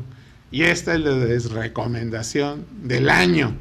Y 0.52 0.64
esta 0.64 0.94
es 0.94 1.02
la 1.02 1.12
desrecomendación 1.12 2.66
del 2.82 3.10
año. 3.10 3.56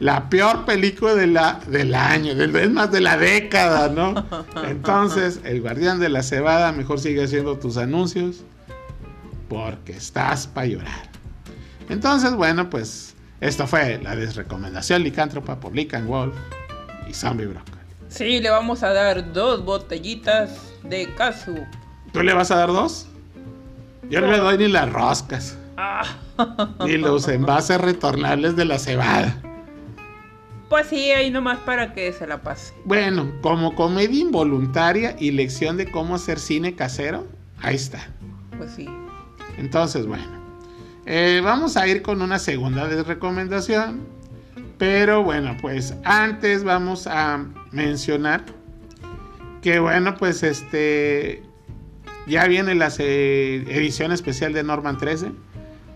La 0.00 0.28
peor 0.28 0.64
película 0.66 1.14
de 1.14 1.26
la, 1.26 1.60
del 1.66 1.94
año, 1.94 2.34
del, 2.34 2.54
es 2.56 2.70
más 2.70 2.90
de 2.90 3.00
la 3.00 3.16
década, 3.16 3.88
¿no? 3.88 4.26
Entonces, 4.64 5.40
el 5.44 5.62
guardián 5.62 5.98
de 5.98 6.10
la 6.10 6.22
cebada, 6.22 6.72
mejor 6.72 7.00
sigue 7.00 7.24
haciendo 7.24 7.58
tus 7.58 7.76
anuncios 7.76 8.44
porque 9.48 9.92
estás 9.92 10.46
para 10.46 10.66
llorar. 10.66 11.10
Entonces, 11.88 12.34
bueno, 12.34 12.68
pues 12.70 13.14
esto 13.40 13.66
fue 13.66 13.98
la 14.02 14.14
desrecomendación 14.14 15.02
licántropa 15.02 15.58
por 15.58 15.74
Lick 15.74 15.94
and 15.94 16.06
Wolf 16.06 16.34
y 17.08 17.14
Zombie 17.14 17.46
Broccoli. 17.46 17.78
Sí, 18.08 18.40
le 18.40 18.50
vamos 18.50 18.82
a 18.82 18.92
dar 18.92 19.32
dos 19.32 19.64
botellitas 19.64 20.72
de 20.82 21.12
casu. 21.14 21.58
¿Tú 22.12 22.22
le 22.22 22.34
vas 22.34 22.50
a 22.50 22.56
dar 22.56 22.68
dos? 22.68 23.06
Yo 24.10 24.20
no 24.20 24.26
le 24.26 24.38
doy 24.38 24.58
ni 24.58 24.68
las 24.68 24.92
roscas, 24.92 25.56
Ah. 25.76 26.02
ni 26.84 26.96
los 26.98 27.26
envases 27.28 27.80
retornables 27.80 28.56
de 28.56 28.64
la 28.64 28.78
cebada. 28.78 29.40
Pues 30.68 30.86
sí, 30.88 31.10
ahí 31.10 31.30
nomás 31.30 31.58
para 31.60 31.92
que 31.94 32.12
se 32.12 32.26
la 32.26 32.42
pase. 32.42 32.74
Bueno, 32.84 33.32
como 33.40 33.74
comedia 33.74 34.20
involuntaria 34.20 35.16
y 35.18 35.30
lección 35.32 35.76
de 35.76 35.90
cómo 35.90 36.14
hacer 36.14 36.38
cine 36.38 36.74
casero, 36.76 37.26
ahí 37.60 37.74
está. 37.76 38.08
Pues 38.56 38.72
sí. 38.72 38.88
Entonces, 39.58 40.06
bueno, 40.06 40.24
eh, 41.06 41.40
vamos 41.42 41.76
a 41.76 41.86
ir 41.88 42.02
con 42.02 42.22
una 42.22 42.38
segunda 42.38 42.86
recomendación. 43.02 44.00
Pero 44.78 45.22
bueno, 45.22 45.56
pues 45.60 45.94
antes 46.04 46.64
vamos 46.64 47.06
a 47.06 47.44
mencionar 47.70 48.44
que 49.60 49.78
bueno, 49.78 50.16
pues 50.16 50.42
este 50.42 51.42
ya 52.30 52.46
viene 52.46 52.74
la 52.74 52.90
se- 52.90 53.56
edición 53.56 54.12
especial 54.12 54.52
de 54.52 54.62
Norman 54.62 54.96
13. 54.96 55.32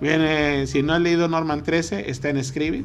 Viene, 0.00 0.66
si 0.66 0.82
no 0.82 0.92
has 0.94 1.00
leído 1.00 1.28
Norman 1.28 1.62
13, 1.62 2.10
está 2.10 2.28
en 2.28 2.42
Scribd. 2.44 2.84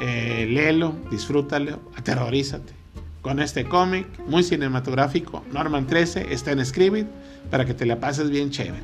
Eh, 0.00 0.46
léelo, 0.50 0.94
disfrútalo, 1.10 1.80
aterrorízate. 1.96 2.74
Con 3.22 3.40
este 3.40 3.64
cómic 3.64 4.06
muy 4.26 4.42
cinematográfico, 4.42 5.44
Norman 5.52 5.86
13 5.86 6.32
está 6.32 6.52
en 6.52 6.64
Scribd 6.64 7.06
para 7.50 7.64
que 7.64 7.74
te 7.74 7.86
la 7.86 7.98
pases 7.98 8.28
bien 8.30 8.50
chévere. 8.50 8.82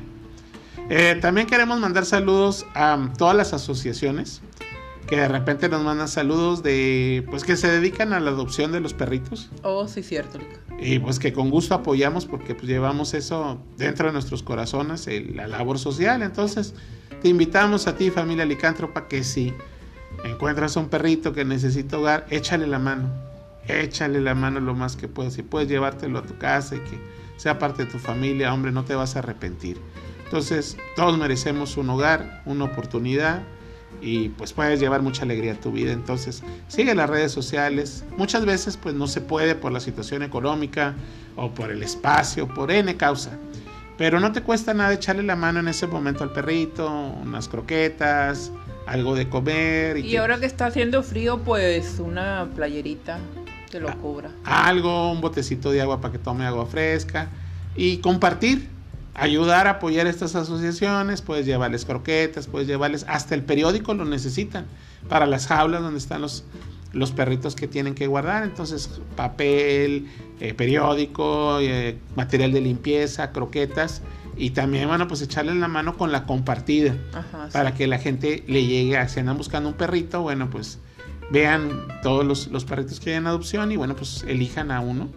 Eh, 0.89 1.17
también 1.21 1.47
queremos 1.47 1.79
mandar 1.79 2.05
saludos 2.05 2.65
a 2.73 3.09
todas 3.17 3.35
las 3.37 3.53
asociaciones 3.53 4.41
que 5.07 5.17
de 5.17 5.27
repente 5.27 5.67
nos 5.69 5.83
mandan 5.83 6.07
saludos 6.07 6.63
de 6.63 7.25
pues 7.29 7.43
que 7.43 7.55
se 7.57 7.69
dedican 7.69 8.13
a 8.13 8.19
la 8.19 8.31
adopción 8.31 8.71
de 8.71 8.79
los 8.79 8.93
perritos 8.93 9.49
Oh, 9.63 9.87
sí, 9.87 10.01
cierto, 10.03 10.39
y 10.79 10.99
pues 10.99 11.19
que 11.19 11.33
con 11.33 11.49
gusto 11.49 11.75
apoyamos 11.75 12.25
porque 12.25 12.55
pues 12.55 12.67
llevamos 12.67 13.13
eso 13.13 13.59
dentro 13.77 14.07
de 14.07 14.13
nuestros 14.13 14.43
corazones, 14.43 15.07
el- 15.07 15.35
la 15.35 15.47
labor 15.47 15.77
social. 15.79 16.21
Entonces 16.23 16.73
te 17.21 17.29
invitamos 17.29 17.87
a 17.87 17.95
ti 17.95 18.09
familia 18.09 18.45
licántropa 18.45 19.07
que 19.07 19.23
si 19.23 19.53
encuentras 20.25 20.75
un 20.75 20.89
perrito 20.89 21.31
que 21.33 21.45
necesita 21.45 21.97
hogar, 21.97 22.25
échale 22.29 22.67
la 22.67 22.79
mano, 22.79 23.09
échale 23.67 24.19
la 24.21 24.35
mano 24.35 24.59
lo 24.59 24.73
más 24.73 24.95
que 24.95 25.07
puedas. 25.07 25.33
Si 25.33 25.41
puedes 25.43 25.69
llevártelo 25.69 26.19
a 26.19 26.23
tu 26.23 26.37
casa 26.37 26.75
y 26.75 26.79
que 26.79 26.97
sea 27.37 27.59
parte 27.59 27.85
de 27.85 27.91
tu 27.91 27.97
familia, 27.99 28.53
hombre, 28.53 28.71
no 28.71 28.83
te 28.83 28.95
vas 28.95 29.15
a 29.15 29.19
arrepentir. 29.19 29.79
Entonces 30.25 30.77
todos 30.95 31.17
merecemos 31.17 31.77
un 31.77 31.89
hogar, 31.89 32.41
una 32.45 32.65
oportunidad 32.65 33.43
y 34.01 34.29
pues 34.29 34.53
puedes 34.53 34.79
llevar 34.79 35.01
mucha 35.01 35.23
alegría 35.23 35.53
a 35.53 35.55
tu 35.59 35.71
vida. 35.71 35.91
Entonces, 35.91 36.43
sigue 36.67 36.93
las 36.95 37.09
redes 37.09 37.31
sociales. 37.31 38.03
Muchas 38.17 38.45
veces 38.45 38.77
pues 38.77 38.95
no 38.95 39.07
se 39.07 39.21
puede 39.21 39.55
por 39.55 39.71
la 39.71 39.79
situación 39.79 40.23
económica 40.23 40.93
o 41.35 41.51
por 41.51 41.71
el 41.71 41.81
espacio, 41.83 42.47
por 42.47 42.71
N 42.71 42.95
causa. 42.97 43.31
Pero 43.97 44.19
no 44.19 44.31
te 44.31 44.41
cuesta 44.41 44.73
nada 44.73 44.93
echarle 44.93 45.23
la 45.23 45.35
mano 45.35 45.59
en 45.59 45.67
ese 45.67 45.87
momento 45.87 46.23
al 46.23 46.31
perrito, 46.33 46.89
unas 46.91 47.47
croquetas, 47.47 48.51
algo 48.87 49.15
de 49.15 49.29
comer 49.29 49.97
Y 49.97 50.03
que- 50.11 50.17
ahora 50.19 50.39
que 50.39 50.45
está 50.47 50.65
haciendo 50.65 51.03
frío, 51.03 51.39
pues 51.39 51.99
una 51.99 52.49
playerita 52.55 53.19
te 53.69 53.77
Ah. 53.77 53.81
lo 53.81 53.97
cubra. 53.99 54.31
algo, 54.43 55.11
un 55.11 55.21
botecito 55.21 55.71
de 55.71 55.81
agua 55.81 56.01
para 56.01 56.11
que 56.11 56.19
tome 56.19 56.45
agua 56.45 56.65
fresca 56.65 57.29
y 57.75 57.97
compartir, 57.97 58.67
ayudar 59.15 59.67
a 59.67 59.71
apoyar 59.71 60.07
estas 60.07 60.35
asociaciones, 60.35 61.21
puedes 61.21 61.45
llevarles 61.45 61.85
croquetas, 61.85 62.47
puedes 62.47 62.67
llevarles, 62.67 63.05
hasta 63.07 63.35
el 63.35 63.43
periódico 63.43 63.93
lo 63.93 64.05
necesitan 64.05 64.65
para 65.07 65.25
las 65.25 65.47
jaulas 65.47 65.81
donde 65.81 65.99
están 65.99 66.21
los, 66.21 66.43
los 66.93 67.11
perritos 67.11 67.55
que 67.55 67.67
tienen 67.67 67.93
que 67.93 68.07
guardar, 68.07 68.43
entonces 68.43 68.89
papel, 69.15 70.07
eh, 70.39 70.53
periódico, 70.53 71.59
eh, 71.59 71.97
material 72.15 72.51
de 72.53 72.61
limpieza, 72.61 73.31
croquetas 73.31 74.01
y 74.35 74.51
también, 74.51 74.87
bueno, 74.87 75.07
pues 75.07 75.21
echarle 75.21 75.53
la 75.53 75.67
mano 75.67 75.95
con 75.95 76.11
la 76.11 76.25
compartida 76.25 76.95
Ajá. 77.13 77.45
sí. 77.47 77.53
para 77.53 77.75
que 77.75 77.85
la 77.85 77.99
gente 77.99 78.43
le 78.47 78.65
llegue 78.65 78.97
a 78.97 79.07
si 79.07 79.19
andan 79.19 79.37
buscando 79.37 79.69
un 79.69 79.75
perrito, 79.75 80.21
bueno, 80.21 80.49
pues 80.49 80.79
vean 81.31 81.87
todos 82.01 82.25
los, 82.25 82.47
los 82.47 82.65
perritos 82.65 82.99
que 82.99 83.11
hay 83.11 83.17
en 83.17 83.27
adopción 83.27 83.71
y 83.71 83.77
bueno, 83.77 83.95
pues 83.95 84.23
elijan 84.27 84.71
a 84.71 84.79
uno 84.79 85.09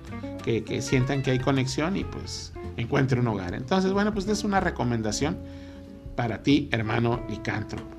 que, 0.44 0.64
que 0.64 0.82
sientan 0.82 1.22
que 1.22 1.30
hay 1.30 1.38
conexión 1.38 1.96
y 1.96 2.04
pues 2.04 2.52
encuentre 2.76 3.20
un 3.20 3.28
hogar. 3.28 3.54
Entonces, 3.54 3.92
bueno, 3.92 4.12
pues 4.12 4.26
es 4.28 4.44
una 4.44 4.60
recomendación 4.60 5.38
para 6.14 6.42
ti, 6.42 6.68
hermano 6.72 7.22
licántropo. 7.28 7.96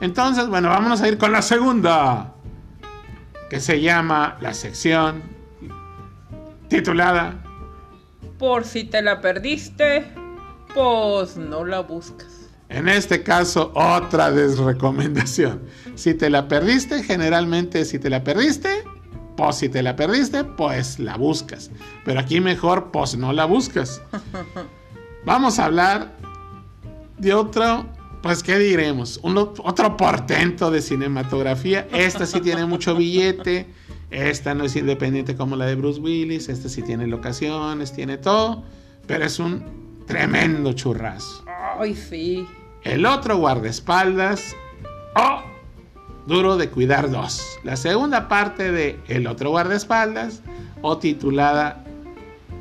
Entonces, 0.00 0.48
bueno, 0.48 0.68
vámonos 0.68 1.00
a 1.00 1.08
ir 1.08 1.16
con 1.16 1.32
la 1.32 1.42
segunda, 1.42 2.34
que 3.48 3.60
se 3.60 3.80
llama 3.80 4.36
la 4.40 4.54
sección 4.54 5.22
titulada 6.68 7.42
Por 8.38 8.64
si 8.64 8.84
te 8.84 9.02
la 9.02 9.20
perdiste, 9.20 10.06
pues 10.74 11.36
no 11.36 11.64
la 11.64 11.80
buscas. 11.80 12.48
En 12.68 12.88
este 12.88 13.22
caso, 13.22 13.70
otra 13.74 14.30
desrecomendación. 14.30 15.62
Si 15.94 16.14
te 16.14 16.30
la 16.30 16.48
perdiste, 16.48 17.02
generalmente 17.02 17.84
si 17.84 17.98
te 17.98 18.08
la 18.08 18.24
perdiste, 18.24 18.84
pues 19.36 19.56
si 19.56 19.68
te 19.68 19.82
la 19.82 19.96
perdiste, 19.96 20.44
pues 20.44 20.98
la 20.98 21.16
buscas. 21.16 21.70
Pero 22.04 22.20
aquí 22.20 22.40
mejor, 22.40 22.90
pues 22.90 23.16
no 23.16 23.32
la 23.32 23.44
buscas. 23.44 24.02
Vamos 25.24 25.58
a 25.58 25.66
hablar 25.66 26.12
de 27.18 27.32
otro, 27.34 27.86
pues 28.22 28.42
qué 28.42 28.58
diremos, 28.58 29.20
otro 29.22 29.96
portento 29.96 30.70
de 30.70 30.82
cinematografía. 30.82 31.86
Esta 31.92 32.26
sí 32.26 32.40
tiene 32.40 32.66
mucho 32.66 32.94
billete. 32.96 33.66
Esta 34.10 34.54
no 34.54 34.64
es 34.64 34.76
independiente 34.76 35.36
como 35.36 35.56
la 35.56 35.66
de 35.66 35.74
Bruce 35.74 36.00
Willis. 36.00 36.48
Esta 36.48 36.68
sí 36.68 36.82
tiene 36.82 37.06
locaciones, 37.06 37.92
tiene 37.92 38.18
todo. 38.18 38.64
Pero 39.06 39.24
es 39.24 39.38
un 39.38 40.04
tremendo 40.06 40.72
churrazo. 40.72 41.44
Ay, 41.78 41.94
sí. 41.94 42.46
El 42.82 43.06
otro 43.06 43.38
guardaespaldas 43.38 44.54
o 45.14 45.51
Duro 46.26 46.56
de 46.56 46.70
Cuidar 46.70 47.10
2. 47.10 47.58
La 47.64 47.76
segunda 47.76 48.28
parte 48.28 48.70
de 48.70 48.98
El 49.08 49.26
otro 49.26 49.50
guardaespaldas 49.50 50.40
o 50.80 50.98
titulada 50.98 51.84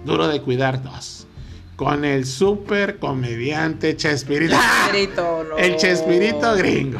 Duro 0.06 0.28
de 0.28 0.42
Cuidar 0.42 0.82
2. 0.82 1.28
Con 1.76 2.06
el 2.06 2.26
super 2.26 3.00
comediante 3.00 3.96
Chespirito. 3.96 4.56
¡Ah! 4.58 4.90
Chespirito, 4.92 5.44
no. 5.44 5.58
El 5.58 5.76
Chespirito 5.78 6.56
gringo. 6.56 7.00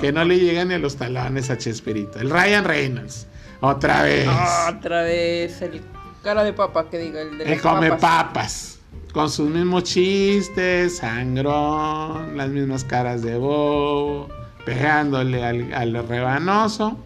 Que 0.00 0.10
no 0.10 0.24
le 0.24 0.38
llegan 0.38 0.68
ni 0.68 0.74
a 0.74 0.78
los 0.78 0.96
talones 0.96 1.50
a 1.50 1.58
Chespirito. 1.58 2.18
El 2.18 2.30
Ryan 2.30 2.64
Reynolds. 2.64 3.26
Otra 3.60 4.02
vez. 4.02 4.28
Otra 4.68 5.02
vez 5.02 5.60
el 5.62 5.82
cara 6.22 6.44
de 6.44 6.52
papa 6.52 6.88
que 6.90 6.98
diga 6.98 7.20
el 7.20 7.38
de 7.38 7.52
El 7.52 7.60
come 7.60 7.90
papas. 7.90 8.00
papas. 8.00 8.78
Con 9.12 9.30
sus 9.30 9.48
mismos 9.48 9.84
chistes, 9.84 10.98
sangrón, 10.98 12.36
las 12.36 12.48
mismas 12.50 12.84
caras 12.84 13.22
de 13.22 13.36
bobo, 13.36 14.28
pegándole 14.66 15.44
al, 15.44 15.72
al 15.72 16.06
rebanoso. 16.06 16.98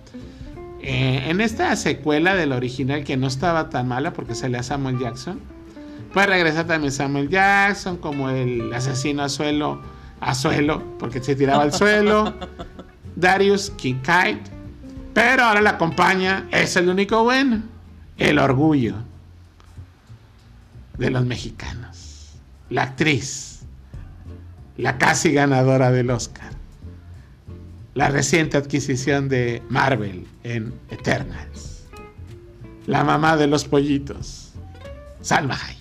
Eh, 0.81 1.27
en 1.29 1.43
esta 1.43 1.77
secuela 1.77 2.35
del 2.35 2.53
original 2.53 3.05
que 3.05 3.19
no 3.19 3.27
estaba 3.27 3.69
tan 3.69 3.87
mala 3.87 4.15
porque 4.15 4.35
sale 4.35 4.57
a 4.57 4.63
Samuel 4.63 4.99
Jackson, 4.99 5.39
pues 6.15 6.27
regresa 6.27 6.67
también 6.67 6.91
Samuel 6.91 7.29
Jackson 7.29 7.99
como 7.99 8.31
el 8.31 8.73
asesino 8.73 9.23
a 9.23 9.29
suelo, 9.29 9.79
a 10.21 10.35
suelo, 10.35 10.83
porque 10.99 11.23
se 11.23 11.37
tiraba 11.37 11.63
al 11.63 11.75
suelo, 11.75 12.35
Darius 13.17 13.71
Kincaid, 13.77 14.39
pero 15.13 15.45
ahora 15.45 15.61
la 15.61 15.71
acompaña, 15.71 16.49
es 16.51 16.77
el 16.77 16.89
único 16.89 17.23
bueno, 17.25 17.63
el 18.17 18.39
orgullo 18.39 18.95
de 20.97 21.11
los 21.11 21.27
mexicanos, 21.27 22.31
la 22.71 22.85
actriz, 22.85 23.61
la 24.79 24.97
casi 24.97 25.33
ganadora 25.33 25.91
del 25.91 26.09
Oscar 26.09 26.50
la 27.95 28.09
reciente 28.09 28.57
adquisición 28.57 29.29
de 29.29 29.63
Marvel 29.69 30.27
en 30.45 30.73
Eternals. 30.91 31.89
La 32.87 33.05
mamá 33.05 33.37
de 33.37 33.47
los 33.47 33.65
pollitos, 33.65 34.53
Salma 35.21 35.55
Hayek. 35.55 35.81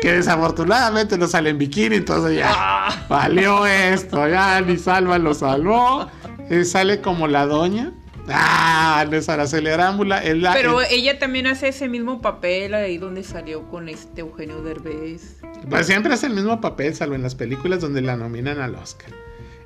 que 0.00 0.12
desafortunadamente 0.12 1.16
no 1.16 1.26
sale 1.26 1.48
en 1.48 1.56
bikini, 1.56 1.96
entonces 1.96 2.36
ya 2.36 3.06
valió 3.08 3.66
esto, 3.66 4.28
ya 4.28 4.60
ni 4.60 4.76
Salma 4.76 5.16
lo 5.16 5.32
salvó. 5.32 6.10
Eh, 6.50 6.66
sale 6.66 7.00
como 7.00 7.26
la 7.26 7.46
doña. 7.46 7.90
Ah, 8.28 9.06
no 9.10 9.16
es 9.16 9.28
Araceli 9.28 9.68
Arámbula. 9.68 10.22
Pero 10.54 10.80
ella 10.82 11.18
también 11.18 11.46
hace 11.46 11.68
ese 11.68 11.88
mismo 11.88 12.22
papel 12.22 12.74
ahí 12.74 12.98
donde 12.98 13.22
salió 13.22 13.68
con 13.68 13.88
este 13.88 14.22
Eugenio 14.22 14.62
Derbez. 14.62 15.40
Pues 15.68 15.86
siempre 15.86 16.14
hace 16.14 16.26
el 16.26 16.34
mismo 16.34 16.60
papel, 16.60 16.94
salvo 16.94 17.14
en 17.14 17.22
las 17.22 17.34
películas 17.34 17.80
donde 17.80 18.00
la 18.00 18.16
nominan 18.16 18.60
al 18.60 18.74
Oscar. 18.76 19.10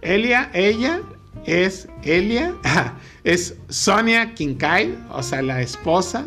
Elia, 0.01 0.51
ella 0.55 1.01
es 1.47 1.88
Elia, 2.03 2.55
es 3.25 3.57
Sonia 3.68 4.35
Kincaid, 4.35 4.90
o 5.11 5.23
sea, 5.23 5.42
la 5.42 5.61
esposa 5.61 6.25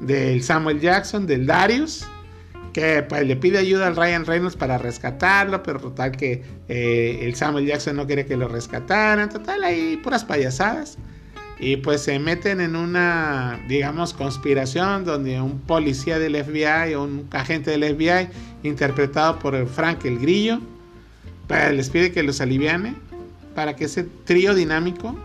del 0.00 0.42
Samuel 0.42 0.80
Jackson, 0.80 1.26
del 1.26 1.46
Darius, 1.46 2.06
que 2.72 3.04
pues, 3.08 3.26
le 3.26 3.36
pide 3.36 3.58
ayuda 3.58 3.86
al 3.86 3.96
Ryan 3.96 4.26
Reynolds 4.26 4.56
para 4.56 4.78
rescatarlo, 4.78 5.62
pero 5.62 5.78
total 5.78 6.12
que 6.12 6.42
eh, 6.68 7.20
el 7.22 7.34
Samuel 7.36 7.66
Jackson 7.66 7.96
no 7.96 8.06
quiere 8.06 8.26
que 8.26 8.36
lo 8.36 8.48
rescataran, 8.48 9.28
total 9.28 9.62
ahí 9.64 9.96
puras 10.02 10.24
payasadas. 10.24 10.98
Y 11.58 11.76
pues 11.76 12.02
se 12.02 12.18
meten 12.18 12.60
en 12.60 12.74
una, 12.76 13.60
digamos, 13.68 14.12
conspiración 14.12 15.04
donde 15.04 15.40
un 15.40 15.60
policía 15.60 16.18
del 16.18 16.42
FBI 16.42 16.94
o 16.94 17.04
un 17.04 17.28
agente 17.30 17.70
del 17.70 17.94
FBI, 17.94 18.28
interpretado 18.64 19.38
por 19.38 19.66
Frank 19.68 20.04
el 20.04 20.18
Grillo, 20.18 20.60
pues, 21.46 21.72
les 21.72 21.90
pide 21.90 22.12
que 22.12 22.22
los 22.22 22.40
aliviane 22.40 22.94
para 23.54 23.76
que 23.76 23.84
ese 23.84 24.04
trío 24.24 24.54
dinámico 24.54 25.16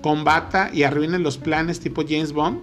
combata 0.00 0.70
y 0.72 0.82
arruine 0.82 1.18
los 1.18 1.38
planes 1.38 1.80
tipo 1.80 2.02
James 2.06 2.32
Bond 2.32 2.60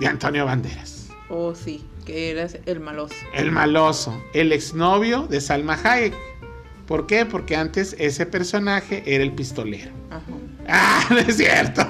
de 0.00 0.06
Antonio 0.06 0.44
Banderas. 0.44 1.08
Oh, 1.30 1.54
sí, 1.54 1.84
que 2.06 2.30
era 2.30 2.48
el 2.66 2.80
maloso. 2.80 3.14
El 3.34 3.52
maloso, 3.52 4.22
el 4.32 4.52
exnovio 4.52 5.26
de 5.26 5.40
Salma 5.40 5.78
Hayek. 5.82 6.14
¿Por 6.86 7.06
qué? 7.06 7.26
Porque 7.26 7.56
antes 7.56 7.94
ese 7.98 8.24
personaje 8.24 9.02
era 9.06 9.22
el 9.22 9.32
pistolero. 9.32 9.90
Ajá. 10.10 10.22
Ah, 10.70 11.02
no 11.08 11.16
es 11.16 11.38
cierto. 11.38 11.82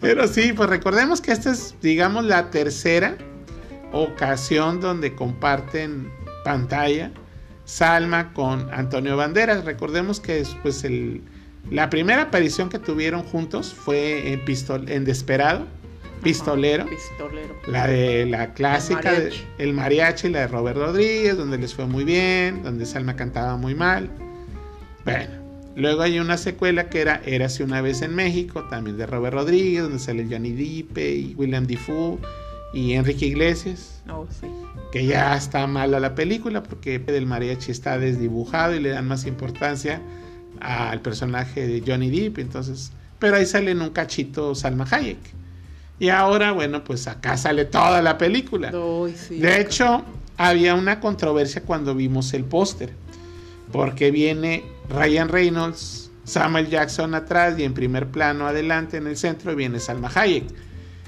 Pero 0.00 0.26
sí, 0.26 0.52
pues 0.52 0.68
recordemos 0.68 1.20
que 1.20 1.30
esta 1.30 1.52
es, 1.52 1.76
digamos, 1.80 2.24
la 2.24 2.50
tercera 2.50 3.16
ocasión 3.92 4.80
donde 4.80 5.14
comparten 5.14 6.10
pantalla 6.44 7.12
Salma 7.64 8.32
con 8.32 8.72
Antonio 8.72 9.16
Banderas. 9.16 9.64
Recordemos 9.64 10.20
que 10.20 10.44
pues 10.62 10.82
el, 10.84 11.22
la 11.70 11.90
primera 11.90 12.22
aparición 12.22 12.68
que 12.68 12.78
tuvieron 12.78 13.22
juntos 13.22 13.74
fue 13.74 14.32
en, 14.32 14.44
Pistol, 14.44 14.88
en 14.88 15.04
Desperado, 15.04 15.66
Pistolero, 16.22 16.86
Pistolero. 16.86 17.54
La 17.66 17.86
de 17.86 18.26
la 18.26 18.54
clásica, 18.54 19.14
el 19.14 19.22
mariachi. 19.22 19.46
el 19.58 19.72
mariachi, 19.72 20.28
la 20.30 20.40
de 20.40 20.48
Robert 20.48 20.78
Rodríguez, 20.78 21.36
donde 21.36 21.58
les 21.58 21.74
fue 21.74 21.86
muy 21.86 22.04
bien, 22.04 22.62
donde 22.62 22.86
Salma 22.86 23.14
cantaba 23.16 23.56
muy 23.56 23.74
mal. 23.74 24.10
Bueno, 25.04 25.45
Luego 25.76 26.00
hay 26.00 26.18
una 26.18 26.38
secuela 26.38 26.88
que 26.88 27.02
era 27.02 27.20
Érase 27.26 27.62
una 27.62 27.82
vez 27.82 28.00
en 28.00 28.14
México, 28.14 28.64
también 28.64 28.96
de 28.96 29.04
Robert 29.04 29.34
Rodríguez, 29.34 29.82
donde 29.82 29.98
sale 29.98 30.26
Johnny 30.28 30.52
Depp 30.52 30.96
y 30.96 31.34
William 31.36 31.66
Defoe 31.66 32.18
y 32.72 32.94
Enrique 32.94 33.26
Iglesias. 33.26 34.02
Oh, 34.08 34.26
sí. 34.30 34.46
Que 34.90 35.04
ya 35.04 35.36
está 35.36 35.66
mala 35.66 36.00
la 36.00 36.14
película 36.14 36.62
porque 36.62 37.02
el 37.06 37.26
mariachi 37.26 37.70
está 37.70 37.98
desdibujado 37.98 38.74
y 38.74 38.80
le 38.80 38.88
dan 38.88 39.06
más 39.06 39.26
importancia 39.26 40.00
al 40.60 41.02
personaje 41.02 41.66
de 41.66 41.82
Johnny 41.86 42.08
Depp. 42.10 42.38
Entonces, 42.38 42.92
pero 43.18 43.36
ahí 43.36 43.44
sale 43.44 43.72
en 43.72 43.82
un 43.82 43.90
cachito 43.90 44.54
Salma 44.54 44.86
Hayek. 44.90 45.18
Y 45.98 46.08
ahora, 46.08 46.52
bueno, 46.52 46.84
pues 46.84 47.06
acá 47.06 47.36
sale 47.36 47.66
toda 47.66 48.00
la 48.00 48.16
película. 48.16 48.70
de 48.70 49.60
hecho, 49.60 50.04
había 50.38 50.74
una 50.74 51.00
controversia 51.00 51.62
cuando 51.62 51.94
vimos 51.94 52.32
el 52.32 52.44
póster 52.44 52.92
porque 53.72 54.10
viene 54.10 54.64
Ryan 54.88 55.28
Reynolds, 55.28 56.10
Samuel 56.24 56.68
Jackson 56.68 57.14
atrás 57.14 57.58
y 57.58 57.64
en 57.64 57.74
primer 57.74 58.08
plano 58.08 58.46
adelante 58.46 58.96
en 58.96 59.06
el 59.06 59.16
centro 59.16 59.54
viene 59.54 59.80
Salma 59.80 60.10
Hayek. 60.14 60.44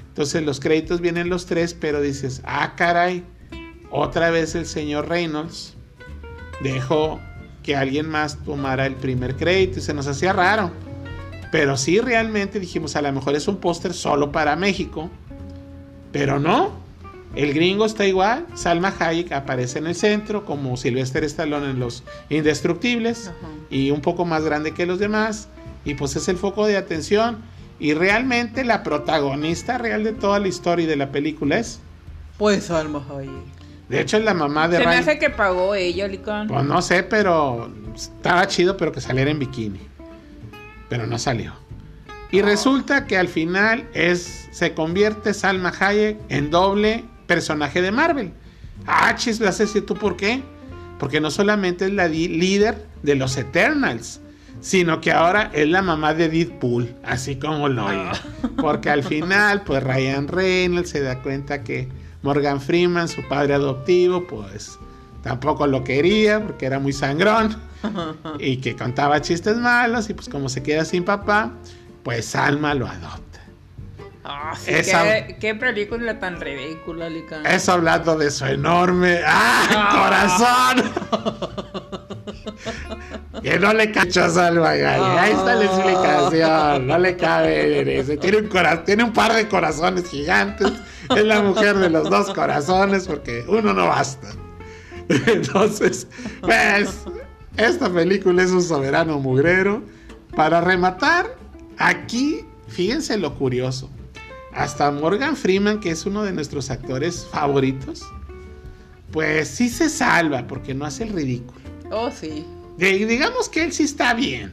Entonces 0.07 0.43
los 0.43 0.59
créditos 0.59 1.01
vienen 1.01 1.29
los 1.29 1.45
tres, 1.45 1.73
pero 1.73 2.01
dices, 2.01 2.41
ah 2.45 2.73
caray, 2.75 3.23
otra 3.91 4.29
vez 4.31 4.55
el 4.55 4.65
señor 4.65 5.07
Reynolds 5.07 5.75
dejó 6.61 7.19
que 7.63 7.75
alguien 7.75 8.09
más 8.09 8.43
tomara 8.43 8.85
el 8.85 8.95
primer 8.95 9.35
crédito 9.35 9.79
y 9.79 9.81
se 9.81 9.93
nos 9.93 10.07
hacía 10.07 10.33
raro. 10.33 10.71
Pero 11.51 11.77
sí 11.77 11.99
realmente 11.99 12.59
dijimos, 12.59 12.95
a 12.95 13.01
lo 13.01 13.11
mejor 13.11 13.35
es 13.35 13.47
un 13.47 13.57
póster 13.57 13.93
solo 13.93 14.31
para 14.31 14.55
México, 14.55 15.09
pero 16.11 16.39
no, 16.39 16.73
el 17.35 17.53
gringo 17.53 17.85
está 17.85 18.05
igual, 18.05 18.45
Salma 18.55 18.93
Hayek 18.99 19.31
aparece 19.31 19.79
en 19.79 19.87
el 19.87 19.95
centro 19.95 20.45
como 20.45 20.75
Sylvester 20.77 21.23
Stallone 21.23 21.69
en 21.69 21.79
Los 21.79 22.03
Indestructibles 22.29 23.31
y 23.69 23.91
un 23.91 24.01
poco 24.01 24.25
más 24.25 24.43
grande 24.43 24.73
que 24.73 24.85
los 24.85 24.99
demás 24.99 25.47
y 25.85 25.93
pues 25.93 26.15
es 26.15 26.27
el 26.27 26.37
foco 26.37 26.65
de 26.65 26.77
atención 26.77 27.37
y 27.79 27.93
realmente 27.93 28.65
la 28.65 28.83
protagonista 28.83 29.77
real 29.77 30.03
de 30.03 30.13
toda 30.13 30.39
la 30.39 30.47
historia 30.47 30.85
y 30.85 30.87
de 30.87 30.95
la 30.95 31.11
película 31.11 31.59
es 31.59 31.79
pues 32.37 32.65
Salma 32.65 33.05
Hayek. 33.09 33.59
De 33.89 34.01
hecho 34.01 34.17
es 34.17 34.23
la 34.23 34.33
mamá 34.33 34.67
de 34.67 34.77
Se 34.77 34.85
me 34.85 34.95
hace 34.95 35.19
que 35.19 35.29
pagó 35.29 35.75
ella, 35.75 36.07
Licón. 36.07 36.47
Pues 36.47 36.63
no 36.63 36.81
sé, 36.81 37.03
pero 37.03 37.71
estaba 37.93 38.47
chido 38.47 38.77
pero 38.77 38.91
que 38.91 39.01
saliera 39.01 39.29
en 39.29 39.39
bikini. 39.39 39.81
Pero 40.89 41.05
no 41.05 41.19
salió. 41.19 41.53
Y 42.31 42.41
resulta 42.41 43.07
que 43.07 43.17
al 43.17 43.27
final 43.27 43.87
es 43.93 44.47
se 44.51 44.73
convierte 44.73 45.33
Salma 45.33 45.73
Hayek 45.79 46.17
en 46.29 46.51
doble 46.51 47.05
personaje 47.29 47.81
de 47.81 47.91
Marvel. 47.91 48.33
Ah, 48.87 49.13
chis, 49.15 49.39
vas 49.39 49.59
a 49.59 49.63
decir 49.63 49.85
tú 49.85 49.93
por 49.93 50.17
qué. 50.17 50.41
Porque 50.97 51.21
no 51.21 51.31
solamente 51.31 51.85
es 51.85 51.93
la 51.93 52.07
líder 52.09 52.85
de 53.03 53.15
los 53.15 53.37
Eternals, 53.37 54.19
sino 54.59 54.99
que 54.99 55.13
ahora 55.13 55.49
es 55.53 55.69
la 55.69 55.81
mamá 55.81 56.13
de 56.13 56.27
Deadpool, 56.27 56.93
así 57.05 57.37
como 57.37 57.69
lo 57.69 57.85
oigo. 57.85 58.11
Ah. 58.11 58.49
Porque 58.57 58.89
al 58.89 59.03
final, 59.03 59.61
pues 59.61 59.81
Ryan 59.81 60.27
Reynolds 60.27 60.89
se 60.89 61.01
da 61.01 61.21
cuenta 61.21 61.63
que 61.63 61.87
Morgan 62.23 62.59
Freeman, 62.59 63.07
su 63.07 63.25
padre 63.29 63.53
adoptivo, 63.53 64.27
pues 64.27 64.77
tampoco 65.21 65.67
lo 65.67 65.83
quería 65.83 66.43
porque 66.43 66.65
era 66.65 66.79
muy 66.79 66.93
sangrón 66.93 67.55
y 68.39 68.57
que 68.57 68.75
contaba 68.75 69.21
chistes 69.21 69.57
malos 69.57 70.09
y 70.09 70.13
pues 70.15 70.27
como 70.27 70.49
se 70.49 70.63
queda 70.63 70.83
sin 70.83 71.05
papá, 71.05 71.53
pues 72.03 72.25
Salma 72.25 72.73
lo 72.73 72.87
adopta. 72.87 73.28
Ah, 74.31 74.53
¿qué, 75.39 75.55
película 75.55 76.19
tan 76.19 76.39
ridícula, 76.39 77.09
Lican. 77.09 77.43
Eso 77.47 77.71
hablando 77.71 78.15
de 78.15 78.29
su 78.29 78.45
enorme. 78.45 79.21
¡Ah! 79.25 80.77
¡Corazón! 80.77 80.91
que 83.41 83.57
no 83.57 83.73
le 83.73 83.91
cachó 83.91 84.25
a 84.25 84.29
Salva 84.29 84.69
Ahí 84.69 85.31
está 85.31 85.55
la 85.55 85.65
explicación. 85.65 86.85
No 86.85 86.99
le 86.99 87.17
cabe. 87.17 88.03
Tiene 88.21 88.37
un, 88.37 88.49
tiene 88.85 89.03
un 89.03 89.13
par 89.13 89.33
de 89.33 89.47
corazones 89.47 90.07
gigantes. 90.07 90.73
Es 91.09 91.25
la 91.25 91.41
mujer 91.41 91.77
de 91.77 91.89
los 91.89 92.07
dos 92.07 92.31
corazones 92.31 93.07
porque 93.07 93.43
uno 93.47 93.73
no 93.73 93.87
basta. 93.87 94.27
Entonces, 95.25 96.07
pues, 96.41 96.99
esta 97.57 97.91
película 97.91 98.43
es 98.43 98.51
un 98.51 98.61
soberano 98.61 99.17
mugrero. 99.17 99.81
Para 100.35 100.61
rematar, 100.61 101.35
aquí, 101.79 102.45
fíjense 102.67 103.17
lo 103.17 103.33
curioso 103.33 103.89
hasta 104.59 104.91
Morgan 104.91 105.37
Freeman, 105.37 105.79
que 105.79 105.89
es 105.89 106.05
uno 106.05 106.21
de 106.23 106.33
nuestros 106.33 106.69
actores 106.69 107.25
favoritos, 107.31 108.03
pues 109.09 109.47
sí 109.47 109.69
se 109.69 109.87
salva 109.87 110.45
porque 110.47 110.73
no 110.73 110.83
hace 110.83 111.03
el 111.03 111.13
ridículo. 111.13 111.61
Oh, 111.89 112.11
sí. 112.11 112.45
digamos 112.77 113.47
que 113.47 113.63
él 113.63 113.71
sí 113.71 113.83
está 113.83 114.13
bien. 114.13 114.51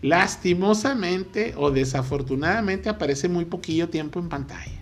Lastimosamente 0.00 1.52
o 1.58 1.70
desafortunadamente 1.70 2.88
aparece 2.88 3.28
muy 3.28 3.44
poquillo 3.44 3.90
tiempo 3.90 4.18
en 4.18 4.30
pantalla. 4.30 4.72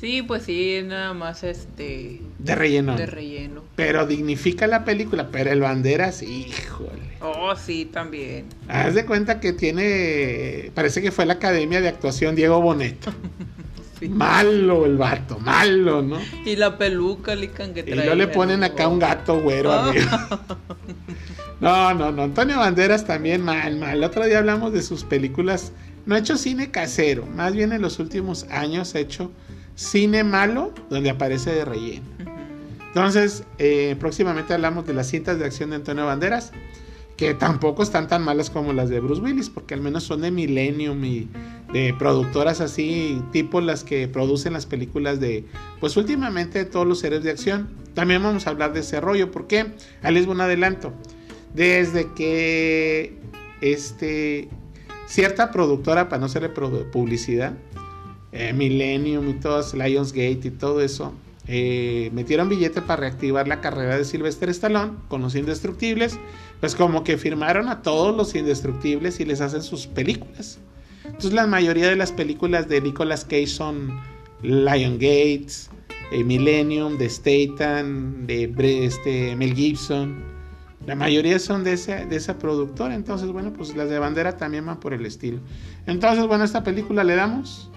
Sí, 0.00 0.22
pues 0.22 0.44
sí, 0.44 0.80
nada 0.82 1.12
más 1.12 1.44
este. 1.44 2.22
De 2.38 2.54
relleno. 2.54 2.96
De 2.96 3.06
relleno. 3.06 3.62
Pero 3.76 4.06
dignifica 4.06 4.66
la 4.66 4.84
película, 4.86 5.28
pero 5.30 5.52
el 5.52 5.60
Banderas, 5.60 6.22
híjole. 6.22 7.18
Oh, 7.20 7.54
sí, 7.56 7.84
también. 7.84 8.46
Haz 8.68 8.94
de 8.94 9.04
cuenta 9.04 9.38
que 9.38 9.52
tiene, 9.52 10.72
parece 10.74 11.02
que 11.02 11.12
fue 11.12 11.26
la 11.26 11.34
Academia 11.34 11.80
de 11.82 11.88
Actuación 11.88 12.34
Diego 12.34 12.60
Bonet. 12.62 12.96
Malo 14.08 14.86
el 14.86 14.96
vato, 14.96 15.38
malo, 15.38 16.02
¿no? 16.02 16.18
Y 16.44 16.56
la 16.56 16.76
peluca, 16.76 17.34
Lican, 17.34 17.72
que 17.74 17.80
Y 17.86 17.94
luego 17.94 18.14
le 18.14 18.28
ponen 18.28 18.64
acá 18.64 18.88
un 18.88 18.98
gato 18.98 19.40
güero 19.40 19.72
arriba. 19.72 20.40
No, 21.62 21.94
no, 21.94 22.10
no. 22.10 22.24
Antonio 22.24 22.58
Banderas 22.58 23.06
también 23.06 23.40
mal, 23.40 23.76
mal. 23.76 23.96
El 23.98 24.02
otro 24.02 24.26
día 24.26 24.38
hablamos 24.38 24.72
de 24.72 24.82
sus 24.82 25.04
películas. 25.04 25.70
No 26.06 26.16
ha 26.16 26.18
hecho 26.18 26.36
cine 26.36 26.72
casero. 26.72 27.24
Más 27.24 27.52
bien 27.52 27.72
en 27.72 27.80
los 27.80 28.00
últimos 28.00 28.48
años 28.50 28.96
ha 28.96 28.98
hecho 28.98 29.30
cine 29.76 30.24
malo 30.24 30.74
donde 30.90 31.10
aparece 31.10 31.52
de 31.52 31.64
relleno. 31.64 32.04
Entonces, 32.88 33.44
eh, 33.58 33.94
próximamente 34.00 34.52
hablamos 34.52 34.88
de 34.88 34.94
las 34.94 35.06
cintas 35.06 35.38
de 35.38 35.44
acción 35.44 35.70
de 35.70 35.76
Antonio 35.76 36.04
Banderas. 36.04 36.50
Que 37.16 37.32
tampoco 37.32 37.84
están 37.84 38.08
tan 38.08 38.24
malas 38.24 38.50
como 38.50 38.72
las 38.72 38.88
de 38.88 38.98
Bruce 38.98 39.22
Willis. 39.22 39.48
Porque 39.48 39.74
al 39.74 39.82
menos 39.82 40.02
son 40.02 40.22
de 40.22 40.32
Millennium 40.32 41.04
y 41.04 41.28
de 41.72 41.94
productoras 41.98 42.60
así, 42.60 43.22
tipo 43.32 43.60
las 43.60 43.84
que 43.84 44.06
producen 44.08 44.52
las 44.52 44.66
películas 44.66 45.20
de, 45.20 45.46
pues 45.80 45.96
últimamente 45.96 46.58
de 46.58 46.64
todos 46.66 46.86
los 46.86 47.02
héroes 47.02 47.22
de 47.22 47.30
acción. 47.30 47.70
También 47.94 48.22
vamos 48.22 48.46
a 48.46 48.50
hablar 48.50 48.72
de 48.72 48.80
ese 48.80 49.00
rollo. 49.00 49.30
¿Por 49.30 49.46
qué? 49.46 49.66
Ahí 50.02 50.14
les 50.14 50.26
voy 50.26 50.34
un 50.34 50.42
adelanto. 50.42 50.92
Desde 51.54 52.12
que 52.12 53.18
este 53.60 54.48
cierta 55.06 55.50
productora, 55.50 56.08
para 56.08 56.20
no 56.20 56.26
hacerle 56.26 56.48
publicidad, 56.48 57.54
eh, 58.32 58.52
Millennium 58.52 59.28
y 59.28 59.34
todas, 59.34 59.74
Lionsgate 59.74 60.40
y 60.44 60.50
todo 60.50 60.80
eso, 60.80 61.12
eh, 61.46 62.10
metieron 62.12 62.48
billete 62.48 62.80
para 62.80 63.00
reactivar 63.00 63.48
la 63.48 63.60
carrera 63.60 63.98
de 63.98 64.04
Sylvester 64.04 64.48
Stallone 64.50 64.92
con 65.08 65.22
los 65.22 65.34
indestructibles, 65.34 66.18
pues 66.60 66.74
como 66.74 67.04
que 67.04 67.18
firmaron 67.18 67.68
a 67.68 67.82
todos 67.82 68.16
los 68.16 68.34
indestructibles 68.34 69.20
y 69.20 69.24
les 69.24 69.40
hacen 69.40 69.62
sus 69.62 69.86
películas. 69.86 70.58
Entonces 71.12 71.32
la 71.32 71.46
mayoría 71.46 71.88
de 71.88 71.96
las 71.96 72.12
películas 72.12 72.68
de 72.68 72.80
Nicolas 72.80 73.24
Cage 73.24 73.46
son 73.46 74.00
Lion 74.42 74.94
Gates, 74.94 75.70
eh, 76.10 76.24
Millennium, 76.24 76.98
de 76.98 77.08
Statham, 77.08 78.26
de 78.26 78.52
este, 78.84 79.36
Mel 79.36 79.54
Gibson. 79.54 80.24
La 80.86 80.96
mayoría 80.96 81.38
son 81.38 81.62
de, 81.62 81.74
ese, 81.74 82.06
de 82.06 82.16
esa 82.16 82.38
productora. 82.38 82.94
Entonces, 82.96 83.30
bueno, 83.30 83.52
pues 83.52 83.76
las 83.76 83.88
de 83.88 83.98
bandera 84.00 84.36
también 84.36 84.66
van 84.66 84.80
por 84.80 84.92
el 84.92 85.06
estilo. 85.06 85.38
Entonces, 85.86 86.26
bueno, 86.26 86.42
a 86.42 86.46
esta 86.46 86.64
película 86.64 87.04
le 87.04 87.14
damos 87.14 87.70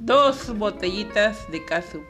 Dos 0.00 0.56
botellitas 0.56 1.50
de 1.50 1.64
casu. 1.64 2.00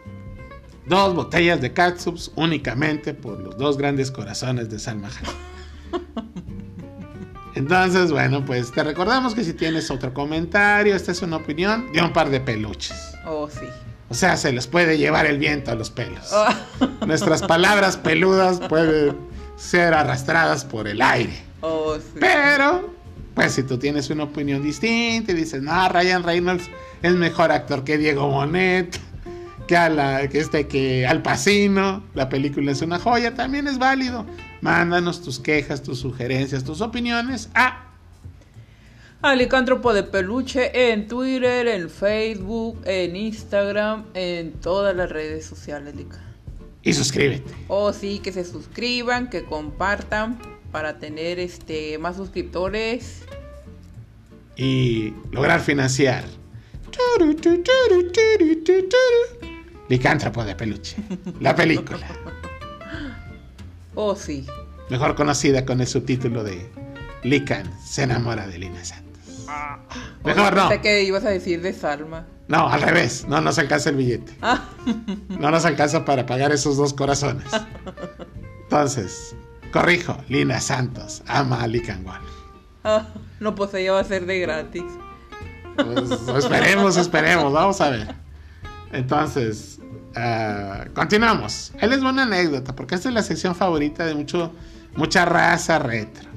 dos 0.87 1.15
botellas 1.15 1.61
de 1.63 1.73
catsups 1.73 2.31
únicamente 2.37 3.15
por 3.15 3.41
los 3.41 3.57
dos 3.57 3.79
grandes 3.79 4.11
corazones 4.11 4.69
de 4.69 4.79
Salma 4.79 5.09
Hayek. 5.09 6.25
Entonces, 7.55 8.11
bueno, 8.11 8.45
pues 8.45 8.73
te 8.73 8.83
recordamos 8.83 9.35
que 9.35 9.45
si 9.45 9.53
tienes 9.53 9.91
otro 9.91 10.13
comentario, 10.13 10.95
esta 10.97 11.13
es 11.13 11.23
una 11.23 11.37
opinión 11.37 11.93
de 11.93 12.03
un 12.03 12.13
par 12.13 12.31
de 12.31 12.41
peluches. 12.41 13.15
Oh, 13.27 13.49
sí. 13.49 13.67
O 14.09 14.15
sea, 14.15 14.37
se 14.37 14.53
los 14.53 14.67
puede 14.67 14.99
llevar 14.99 15.27
el 15.27 15.39
viento 15.39 15.71
a 15.71 15.75
los 15.75 15.91
pelos. 15.91 16.33
Oh, 16.33 16.49
Nuestras 17.07 17.43
palabras 17.43 17.97
peludas 17.97 18.61
pueden 18.69 19.17
ser 19.57 19.95
arrastradas 19.95 20.65
por 20.65 20.89
el 20.89 21.01
aire. 21.01 21.43
oh, 21.61 21.97
sí. 21.97 22.19
Pero, 22.21 22.93
pues 23.35 23.53
si 23.53 23.63
tú 23.63 23.79
tienes 23.79 24.11
una 24.11 24.25
opinión 24.25 24.63
distinta 24.63 25.33
y 25.33 25.35
dices, 25.35 25.63
no, 25.63 25.89
Ryan 25.89 26.23
Reynolds 26.23 26.69
es 27.03 27.13
mejor 27.15 27.53
actor 27.53 27.85
que 27.85 27.99
Diego 27.99 28.29
Bonet, 28.29 28.99
que, 29.67 29.77
a 29.77 29.89
la, 29.89 30.29
que 30.29 30.41
este, 30.41 30.67
que 30.67 31.07
Al 31.07 31.23
Pacino, 31.23 32.05
la 32.15 32.29
película 32.29 32.73
es 32.73 32.83
una 32.83 32.99
joya, 32.99 33.35
también 33.35 33.67
es 33.69 33.79
válido. 33.79 34.27
Mándanos 34.65 35.21
tus 35.21 35.39
quejas, 35.41 35.83
tus 35.83 35.99
sugerencias, 35.99 36.65
tus 36.65 36.81
opiniones 36.81 37.51
a 37.55 37.85
Alicántropo 39.21 39.93
de 39.93 40.05
peluche 40.05 40.91
en 40.91 41.07
Twitter, 41.07 41.69
en 41.69 41.91
Facebook, 41.91 42.81
en 42.87 43.15
Instagram, 43.15 44.05
en 44.15 44.53
todas 44.53 44.97
las 44.97 45.11
redes 45.11 45.45
sociales, 45.45 45.95
Lica. 45.95 46.19
y 46.83 46.95
suscríbete. 46.95 47.53
Oh, 47.69 47.93
sí, 47.93 48.21
que 48.21 48.33
se 48.33 48.43
suscriban, 48.43 49.29
que 49.29 49.45
compartan 49.45 50.39
para 50.73 50.99
tener 50.99 51.39
este 51.39 51.99
más 51.99 52.17
suscriptores. 52.17 53.23
y 54.57 55.13
lograr 55.31 55.61
financiar. 55.61 56.25
Licántropo 59.91 60.43
de 60.43 60.55
peluche. 60.55 60.97
La 61.41 61.55
película. 61.55 62.09
Oh, 63.95 64.15
sí. 64.17 64.47
Mejor 64.91 65.15
conocida 65.15 65.65
con 65.65 65.81
el 65.81 65.87
subtítulo 65.87 66.45
de 66.45 66.71
Lican 67.23 67.71
se 67.85 68.03
enamora 68.03 68.47
de 68.47 68.59
Lina 68.59 68.85
Santos. 68.85 69.47
Mejor 70.25 70.55
no. 70.57 70.69
Pensé 70.69 70.83
que 70.83 71.03
ibas 71.05 71.25
a 71.25 71.31
decir 71.31 71.63
de 71.63 71.73
Salma. 71.73 72.27
No, 72.49 72.69
al 72.69 72.83
revés. 72.83 73.25
No 73.29 73.41
nos 73.41 73.59
alcanza 73.59 73.91
el 73.91 73.97
billete. 73.97 74.37
Ah, 74.43 74.65
No 75.29 75.51
nos 75.51 75.65
alcanza 75.65 76.05
para 76.05 76.27
pagar 76.27 76.53
esos 76.53 76.77
dos 76.77 76.93
corazones. 76.93 77.47
Entonces, 78.65 79.35
corrijo. 79.73 80.17
Lina 80.29 80.61
Santos 80.61 81.23
ama 81.27 81.63
a 81.63 81.67
Lican 81.67 82.05
Wolf. 82.05 82.19
ah, 82.85 83.07
no, 83.41 83.55
pues 83.55 83.73
ella 83.75 83.93
va 83.93 84.01
a 84.01 84.05
ser 84.05 84.27
de 84.27 84.41
gratis. 84.41 84.85
Pues, 85.77 86.11
esperemos, 86.45 86.97
esperemos, 86.97 87.53
vamos 87.53 87.81
a 87.81 87.91
ver. 87.91 88.15
Entonces, 88.93 89.79
ah, 90.17 90.85
continuamos. 90.95 91.73
Ahí 91.81 91.89
les 91.89 92.01
una 92.01 92.23
anécdota, 92.23 92.75
porque 92.75 92.95
esta 92.95 93.09
es 93.09 93.15
la 93.15 93.23
sección 93.23 93.55
favorita 93.55 94.05
de 94.05 94.15
mucho, 94.15 94.53
mucha 94.97 95.25
raza 95.25 95.79
retro. 95.79 96.29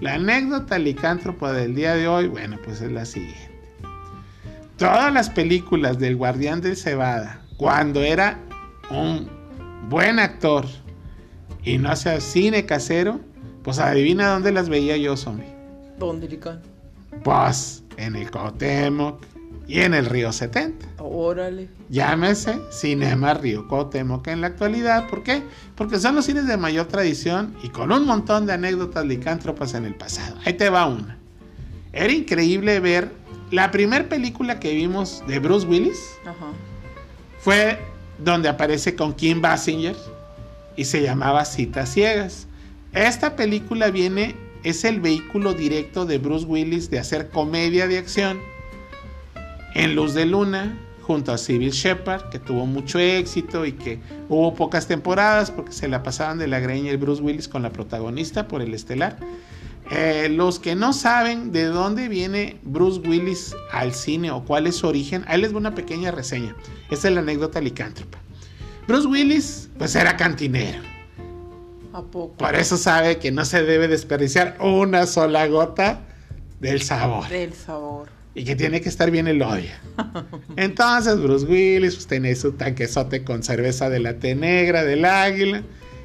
La 0.00 0.14
anécdota 0.14 0.78
licántropa 0.78 1.52
del 1.52 1.74
día 1.74 1.94
de 1.94 2.08
hoy, 2.08 2.26
bueno, 2.26 2.58
pues 2.64 2.80
es 2.80 2.90
la 2.90 3.04
siguiente. 3.04 3.50
Todas 4.76 5.12
las 5.12 5.30
películas 5.30 5.98
del 5.98 6.16
Guardián 6.16 6.60
del 6.60 6.76
Cebada, 6.76 7.40
cuando 7.56 8.02
era 8.02 8.38
un 8.90 9.28
buen 9.88 10.18
actor 10.18 10.66
y 11.62 11.78
no 11.78 11.90
hacía 11.90 12.20
cine 12.20 12.66
casero, 12.66 13.20
pues 13.62 13.78
adivina 13.78 14.30
dónde 14.30 14.50
las 14.50 14.68
veía 14.68 14.96
yo, 14.96 15.16
zombie. 15.16 15.54
¿Dónde, 15.98 16.28
Licán? 16.28 16.60
Pues 17.22 17.84
en 17.96 18.16
el 18.16 18.30
Cuauhtémoc 18.30 19.22
y 19.72 19.80
en 19.80 19.94
el 19.94 20.04
Río 20.04 20.30
70. 20.32 20.86
Órale. 20.98 21.70
Llámese 21.88 22.60
Cinema 22.70 23.32
Río 23.32 23.66
Cuauhtémoc 23.68 24.28
en 24.28 24.42
la 24.42 24.48
actualidad. 24.48 25.08
¿Por 25.08 25.22
qué? 25.22 25.42
Porque 25.76 25.98
son 25.98 26.14
los 26.14 26.26
cines 26.26 26.46
de 26.46 26.58
mayor 26.58 26.88
tradición 26.88 27.56
y 27.62 27.70
con 27.70 27.90
un 27.90 28.04
montón 28.04 28.44
de 28.44 28.52
anécdotas 28.52 29.06
licántropas 29.06 29.72
en 29.72 29.86
el 29.86 29.94
pasado. 29.94 30.36
Ahí 30.44 30.52
te 30.52 30.68
va 30.68 30.86
una. 30.86 31.16
Era 31.94 32.12
increíble 32.12 32.80
ver 32.80 33.12
la 33.50 33.70
primera 33.70 34.06
película 34.10 34.60
que 34.60 34.74
vimos 34.74 35.24
de 35.26 35.38
Bruce 35.38 35.66
Willis. 35.66 36.18
Ajá. 36.26 36.52
Fue 37.38 37.78
donde 38.22 38.50
aparece 38.50 38.94
con 38.94 39.14
Kim 39.14 39.40
Basinger 39.40 39.96
y 40.76 40.84
se 40.84 41.00
llamaba 41.00 41.46
Citas 41.46 41.88
Ciegas. 41.88 42.46
Esta 42.92 43.36
película 43.36 43.90
viene, 43.90 44.36
es 44.64 44.84
el 44.84 45.00
vehículo 45.00 45.54
directo 45.54 46.04
de 46.04 46.18
Bruce 46.18 46.44
Willis 46.44 46.90
de 46.90 46.98
hacer 46.98 47.30
comedia 47.30 47.88
de 47.88 47.96
acción 47.96 48.51
en 49.74 49.94
Luz 49.94 50.14
de 50.14 50.26
Luna 50.26 50.78
junto 51.02 51.32
a 51.32 51.38
Civil 51.38 51.70
Shepard, 51.70 52.30
que 52.30 52.38
tuvo 52.38 52.64
mucho 52.66 52.98
éxito 52.98 53.66
y 53.66 53.72
que 53.72 54.00
hubo 54.28 54.54
pocas 54.54 54.86
temporadas 54.86 55.50
porque 55.50 55.72
se 55.72 55.88
la 55.88 56.02
pasaban 56.02 56.38
de 56.38 56.46
la 56.46 56.60
greña 56.60 56.90
el 56.90 56.98
Bruce 56.98 57.22
Willis 57.22 57.48
con 57.48 57.62
la 57.62 57.70
protagonista 57.70 58.48
por 58.48 58.62
el 58.62 58.72
estelar. 58.72 59.16
Eh, 59.90 60.28
los 60.30 60.58
que 60.58 60.74
no 60.74 60.92
saben 60.92 61.52
de 61.52 61.64
dónde 61.64 62.08
viene 62.08 62.58
Bruce 62.62 63.00
Willis 63.00 63.54
al 63.72 63.92
cine 63.92 64.30
o 64.30 64.44
cuál 64.44 64.66
es 64.66 64.76
su 64.76 64.86
origen, 64.86 65.24
ahí 65.26 65.40
les 65.40 65.52
voy 65.52 65.60
una 65.60 65.74
pequeña 65.74 66.10
reseña. 66.10 66.56
Esta 66.90 67.08
es 67.08 67.14
la 67.14 67.20
anécdota 67.20 67.60
licántropa. 67.60 68.18
Bruce 68.86 69.06
Willis, 69.06 69.68
pues 69.76 69.94
era 69.94 70.16
cantinero. 70.16 70.82
¿A 71.92 72.00
poco? 72.02 72.36
Por 72.36 72.54
eso 72.54 72.76
sabe 72.78 73.18
que 73.18 73.30
no 73.32 73.44
se 73.44 73.62
debe 73.64 73.86
desperdiciar 73.86 74.56
una 74.60 75.06
sola 75.06 75.46
gota 75.48 76.00
del 76.60 76.80
sabor. 76.80 77.28
Del 77.28 77.52
sabor. 77.52 78.21
Y 78.34 78.44
que 78.44 78.56
tiene 78.56 78.80
que 78.80 78.88
estar 78.88 79.10
bien 79.10 79.28
el 79.28 79.42
odio. 79.42 79.70
Entonces 80.56 81.20
Bruce 81.20 81.44
Willis 81.46 81.94
pues, 81.96 82.06
tenía 82.06 82.34
su 82.34 82.52
tanquesote 82.52 83.24
con 83.24 83.42
cerveza 83.42 83.90
de 83.90 84.00
la 84.00 84.14
té 84.14 84.34
negra, 84.34 84.84
del 84.84 85.04
águila. 85.04 85.62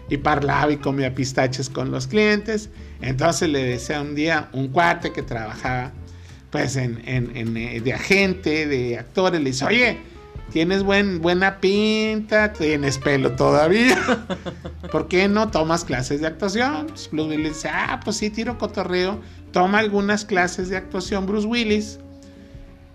Y 0.10 0.18
parlaba 0.18 0.72
y 0.72 0.78
comía 0.78 1.14
pistaches 1.14 1.70
con 1.70 1.92
los 1.92 2.08
clientes. 2.08 2.70
Entonces 3.02 3.50
le 3.50 3.64
decía 3.64 4.02
un 4.02 4.16
día 4.16 4.50
un 4.54 4.70
cuate 4.70 5.12
que 5.12 5.22
trabajaba 5.22 5.92
pues 6.50 6.78
en, 6.78 7.02
en- 7.06 7.36
en, 7.36 7.58
eh, 7.58 7.82
de 7.82 7.94
agente, 7.94 8.68
de 8.68 8.98
actores. 8.98 9.42
Le 9.42 9.50
dice, 9.50 9.66
oye, 9.66 9.98
tienes 10.52 10.84
buen, 10.84 11.22
buena 11.22 11.60
pinta, 11.60 12.54
tienes 12.54 12.98
pelo 12.98 13.34
todavía. 13.34 13.98
¿Por 14.92 15.10
qué 15.10 15.28
no 15.28 15.50
tomas 15.52 15.84
clases 15.84 16.22
de 16.22 16.28
actuación? 16.28 16.88
Pues 16.88 17.10
Bruce 17.12 17.30
Willis 17.30 17.50
dice, 17.56 17.70
ah, 17.70 18.00
pues 18.04 18.16
sí, 18.18 18.30
tiro 18.30 18.58
cotorreo. 18.58 19.20
Toma 19.52 19.80
algunas 19.80 20.24
clases 20.24 20.70
de 20.70 20.78
actuación 20.78 21.26
Bruce 21.26 21.48
Willis. 21.48 22.00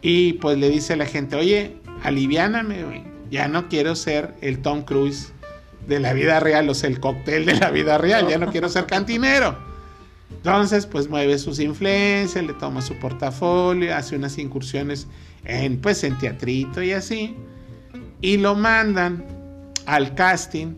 Y 0.03 0.34
pues 0.34 0.59
le 0.59 0.68
dice 0.68 0.94
a 0.94 0.96
la 0.96 1.07
gente, 1.07 1.36
oye, 1.36 1.76
aliviáname, 2.03 2.82
güey. 2.82 3.05
Ya 3.30 3.48
no 3.48 3.68
quiero 3.68 3.96
ser 3.96 4.34
el 4.42 4.59
Tom 4.59 4.82
Cruise 4.82 5.32
de 5.86 6.00
la 6.00 6.12
vida 6.12 6.40
real, 6.40 6.68
o 6.68 6.74
sea, 6.74 6.90
el 6.90 7.00
cóctel 7.00 7.46
de 7.46 7.55
la 7.55 7.70
vida 7.70 7.98
real, 7.98 8.28
ya 8.28 8.38
no 8.38 8.48
quiero 8.48 8.68
ser 8.68 8.86
cantinero. 8.86 9.57
Entonces, 10.30 10.86
pues 10.86 11.09
mueve 11.09 11.38
sus 11.38 11.61
influencias, 11.61 12.44
le 12.44 12.53
toma 12.55 12.82
su 12.82 12.94
portafolio, 12.98 13.94
hace 13.94 14.16
unas 14.16 14.38
incursiones 14.38 15.07
en, 15.44 15.80
pues, 15.80 16.03
en 16.05 16.18
teatrito 16.18 16.82
y 16.82 16.92
así, 16.92 17.36
y 18.20 18.36
lo 18.38 18.55
mandan 18.55 19.24
al 19.86 20.14
casting 20.14 20.74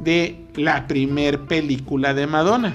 de 0.00 0.44
la 0.54 0.86
primer 0.86 1.46
película 1.46 2.14
de 2.14 2.26
Madonna. 2.26 2.74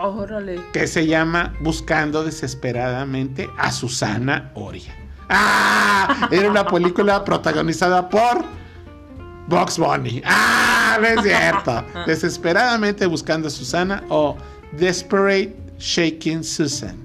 Órale. 0.00 0.60
Que 0.72 0.86
se 0.86 1.06
llama 1.06 1.54
Buscando 1.60 2.24
desesperadamente 2.24 3.48
a 3.56 3.72
Susana 3.72 4.50
Oria. 4.54 4.94
¡Ah! 5.28 6.28
Era 6.30 6.50
una 6.50 6.66
película 6.66 7.24
protagonizada 7.24 8.08
por 8.08 8.44
Box 9.46 9.78
Bunny. 9.78 10.22
¡Ah! 10.24 10.98
No 11.00 11.06
es 11.06 11.22
cierto. 11.22 11.84
Desesperadamente 12.06 13.06
buscando 13.06 13.48
a 13.48 13.50
Susana 13.50 14.02
o 14.08 14.36
Desperate 14.72 15.56
Shaking 15.78 16.44
Susan. 16.44 16.96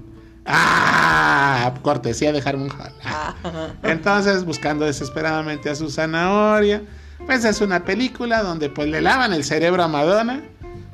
¡Ah! 0.46 1.74
Cortesía 1.82 2.32
de 2.32 2.42
Harmon 2.44 2.70
Hall. 2.70 3.72
Entonces, 3.82 4.44
buscando 4.44 4.84
desesperadamente 4.84 5.70
a 5.70 5.74
Susana 5.74 6.32
Oria. 6.54 6.82
Pues 7.26 7.44
es 7.44 7.60
una 7.60 7.84
película 7.84 8.42
donde 8.42 8.70
pues 8.70 8.88
le 8.88 9.00
lavan 9.00 9.32
el 9.32 9.44
cerebro 9.44 9.82
a 9.82 9.88
Madonna. 9.88 10.42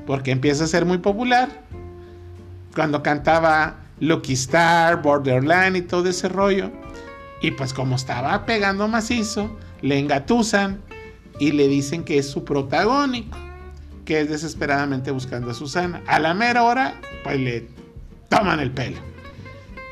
Porque 0.06 0.30
empieza 0.30 0.64
a 0.64 0.66
ser 0.66 0.84
muy 0.84 0.98
popular. 0.98 1.48
Cuando 2.74 3.02
cantaba 3.02 3.76
Lucky 4.00 4.34
Star, 4.34 5.02
Borderline 5.02 5.76
y 5.76 5.82
todo 5.82 6.08
ese 6.08 6.28
rollo. 6.28 6.70
Y 7.46 7.52
pues 7.52 7.72
como 7.72 7.94
estaba 7.94 8.44
pegando 8.44 8.88
macizo, 8.88 9.56
le 9.80 10.00
engatusan 10.00 10.80
y 11.38 11.52
le 11.52 11.68
dicen 11.68 12.02
que 12.02 12.18
es 12.18 12.28
su 12.28 12.42
protagónico, 12.44 13.38
que 14.04 14.20
es 14.20 14.28
desesperadamente 14.28 15.12
buscando 15.12 15.52
a 15.52 15.54
Susana. 15.54 16.02
A 16.08 16.18
la 16.18 16.34
mera 16.34 16.64
hora, 16.64 17.00
pues 17.22 17.38
le 17.38 17.68
toman 18.28 18.58
el 18.58 18.72
pelo. 18.72 18.96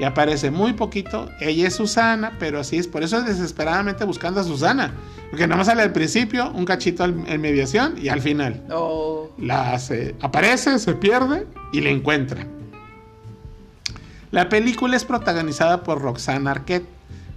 Y 0.00 0.02
aparece 0.02 0.50
muy 0.50 0.72
poquito. 0.72 1.30
Ella 1.38 1.68
es 1.68 1.76
Susana, 1.76 2.32
pero 2.40 2.58
así 2.58 2.76
es. 2.76 2.88
Por 2.88 3.04
eso 3.04 3.18
es 3.18 3.26
desesperadamente 3.26 4.02
buscando 4.02 4.40
a 4.40 4.42
Susana. 4.42 4.92
Porque 5.30 5.46
no 5.46 5.56
más 5.56 5.68
sale 5.68 5.82
al 5.82 5.92
principio, 5.92 6.50
un 6.50 6.64
cachito 6.64 7.04
en 7.04 7.40
mediación 7.40 7.94
y 8.02 8.08
al 8.08 8.20
final. 8.20 8.64
Oh. 8.72 9.30
La 9.38 9.78
aparece, 10.22 10.76
se 10.80 10.94
pierde 10.94 11.46
y 11.72 11.82
le 11.82 11.92
encuentra. 11.92 12.48
La 14.32 14.48
película 14.48 14.96
es 14.96 15.04
protagonizada 15.04 15.84
por 15.84 16.02
Roxana 16.02 16.50
Arquette, 16.50 16.88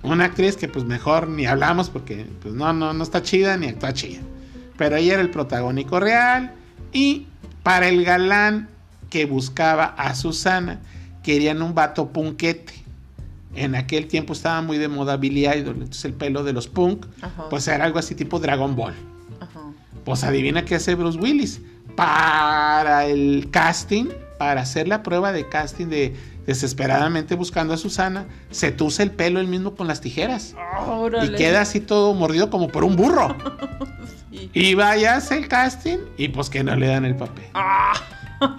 una 0.03 0.25
actriz 0.25 0.55
que 0.57 0.67
pues 0.67 0.85
mejor 0.85 1.27
ni 1.27 1.45
hablamos 1.45 1.89
porque 1.89 2.25
pues 2.41 2.53
no, 2.53 2.71
no, 2.73 2.93
no 2.93 3.03
está 3.03 3.21
chida 3.21 3.57
ni 3.57 3.67
actúa 3.67 3.93
chida. 3.93 4.21
Pero 4.77 4.95
ella 4.95 5.13
era 5.13 5.21
el 5.21 5.29
protagónico 5.29 5.99
real 5.99 6.53
y 6.93 7.27
para 7.63 7.89
el 7.89 8.05
galán 8.05 8.69
que 9.09 9.25
buscaba 9.25 9.85
a 9.85 10.15
Susana 10.15 10.79
querían 11.23 11.61
un 11.61 11.73
vato 11.75 12.09
punquete. 12.09 12.73
En 13.55 13.75
aquel 13.75 14.07
tiempo 14.07 14.33
estaba 14.33 14.61
muy 14.61 14.77
de 14.77 14.87
moda 14.87 15.17
Billy 15.17 15.47
Idol, 15.47 15.77
entonces 15.77 16.05
el 16.05 16.13
pelo 16.13 16.43
de 16.43 16.53
los 16.53 16.67
punk, 16.67 17.05
pues 17.49 17.67
era 17.67 17.85
algo 17.85 17.97
así 17.97 18.13
tipo 18.13 18.39
Dragon 18.39 18.75
Ball. 18.75 18.93
Pues 20.05 20.23
adivina 20.23 20.63
qué 20.63 20.75
hace 20.75 20.95
Bruce 20.95 21.17
Willis. 21.19 21.59
Para 21.95 23.07
el 23.07 23.49
casting, 23.51 24.05
para 24.37 24.61
hacer 24.61 24.87
la 24.87 25.01
prueba 25.01 25.31
de 25.31 25.49
casting 25.49 25.87
de 25.87 26.15
desesperadamente 26.47 27.35
buscando 27.35 27.73
a 27.73 27.77
Susana, 27.77 28.25
se 28.49 28.71
tuce 28.71 29.03
el 29.03 29.11
pelo 29.11 29.39
él 29.39 29.47
mismo 29.47 29.75
con 29.75 29.87
las 29.87 30.01
tijeras. 30.01 30.55
Y 31.21 31.35
queda 31.35 31.61
así 31.61 31.81
todo 31.81 32.15
mordido 32.15 32.49
como 32.49 32.69
por 32.69 32.83
un 32.83 32.95
burro. 32.95 33.35
Y 34.53 34.75
vaya, 34.75 35.15
hace 35.15 35.35
el 35.35 35.47
casting 35.47 35.97
y 36.15 36.27
pues 36.27 36.49
que 36.49 36.63
no 36.63 36.75
le 36.75 36.87
dan 36.87 37.05
el 37.05 37.15
papel. 37.15 37.45
Ah. 37.55 37.93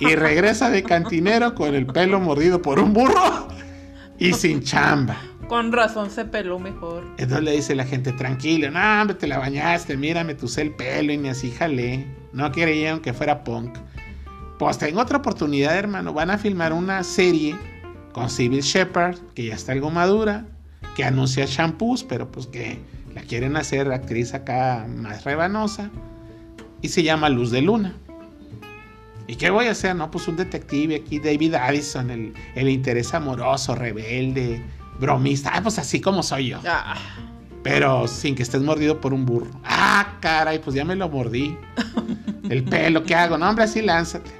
Y 0.00 0.16
regresa 0.16 0.70
de 0.70 0.82
cantinero 0.82 1.54
con 1.54 1.74
el 1.74 1.86
pelo 1.86 2.18
mordido 2.18 2.60
por 2.60 2.80
un 2.80 2.92
burro 2.92 3.48
y 4.18 4.32
sin 4.32 4.62
chamba. 4.62 5.16
Con 5.46 5.70
razón 5.70 6.10
se 6.10 6.24
peló 6.24 6.58
mejor. 6.58 7.04
Entonces 7.16 7.44
le 7.44 7.52
dice 7.52 7.74
la 7.76 7.84
gente, 7.84 8.12
tranquilo, 8.12 8.70
no, 8.70 9.00
hombre, 9.00 9.16
te 9.16 9.28
la 9.28 9.38
bañaste, 9.38 9.96
mira, 9.96 10.24
me 10.24 10.34
tuce 10.34 10.62
el 10.62 10.74
pelo 10.74 11.12
y 11.12 11.16
ni 11.16 11.28
así 11.28 11.52
jalé. 11.52 12.06
No 12.32 12.50
querían 12.50 13.00
que 13.00 13.12
fuera 13.12 13.44
punk. 13.44 13.78
Pues 14.58 14.78
tengo 14.78 15.00
otra 15.00 15.18
oportunidad, 15.18 15.76
hermano. 15.76 16.12
Van 16.12 16.30
a 16.30 16.38
filmar 16.38 16.72
una 16.72 17.04
serie 17.04 17.56
con 18.12 18.30
Civil 18.30 18.62
Shepard, 18.62 19.18
que 19.34 19.46
ya 19.46 19.54
está 19.54 19.72
algo 19.72 19.90
madura, 19.90 20.46
que 20.96 21.04
anuncia 21.04 21.44
shampoos, 21.46 22.04
pero 22.04 22.30
pues 22.30 22.46
que 22.46 22.78
la 23.14 23.22
quieren 23.22 23.56
hacer 23.56 23.90
actriz 23.92 24.34
acá 24.34 24.86
más 24.88 25.24
rebanosa. 25.24 25.90
Y 26.80 26.88
se 26.88 27.02
llama 27.02 27.28
Luz 27.28 27.50
de 27.50 27.62
Luna. 27.62 27.94
¿Y 29.26 29.36
qué 29.36 29.50
voy 29.50 29.66
a 29.66 29.72
hacer? 29.72 29.94
No, 29.94 30.10
pues 30.10 30.26
un 30.28 30.36
detective 30.36 30.96
aquí, 30.96 31.18
David 31.18 31.54
Addison, 31.54 32.10
el, 32.10 32.32
el 32.54 32.68
interés 32.68 33.12
amoroso, 33.12 33.74
rebelde, 33.74 34.62
bromista. 34.98 35.50
Ah, 35.54 35.62
pues 35.62 35.78
así 35.78 36.00
como 36.00 36.22
soy 36.22 36.48
yo. 36.48 36.60
Ah. 36.66 36.96
Pero 37.62 38.06
sin 38.08 38.34
que 38.34 38.42
estés 38.42 38.62
mordido 38.62 39.00
por 39.00 39.12
un 39.12 39.26
burro. 39.26 39.50
Ah, 39.64 40.16
caray, 40.20 40.60
pues 40.60 40.74
ya 40.74 40.84
me 40.84 40.96
lo 40.96 41.08
mordí. 41.08 41.56
El 42.48 42.64
pelo, 42.64 43.02
¿qué 43.02 43.14
hago? 43.14 43.36
No, 43.36 43.48
hombre, 43.48 43.64
así 43.64 43.82
lánzate. 43.82 44.30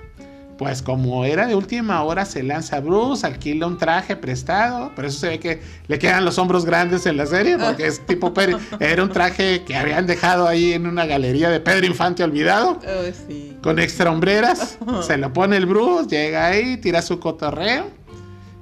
Pues 0.59 0.83
como 0.83 1.25
era 1.25 1.47
de 1.47 1.55
última 1.55 2.03
hora, 2.03 2.25
se 2.25 2.43
lanza 2.43 2.81
Bruce, 2.81 3.25
alquila 3.25 3.69
un 3.69 3.79
traje 3.79 4.17
prestado. 4.17 4.93
Por 4.93 5.05
eso 5.05 5.21
se 5.21 5.29
ve 5.29 5.39
que 5.39 5.63
le 5.87 6.01
quedan 6.01 6.25
los 6.25 6.37
hombros 6.37 6.65
grandes 6.65 7.07
en 7.07 7.17
la 7.17 7.27
serie, 7.27 7.57
porque 7.57 7.87
es 7.87 8.05
tipo 8.07 8.35
Era 8.81 9.05
un 9.05 9.11
traje 9.11 9.63
que 9.63 9.77
habían 9.77 10.07
dejado 10.07 10.49
ahí 10.49 10.73
en 10.73 10.89
una 10.89 11.07
galería 11.07 11.49
de 11.49 11.61
Pedro 11.61 11.87
Infante 11.87 12.25
olvidado. 12.25 12.81
Oh, 12.83 13.63
con 13.63 13.79
extra 13.79 14.11
hombreras. 14.11 14.79
se 15.07 15.17
lo 15.17 15.33
pone 15.33 15.57
el 15.57 15.67
Bruce, 15.67 16.09
llega 16.09 16.47
ahí, 16.47 16.77
tira 16.79 17.03
su 17.03 17.21
cotorreo. 17.21 17.87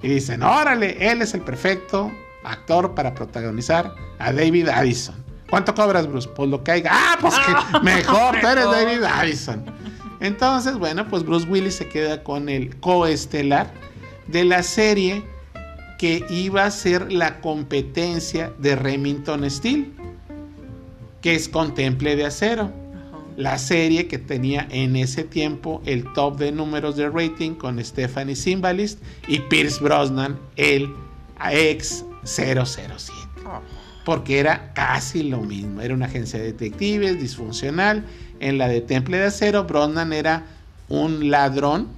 Y 0.02 0.08
dicen, 0.08 0.42
órale, 0.42 0.98
él 1.10 1.22
es 1.22 1.32
el 1.32 1.40
perfecto 1.40 2.12
actor 2.44 2.94
para 2.94 3.14
protagonizar 3.14 3.94
a 4.18 4.32
David 4.32 4.68
Addison. 4.68 5.14
¿Cuánto 5.48 5.74
cobras, 5.74 6.06
Bruce? 6.06 6.28
Pues 6.28 6.50
lo 6.50 6.62
que 6.62 6.72
haya. 6.72 6.90
Ah, 6.92 7.16
pues 7.20 7.34
que 7.38 7.80
mejor, 7.82 8.38
tú 8.40 8.46
eres 8.46 8.64
David 8.64 9.02
Addison. 9.02 9.64
Entonces, 10.20 10.78
bueno, 10.78 11.08
pues 11.08 11.24
Bruce 11.24 11.48
Willis 11.48 11.74
se 11.74 11.88
queda 11.88 12.22
con 12.22 12.48
el 12.48 12.76
coestelar 12.76 13.72
de 14.26 14.44
la 14.44 14.62
serie 14.62 15.24
que 15.98 16.24
iba 16.28 16.64
a 16.64 16.70
ser 16.70 17.12
la 17.12 17.40
competencia 17.40 18.52
de 18.58 18.76
Remington 18.76 19.48
Steel, 19.50 19.92
que 21.20 21.34
es 21.34 21.48
Contemple 21.48 22.16
de 22.16 22.26
Acero. 22.26 22.70
La 23.36 23.58
serie 23.58 24.08
que 24.08 24.18
tenía 24.18 24.66
en 24.70 24.96
ese 24.96 25.22
tiempo 25.22 25.82
el 25.84 26.10
top 26.14 26.38
de 26.38 26.52
números 26.52 26.96
de 26.96 27.10
rating 27.10 27.52
con 27.52 27.82
Stephanie 27.84 28.34
Simbalist 28.34 28.98
y 29.28 29.40
Pierce 29.40 29.82
Brosnan, 29.82 30.38
el 30.56 30.88
ex 31.50 32.04
007. 32.24 33.12
Porque 34.06 34.38
era 34.38 34.72
casi 34.72 35.24
lo 35.24 35.40
mismo. 35.40 35.82
Era 35.82 35.92
una 35.92 36.06
agencia 36.06 36.38
de 36.38 36.46
detectives 36.46 37.20
disfuncional 37.20 38.04
en 38.40 38.56
la 38.56 38.68
de 38.68 38.80
Temple 38.80 39.18
de 39.18 39.24
Acero, 39.24 39.64
Brosnan 39.64 40.12
era 40.12 40.44
un 40.88 41.30
ladrón, 41.30 41.88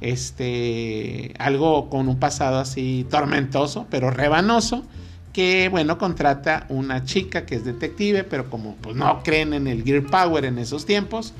este, 0.00 1.32
algo 1.38 1.88
con 1.88 2.08
un 2.08 2.18
pasado 2.18 2.58
así 2.58 3.06
tormentoso, 3.08 3.86
pero 3.88 4.10
rebanoso, 4.10 4.84
que 5.32 5.68
bueno, 5.68 5.96
contrata 5.96 6.66
una 6.70 7.04
chica 7.04 7.46
que 7.46 7.54
es 7.54 7.64
detective, 7.64 8.24
pero 8.24 8.50
como 8.50 8.74
pues 8.76 8.96
no 8.96 9.22
creen 9.22 9.52
en 9.54 9.68
el 9.68 9.84
Gear 9.84 10.02
Power 10.02 10.44
en 10.44 10.58
esos 10.58 10.86
tiempos, 10.86 11.34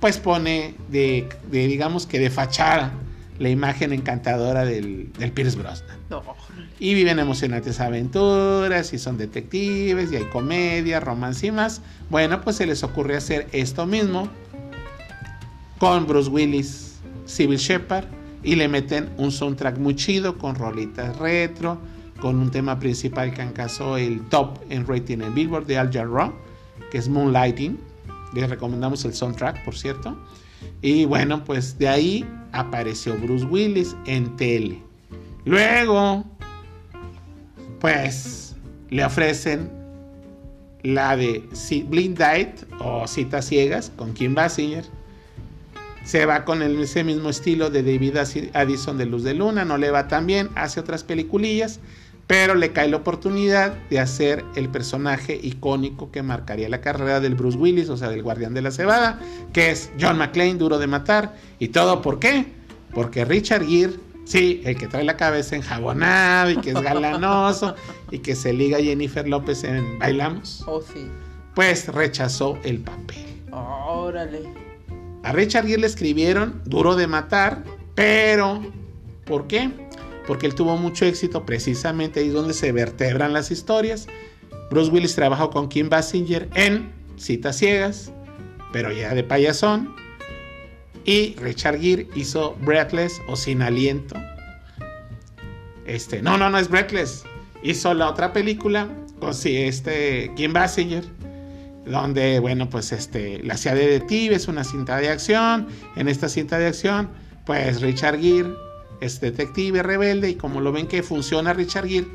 pues 0.00 0.18
pone 0.18 0.74
de, 0.90 1.28
digamos 1.50 2.06
que 2.06 2.20
de 2.20 2.30
fachada 2.30 2.92
la 3.38 3.48
imagen 3.48 3.92
encantadora 3.92 4.64
del, 4.64 5.12
del 5.12 5.32
Pierce 5.32 5.56
Brosnan. 5.56 5.96
Y 6.80 6.94
viven 6.94 7.18
emocionantes 7.18 7.80
aventuras, 7.80 8.92
y 8.92 8.98
son 8.98 9.18
detectives, 9.18 10.12
y 10.12 10.16
hay 10.16 10.24
comedia, 10.24 11.00
romance 11.00 11.46
y 11.46 11.50
más. 11.50 11.80
Bueno, 12.10 12.40
pues 12.40 12.56
se 12.56 12.66
les 12.66 12.82
ocurre 12.82 13.16
hacer 13.16 13.48
esto 13.52 13.86
mismo 13.86 14.28
con 15.78 16.06
Bruce 16.06 16.30
Willis, 16.30 16.96
Civil 17.26 17.58
Shepard, 17.58 18.04
y 18.42 18.56
le 18.56 18.68
meten 18.68 19.08
un 19.16 19.32
soundtrack 19.32 19.78
muy 19.78 19.94
chido 19.96 20.38
con 20.38 20.54
rolitas 20.54 21.16
retro, 21.18 21.78
con 22.20 22.38
un 22.38 22.50
tema 22.50 22.78
principal 22.78 23.32
que 23.32 23.42
encasó 23.42 23.96
el 23.96 24.20
top 24.28 24.58
en 24.70 24.86
rating 24.86 25.18
en 25.18 25.34
Billboard 25.34 25.66
de 25.66 25.78
Al 25.78 25.92
Jarreau, 25.92 26.32
que 26.90 26.98
es 26.98 27.08
Moonlighting. 27.08 27.78
Les 28.34 28.48
recomendamos 28.48 29.04
el 29.04 29.14
soundtrack, 29.14 29.64
por 29.64 29.76
cierto. 29.76 30.16
Y 30.82 31.04
bueno, 31.04 31.44
pues 31.44 31.78
de 31.78 31.88
ahí 31.88 32.26
apareció 32.52 33.16
Bruce 33.16 33.44
Willis 33.44 33.96
en 34.06 34.36
tele. 34.36 34.82
Luego 35.44 36.24
pues 37.80 38.56
le 38.90 39.04
ofrecen 39.04 39.70
la 40.82 41.16
de 41.16 41.42
Blind 41.86 42.18
Date 42.18 42.56
o 42.80 43.06
Citas 43.06 43.46
Ciegas 43.46 43.92
con 43.96 44.14
Kim 44.14 44.34
Basinger. 44.34 44.84
Se 46.04 46.24
va 46.24 46.44
con 46.44 46.62
ese 46.62 47.04
mismo 47.04 47.28
estilo 47.28 47.68
de 47.68 47.82
David 47.82 48.16
Addison 48.54 48.96
de 48.96 49.04
Luz 49.04 49.24
de 49.24 49.34
Luna, 49.34 49.66
no 49.66 49.76
le 49.76 49.90
va 49.90 50.08
tan 50.08 50.26
bien, 50.26 50.48
hace 50.54 50.80
otras 50.80 51.04
peliculillas, 51.04 51.80
pero 52.28 52.54
le 52.54 52.72
cae 52.72 52.88
la 52.88 52.98
oportunidad 52.98 53.72
de 53.90 53.98
hacer 53.98 54.44
el 54.54 54.68
personaje 54.68 55.40
icónico 55.42 56.12
que 56.12 56.22
marcaría 56.22 56.68
la 56.68 56.80
carrera 56.80 57.18
del 57.20 57.34
Bruce 57.34 57.58
Willis, 57.58 57.88
o 57.88 57.96
sea, 57.96 58.10
del 58.10 58.22
Guardián 58.22 58.54
de 58.54 58.62
la 58.62 58.70
Cebada, 58.70 59.18
que 59.52 59.70
es 59.70 59.90
John 60.00 60.18
McClane, 60.18 60.54
duro 60.54 60.78
de 60.78 60.86
matar. 60.86 61.34
¿Y 61.58 61.68
todo 61.68 62.00
por 62.02 62.20
qué? 62.20 62.44
Porque 62.94 63.24
Richard 63.24 63.64
Gere, 63.66 63.94
sí, 64.26 64.60
el 64.64 64.76
que 64.76 64.86
trae 64.86 65.04
la 65.04 65.16
cabeza 65.16 65.56
enjabonada 65.56 66.52
y 66.52 66.58
que 66.58 66.70
es 66.70 66.80
galanoso 66.80 67.74
y 68.10 68.18
que 68.18 68.34
se 68.36 68.52
liga 68.52 68.76
a 68.78 68.80
Jennifer 68.82 69.26
López 69.26 69.64
en 69.64 69.98
Bailamos, 69.98 70.62
Oh, 70.66 70.82
sí. 70.82 71.06
pues 71.54 71.88
rechazó 71.88 72.58
el 72.62 72.78
papel. 72.80 73.24
Órale. 73.52 74.42
A 75.24 75.32
Richard 75.32 75.66
Gere 75.66 75.80
le 75.80 75.86
escribieron 75.86 76.60
duro 76.66 76.94
de 76.94 77.06
matar, 77.06 77.64
pero 77.94 78.60
¿por 79.24 79.46
qué? 79.46 79.87
Porque 80.28 80.44
él 80.44 80.54
tuvo 80.54 80.76
mucho 80.76 81.06
éxito, 81.06 81.46
precisamente 81.46 82.20
ahí 82.20 82.28
es 82.28 82.34
donde 82.34 82.52
se 82.52 82.70
vertebran 82.70 83.32
las 83.32 83.50
historias. 83.50 84.06
Bruce 84.70 84.90
Willis 84.90 85.14
trabajó 85.14 85.48
con 85.48 85.70
Kim 85.70 85.88
Basinger 85.88 86.50
en 86.54 86.92
Citas 87.16 87.56
Ciegas, 87.56 88.12
pero 88.70 88.92
ya 88.92 89.14
de 89.14 89.24
payasón. 89.24 89.96
Y 91.06 91.34
Richard 91.36 91.80
Gere 91.80 92.06
hizo 92.14 92.54
Breathless 92.60 93.22
o 93.26 93.36
Sin 93.36 93.62
Aliento. 93.62 94.16
Este, 95.86 96.20
no, 96.20 96.36
no, 96.36 96.50
no 96.50 96.58
es 96.58 96.68
Breathless. 96.68 97.24
Hizo 97.62 97.94
la 97.94 98.10
otra 98.10 98.34
película 98.34 98.86
con 99.18 99.30
este, 99.30 100.30
Kim 100.36 100.52
Basinger 100.52 101.04
donde, 101.86 102.38
bueno, 102.38 102.68
pues 102.68 102.92
este, 102.92 103.42
la 103.42 103.54
hacía 103.54 103.74
de 103.74 103.86
detective, 103.86 104.34
es 104.34 104.46
una 104.46 104.62
cinta 104.62 104.98
de 104.98 105.08
acción. 105.08 105.68
En 105.96 106.06
esta 106.06 106.28
cinta 106.28 106.58
de 106.58 106.66
acción, 106.66 107.08
pues 107.46 107.80
Richard 107.80 108.20
Gere 108.20 108.67
es 109.00 109.20
detective 109.20 109.82
rebelde 109.82 110.30
y 110.30 110.34
como 110.34 110.60
lo 110.60 110.72
ven 110.72 110.86
que 110.86 111.02
funciona 111.02 111.52
Richard 111.52 111.86
Gere 111.88 112.08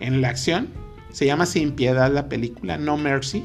en 0.00 0.20
la 0.20 0.28
acción, 0.30 0.68
se 1.12 1.26
llama 1.26 1.46
Sin 1.46 1.72
Piedad 1.72 2.12
la 2.12 2.28
película, 2.28 2.76
No 2.76 2.96
Mercy. 2.96 3.44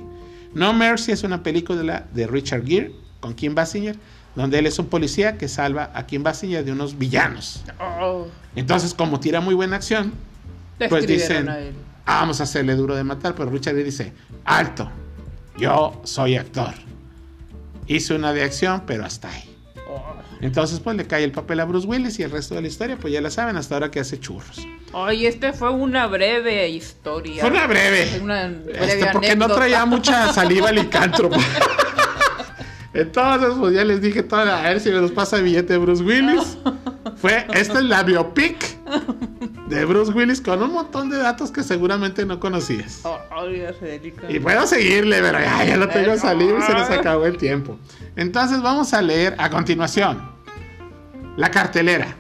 No 0.54 0.74
Mercy 0.74 1.12
es 1.12 1.24
una 1.24 1.44
película 1.44 2.08
de 2.14 2.26
Richard 2.28 2.66
Gere 2.66 2.92
con 3.20 3.34
Kim 3.36 3.54
Basinger, 3.54 3.96
donde 4.36 4.60
él 4.60 4.66
es 4.66 4.80
un 4.80 4.88
policía 4.88 5.38
que 5.38 5.48
salva 5.48 5.92
a 5.94 6.06
Kim 6.08 6.24
Basinger 6.24 6.64
de 6.66 6.72
unos 6.72 6.98
villanos. 6.98 7.64
Oh, 7.80 8.26
Entonces, 8.56 8.94
como 8.94 9.20
tira 9.20 9.42
muy 9.42 9.54
buena 9.54 9.76
acción, 9.76 10.14
le 10.80 10.90
pues 10.90 11.06
dicen, 11.06 11.50
a 11.50 11.60
él. 11.60 11.74
"Ah, 12.06 12.22
vamos 12.22 12.40
a 12.40 12.44
hacerle 12.44 12.76
duro 12.76 12.96
de 12.96 13.04
matar, 13.04 13.36
pero 13.36 13.50
Richard 13.52 13.74
Gere 13.76 13.86
dice, 13.86 14.14
alto, 14.46 14.90
yo 15.58 16.02
soy 16.06 16.38
actor. 16.38 16.74
Hice 17.86 18.14
una 18.16 18.34
de 18.34 18.44
acción, 18.44 18.84
pero 18.88 19.04
hasta 19.06 19.30
ahí. 19.30 19.49
Entonces, 20.42 20.80
pues 20.80 20.96
le 20.96 21.06
cae 21.06 21.24
el 21.24 21.32
papel 21.32 21.60
a 21.60 21.66
Bruce 21.66 21.86
Willis 21.88 22.18
y 22.20 22.24
el 22.24 22.32
resto 22.32 22.56
de 22.56 22.62
la 22.62 22.68
historia, 22.68 22.98
pues 22.98 23.14
ya 23.14 23.20
la 23.22 23.30
saben, 23.30 23.58
hasta 23.58 23.76
ahora 23.76 23.92
que 23.92 24.00
hace 24.00 24.20
churros. 24.20 24.66
Ay, 24.94 25.26
este 25.26 25.52
fue 25.54 25.70
una 25.70 26.08
breve 26.08 26.70
historia. 26.70 27.42
Fue 27.42 27.52
una 27.52 27.68
breve. 27.68 28.20
Una 28.22 28.48
breve 28.48 28.94
Este, 28.94 29.06
porque 29.12 29.36
no 29.36 29.48
traía 29.50 29.86
mucha 29.86 30.32
saliva 30.32 30.72
licántropo. 30.72 31.38
Entonces, 32.94 33.50
pues 33.60 33.74
ya 33.74 33.84
les 33.86 34.02
dije 34.02 34.24
todo, 34.24 34.42
a 34.42 34.62
ver 34.62 34.80
si 34.80 34.90
me 34.90 35.00
los 35.00 35.12
pasa 35.12 35.38
el 35.38 35.44
billete 35.44 35.74
de 35.74 35.80
Bruce 35.80 36.04
Willis. 36.04 36.58
Fue, 37.18 37.46
esta 37.54 37.80
es 37.80 37.86
la 37.86 38.04
biopic 38.04 38.78
de 39.68 39.86
Bruce 39.86 40.12
Willis 40.12 40.42
con 40.42 40.64
un 40.64 40.74
montón 40.74 41.10
de 41.10 41.18
datos 41.18 41.52
que 41.52 41.64
seguramente 41.64 42.26
no 42.26 42.40
conocías. 42.40 43.02
Oh. 43.04 43.20
Y 44.30 44.40
puedo 44.40 44.66
seguirle, 44.66 45.22
pero 45.22 45.40
ya, 45.40 45.66
ya 45.66 45.78
lo 45.78 45.88
tengo 45.90 46.18
salido 46.18 46.58
y 46.58 46.62
se 46.62 46.74
nos 46.74 46.90
acabó 46.90 47.26
el 47.26 47.38
tiempo. 47.38 47.78
Entonces 48.16 48.62
vamos 48.62 48.94
a 48.94 49.02
leer 49.02 49.36
a 49.38 49.50
continuación 49.50 50.22
la 51.38 51.52
cartelera 51.52 52.16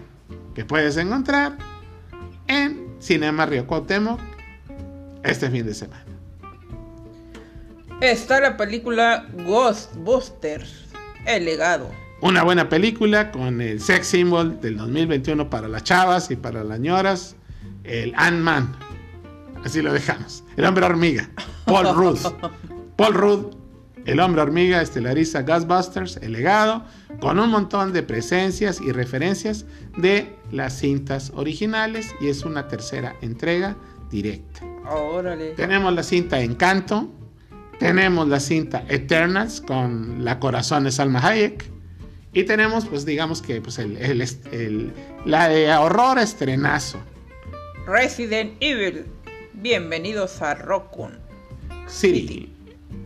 que 0.53 0.65
puedes 0.65 0.97
encontrar 0.97 1.57
en 2.47 2.95
Cinema 2.99 3.45
Río 3.45 3.65
Cuauhtémoc 3.65 4.19
este 5.23 5.49
fin 5.49 5.65
de 5.65 5.73
semana. 5.73 6.08
Está 8.01 8.39
la 8.39 8.55
película 8.55 9.27
Ghostbusters, 9.45 10.85
El 11.25 11.43
legado. 11.43 11.91
Una 12.21 12.43
buena 12.43 12.69
película 12.69 13.29
con 13.29 13.59
el 13.59 13.81
sex 13.81 14.07
symbol 14.07 14.61
del 14.61 14.77
2021 14.77 15.49
para 15.49 15.67
las 15.67 15.83
chavas 15.83 16.31
y 16.31 16.37
para 16.37 16.63
las 16.63 16.79
ñoras, 16.79 17.35
el 17.83 18.13
Ant-Man. 18.15 18.73
Así 19.65 19.81
lo 19.81 19.91
dejamos. 19.91 20.45
El 20.55 20.63
hombre 20.63 20.85
hormiga, 20.85 21.29
Paul 21.65 21.93
Rudd. 21.95 22.19
Paul 22.95 23.13
Rudd, 23.13 23.45
el 24.05 24.21
hombre 24.21 24.43
hormiga, 24.43 24.81
estelariza 24.81 25.41
Ghostbusters, 25.41 26.17
el 26.17 26.31
legado, 26.31 26.85
con 27.19 27.37
un 27.37 27.49
montón 27.49 27.91
de 27.91 28.01
presencias 28.03 28.79
y 28.79 28.93
referencias 28.93 29.65
de 29.97 30.33
las 30.51 30.79
cintas 30.79 31.33
originales 31.35 32.15
y 32.21 32.29
es 32.29 32.43
una 32.45 32.69
tercera 32.69 33.17
entrega 33.21 33.75
directa. 34.09 34.61
Órale. 34.89 35.51
Tenemos 35.51 35.93
la 35.93 36.03
cinta 36.03 36.39
Encanto, 36.39 37.11
tenemos 37.79 38.27
la 38.27 38.39
cinta 38.39 38.83
Eternals 38.89 39.61
con 39.61 40.23
la 40.25 40.39
corazón 40.39 40.83
de 40.83 40.91
Salma 40.91 41.25
Hayek 41.25 41.65
y 42.33 42.43
tenemos 42.43 42.85
pues 42.85 43.05
digamos 43.05 43.41
que 43.41 43.61
pues 43.61 43.79
el, 43.79 43.97
el 43.97 44.21
el- 44.51 44.93
la 45.25 45.49
de 45.49 45.71
horror 45.73 46.19
estrenazo 46.19 46.99
Resident 47.87 48.53
Evil. 48.59 49.05
Bienvenidos 49.53 50.41
a 50.43 50.53
Rockun. 50.55 51.17
City. 51.87 52.53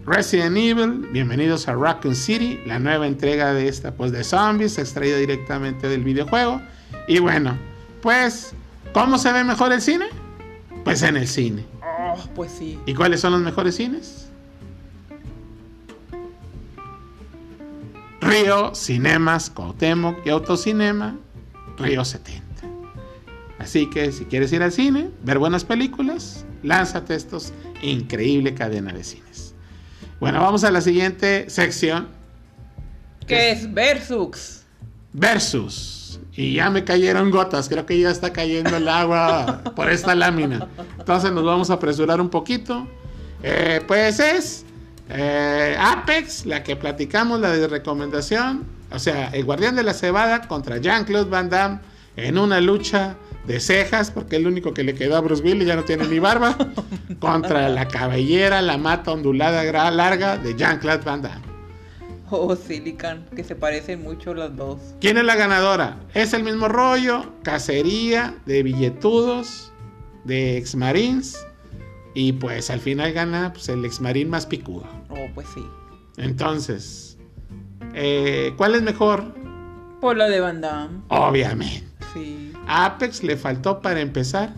Resident 0.06 0.58
Evil, 0.58 1.08
bienvenidos 1.14 1.70
a 1.70 1.74
Raccoon 1.76 2.16
City, 2.16 2.60
la 2.66 2.80
nueva 2.80 3.08
entrega 3.08 3.54
de 3.54 3.70
esta 3.70 3.94
pues 3.94 4.12
de 4.12 4.24
zombies 4.26 4.78
extraída 4.78 5.18
directamente 5.18 5.88
del 5.88 6.04
videojuego 6.04 6.62
y 7.08 7.20
bueno, 7.20 7.58
pues 8.02 8.54
¿cómo 8.94 9.18
se 9.18 9.32
ve 9.32 9.44
mejor 9.46 9.72
el 9.72 9.82
cine? 9.82 10.08
Pues 10.84 11.02
en 11.04 11.16
el 11.16 11.28
cine. 11.30 11.64
Oh, 11.82 12.20
pues 12.36 12.52
sí. 12.52 12.78
¿Y 12.86 12.94
cuáles 12.94 13.22
son 13.22 13.32
los 13.32 13.42
mejores 13.42 13.76
cines? 13.78 14.28
Río, 18.24 18.74
Cinemas, 18.74 19.50
Cuauhtémoc 19.50 20.26
y 20.26 20.30
Autocinema, 20.30 21.18
Río 21.78 22.06
70. 22.06 22.44
Así 23.60 23.90
que 23.90 24.12
si 24.12 24.26
quieres 24.26 24.52
ir 24.54 24.64
al 24.64 24.72
cine, 24.72 25.10
ver 25.24 25.40
buenas 25.40 25.64
películas, 25.64 26.46
lánzate 26.64 27.16
estos 27.16 27.54
increíble 27.82 28.54
cadena 28.54 28.94
de 28.94 29.04
cines. 29.04 29.54
Bueno, 30.20 30.42
vamos 30.42 30.64
a 30.64 30.72
la 30.72 30.82
siguiente 30.82 31.50
sección, 31.50 32.08
¿Qué 33.28 33.52
es 33.52 33.74
Versus? 33.74 34.64
Versus. 35.14 36.20
Y 36.36 36.56
ya 36.56 36.70
me 36.70 36.84
cayeron 36.84 37.30
gotas, 37.32 37.70
creo 37.70 37.86
que 37.86 38.00
ya 38.00 38.10
está 38.10 38.34
cayendo 38.34 38.76
el 38.76 38.88
agua 38.88 39.62
por 39.76 39.90
esta 39.92 40.16
lámina. 40.16 40.68
Entonces 40.98 41.32
nos 41.32 41.44
vamos 41.44 41.70
a 41.70 41.74
apresurar 41.74 42.20
un 42.20 42.30
poquito. 42.30 42.88
Eh, 43.44 43.82
pues 43.88 44.20
es 44.20 44.66
eh, 45.14 45.78
Apex, 45.80 46.46
la 46.46 46.64
que 46.64 46.76
platicamos, 46.76 47.40
la 47.40 47.52
de 47.52 47.68
recomendación. 47.68 48.66
O 48.92 49.00
sea, 49.00 49.30
el 49.30 49.46
guardián 49.46 49.76
de 49.76 49.84
la 49.84 49.94
cebada 49.94 50.48
contra 50.48 50.78
Jean-Claude 50.78 51.30
Van 51.30 51.50
Damme 51.50 51.80
en 52.16 52.38
una 52.38 52.60
lucha 52.62 53.16
de 53.48 53.60
cejas, 53.60 54.12
porque 54.12 54.36
es 54.36 54.42
el 54.42 54.48
único 54.48 54.74
que 54.74 54.84
le 54.84 54.96
quedó 54.96 55.18
a 55.18 55.22
Bruce 55.22 55.44
Willis, 55.44 55.68
ya 55.68 55.76
no 55.76 55.84
tiene 55.84 56.08
ni 56.08 56.20
barba, 56.20 56.58
contra 57.20 57.70
la 57.70 57.88
cabellera, 57.88 58.62
la 58.62 58.78
mata 58.78 59.12
ondulada 59.12 59.92
larga 59.92 60.38
de 60.38 60.56
Jean-Claude 60.56 61.04
Van 61.04 61.22
Damme. 61.22 61.54
Oh, 62.30 62.56
Silicon, 62.56 63.26
que 63.36 63.44
se 63.44 63.56
parecen 63.56 64.02
mucho 64.02 64.34
las 64.34 64.56
dos. 64.56 64.80
¿Quién 65.00 65.18
es 65.18 65.24
la 65.24 65.36
ganadora? 65.36 65.98
Es 66.16 66.34
el 66.34 66.44
mismo 66.44 66.68
rollo, 66.68 67.32
cacería 67.44 68.36
de 68.48 68.64
billetudos, 68.64 69.72
de 70.24 70.58
exmarines. 70.58 71.46
Y 72.16 72.34
pues 72.34 72.70
al 72.70 72.80
final 72.80 73.14
gana 73.14 73.54
pues, 73.54 73.70
el 73.70 73.86
exmarín 73.86 74.30
más 74.30 74.46
picudo. 74.46 74.88
Pues 75.34 75.48
sí. 75.54 75.66
Entonces, 76.18 77.18
eh, 77.94 78.54
¿cuál 78.58 78.76
es 78.76 78.82
mejor? 78.82 79.34
Por 80.00 80.18
la 80.18 80.28
de 80.28 80.40
Van 80.40 80.62
Damme. 80.62 81.00
Obviamente. 81.10 81.88
Sí. 82.14 82.54
A 82.68 82.86
Apex 82.86 83.24
le 83.24 83.38
faltó 83.38 83.82
para 83.82 84.00
empezar 84.02 84.54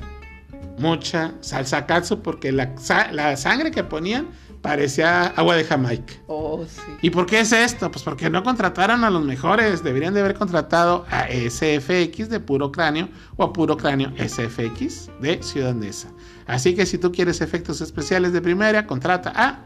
mucha 0.78 1.34
salsa 1.42 1.86
katsu 1.86 2.22
porque 2.22 2.52
la, 2.52 2.74
la 3.12 3.38
sangre 3.38 3.72
que 3.72 3.84
ponían 3.84 4.28
parecía 4.62 5.28
agua 5.28 5.56
de 5.56 5.64
Jamaica. 5.64 6.16
Oh, 6.26 6.66
sí. 6.68 6.82
¿Y 7.04 7.12
por 7.12 7.28
qué 7.28 7.42
es 7.42 7.52
esto? 7.52 7.92
Pues 7.92 8.04
porque 8.04 8.32
no 8.32 8.44
contrataron 8.44 9.04
a 9.04 9.12
los 9.12 9.24
mejores. 9.24 9.84
Deberían 9.84 10.16
de 10.16 10.22
haber 10.22 10.34
contratado 10.34 11.06
a 11.12 11.28
SFX 11.28 12.30
de 12.30 12.40
puro 12.40 12.72
cráneo 12.72 13.10
o 13.38 13.44
a 13.44 13.54
puro 13.54 13.78
cráneo 13.78 14.12
SFX 14.18 15.12
de 15.22 15.44
Ciudad 15.44 15.76
Neza. 15.76 16.10
Así 16.48 16.74
que 16.76 16.88
si 16.88 16.98
tú 16.98 17.12
quieres 17.12 17.42
efectos 17.42 17.80
especiales 17.80 18.34
de 18.34 18.42
primera, 18.42 18.88
contrata 18.88 19.32
a. 19.36 19.66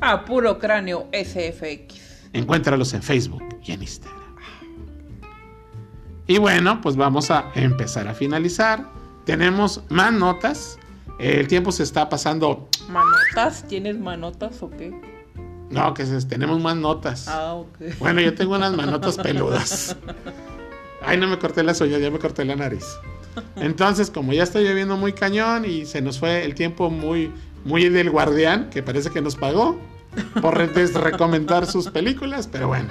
Ah, 0.00 0.24
puro 0.24 0.58
cráneo 0.58 1.08
SFX. 1.12 2.28
Encuéntralos 2.32 2.92
en 2.94 3.02
Facebook 3.02 3.42
y 3.62 3.72
en 3.72 3.82
Instagram. 3.82 4.20
Y 6.26 6.38
bueno, 6.38 6.80
pues 6.80 6.96
vamos 6.96 7.30
a 7.30 7.50
empezar 7.54 8.06
a 8.08 8.14
finalizar. 8.14 8.86
Tenemos 9.26 9.82
más 9.88 10.12
notas. 10.12 10.78
El 11.18 11.48
tiempo 11.48 11.72
se 11.72 11.82
está 11.82 12.08
pasando. 12.08 12.68
¿Manotas? 12.88 13.66
¿Tienes 13.66 13.98
manotas 13.98 14.62
o 14.62 14.70
qué? 14.70 14.92
No, 15.70 15.92
que 15.92 16.06
se- 16.06 16.24
tenemos 16.26 16.60
más 16.60 16.76
notas. 16.76 17.28
Ah, 17.28 17.54
ok. 17.54 17.98
Bueno, 17.98 18.20
yo 18.20 18.34
tengo 18.34 18.54
unas 18.56 18.74
manotas 18.76 19.18
peludas. 19.18 19.96
Ay, 21.02 21.16
no 21.18 21.26
me 21.28 21.38
corté 21.38 21.62
las 21.62 21.80
uñas, 21.80 22.00
ya 22.00 22.10
me 22.10 22.18
corté 22.18 22.44
la 22.44 22.56
nariz. 22.56 22.84
Entonces, 23.56 24.10
como 24.10 24.32
ya 24.32 24.42
está 24.42 24.60
lloviendo 24.60 24.96
muy 24.96 25.12
cañón 25.12 25.64
y 25.64 25.84
se 25.86 26.00
nos 26.02 26.18
fue 26.18 26.44
el 26.44 26.54
tiempo 26.54 26.90
muy, 26.90 27.32
muy 27.64 27.88
del 27.88 28.10
guardián, 28.10 28.70
que 28.70 28.82
parece 28.82 29.10
que 29.10 29.20
nos 29.20 29.36
pagó 29.36 29.78
por 30.40 30.56
recomendar 30.56 31.66
sus 31.66 31.88
películas, 31.88 32.48
pero 32.50 32.68
bueno, 32.68 32.88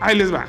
ahí 0.00 0.16
les 0.16 0.32
va. 0.32 0.46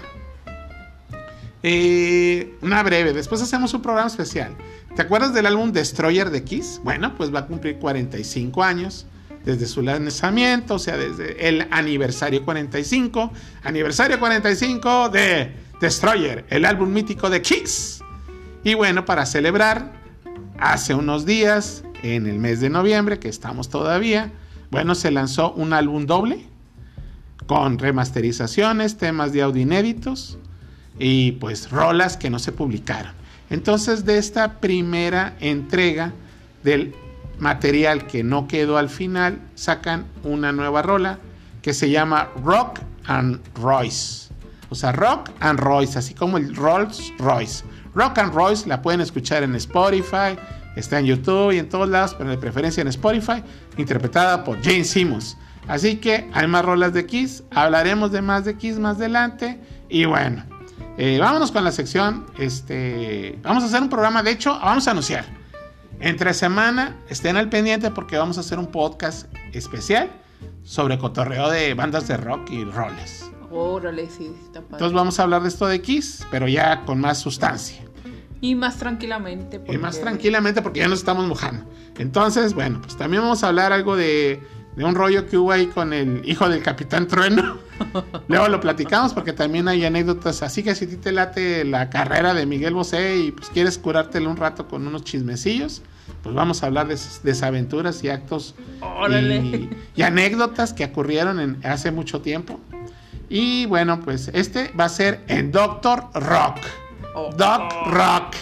Eh, 1.64 2.56
una 2.62 2.84
breve, 2.84 3.14
después 3.14 3.42
hacemos 3.42 3.74
un 3.74 3.82
programa 3.82 4.08
especial. 4.08 4.56
¿Te 4.96 5.02
acuerdas 5.02 5.34
del 5.34 5.46
álbum 5.46 5.72
Destroyer 5.72 6.30
de 6.30 6.44
Kiss? 6.44 6.80
Bueno, 6.84 7.16
pues 7.16 7.34
va 7.34 7.40
a 7.40 7.48
cumplir 7.48 7.80
45 7.80 8.64
años 8.64 9.08
desde 9.44 9.66
su 9.68 9.82
lanzamiento, 9.82 10.76
o 10.76 10.80
sea, 10.80 10.98
desde 10.98 11.48
el 11.48 11.68
aniversario 11.72 12.44
45, 12.44 13.32
aniversario 13.64 14.20
45 14.20 15.10
de 15.10 15.54
Destroyer, 15.82 16.46
el 16.50 16.66
álbum 16.66 16.92
mítico 16.92 17.30
de 17.30 17.42
Kiss. 17.42 18.00
Y 18.64 18.74
bueno, 18.74 19.06
para 19.06 19.26
celebrar, 19.26 19.92
hace 20.58 20.94
unos 20.94 21.26
días, 21.26 21.84
en 22.02 22.28
el 22.28 22.40
mes 22.40 22.60
de 22.60 22.70
noviembre, 22.70 23.20
que 23.20 23.30
estamos 23.30 23.70
todavía, 23.70 24.32
bueno, 24.76 24.94
se 24.94 25.10
lanzó 25.10 25.54
un 25.54 25.72
álbum 25.72 26.06
doble 26.06 26.46
con 27.48 27.80
remasterizaciones, 27.80 28.98
temas 28.98 29.32
de 29.32 29.42
audio 29.42 29.62
inéditos 29.62 30.38
y 31.00 31.32
pues 31.32 31.72
rolas 31.72 32.18
que 32.18 32.30
no 32.30 32.40
se 32.40 32.52
publicaron. 32.52 33.14
Entonces 33.50 34.04
de 34.04 34.18
esta 34.18 34.60
primera 34.60 35.38
entrega 35.40 36.12
del 36.62 36.94
material 37.40 38.06
que 38.06 38.22
no 38.26 38.50
quedó 38.50 38.78
al 38.78 38.90
final, 38.90 39.40
sacan 39.56 40.08
una 40.24 40.52
nueva 40.52 40.82
rola 40.82 41.20
que 41.62 41.74
se 41.74 41.90
llama 41.90 42.28
Rock 42.44 42.82
and 43.06 43.40
Royce. 43.56 44.28
O 44.70 44.76
sea, 44.76 44.92
Rock 44.92 45.30
and 45.40 45.58
Royce, 45.58 45.98
así 45.98 46.14
como 46.14 46.36
el 46.36 46.54
Rolls 46.54 47.14
Royce. 47.18 47.64
Rock 47.94 48.18
and 48.18 48.34
Royce 48.34 48.68
la 48.68 48.82
pueden 48.82 49.00
escuchar 49.00 49.42
en 49.42 49.56
Spotify, 49.56 50.38
está 50.76 51.00
en 51.00 51.06
YouTube 51.06 51.52
y 51.52 51.60
en 51.60 51.70
todos 51.70 51.90
lados, 51.90 52.16
pero 52.18 52.30
de 52.30 52.38
preferencia 52.38 52.82
en 52.82 52.88
Spotify, 52.88 53.44
interpretada 53.78 54.44
por 54.44 54.62
Jane 54.62 54.84
Simmons. 54.84 55.38
Así 55.68 55.98
que 55.98 56.30
hay 56.34 56.48
más 56.48 56.64
rolas 56.64 56.94
de 56.94 57.06
Kiss, 57.06 57.44
hablaremos 57.52 58.12
de 58.12 58.22
más 58.22 58.46
de 58.46 58.56
Kiss 58.56 58.78
más 58.78 58.98
adelante 58.98 59.60
y 59.90 60.06
bueno, 60.06 60.44
eh, 60.98 61.18
vámonos 61.20 61.52
con 61.52 61.64
la 61.64 61.72
sección. 61.72 62.26
Este, 62.38 63.38
vamos 63.42 63.64
a 63.64 63.68
hacer 63.68 63.82
un 63.82 63.90
programa. 63.90 64.24
De 64.24 64.32
hecho, 64.32 64.58
vamos 64.60 64.88
a 64.88 64.92
anunciar. 64.92 65.26
Entre 66.00 66.34
semana, 66.34 66.98
estén 67.10 67.38
al 67.38 67.50
pendiente 67.50 67.92
porque 67.92 68.18
vamos 68.18 68.38
a 68.38 68.42
hacer 68.42 68.60
un 68.60 68.68
podcast 68.68 69.28
especial 69.54 70.10
sobre 70.64 70.98
cotorreo 70.98 71.50
de 71.50 71.74
bandas 71.74 72.08
de 72.08 72.18
rock 72.18 72.50
y 72.52 72.64
roles. 72.64 73.30
Órale, 73.52 74.10
sí, 74.10 74.32
está 74.44 74.62
padre. 74.62 74.74
Entonces 74.74 74.94
vamos 74.94 75.20
a 75.20 75.24
hablar 75.24 75.42
de 75.42 75.48
esto 75.48 75.68
de 75.68 75.82
Kiss, 75.82 76.26
pero 76.32 76.48
ya 76.48 76.84
con 76.86 77.00
más 77.00 77.20
sustancia. 77.20 77.85
Y 78.46 78.56
más 78.56 78.78
tranquilamente. 78.78 79.62
Y 79.68 79.78
más 79.78 80.00
tranquilamente 80.00 80.62
porque 80.62 80.82
ya 80.82 80.88
nos 80.88 81.00
estamos 81.00 81.26
mojando. 81.26 81.66
Entonces, 81.98 82.54
bueno, 82.54 82.82
pues 82.82 82.98
también 82.98 83.24
vamos 83.24 83.44
a 83.44 83.48
hablar 83.48 83.74
algo 83.74 83.96
de 83.96 84.42
de 84.76 84.84
un 84.84 84.96
rollo 84.96 85.28
que 85.28 85.38
hubo 85.38 85.52
ahí 85.52 85.68
con 85.68 85.94
el 85.94 86.22
hijo 86.26 86.50
del 86.50 86.62
Capitán 86.62 87.08
Trueno. 87.08 87.58
Luego 88.28 88.48
lo 88.50 88.60
platicamos 88.60 89.14
porque 89.14 89.34
también 89.34 89.68
hay 89.68 89.86
anécdotas. 89.86 90.44
Así 90.44 90.64
que 90.64 90.76
si 90.76 90.88
te 90.88 91.12
late 91.12 91.64
la 91.64 91.90
carrera 91.90 92.34
de 92.34 92.46
Miguel 92.46 92.74
Bosé 92.74 93.18
y 93.18 93.32
pues 93.32 93.50
quieres 93.50 93.78
curártelo 93.78 94.30
un 94.30 94.38
rato 94.38 94.68
con 94.68 94.86
unos 94.86 95.04
chismecillos, 95.04 95.82
pues 96.24 96.36
vamos 96.36 96.62
a 96.62 96.68
hablar 96.68 96.88
de 96.88 97.00
desaventuras 97.24 98.04
y 98.04 98.10
actos 98.10 98.56
y, 99.96 100.02
anécdotas 100.02 100.74
que 100.74 100.86
ocurrieron 100.86 101.40
en, 101.40 101.66
hace 101.66 101.92
mucho 101.92 102.22
tiempo. 102.22 102.60
Y 103.30 103.66
bueno, 103.66 104.02
pues 104.02 104.30
este 104.34 104.72
va 104.80 104.86
a 104.86 104.90
ser 104.90 105.24
en 105.28 105.52
Doctor 105.52 106.10
Rock. 106.14 106.58
Oh. 107.16 107.32
Doc 107.36 107.72
Rock. 107.88 108.36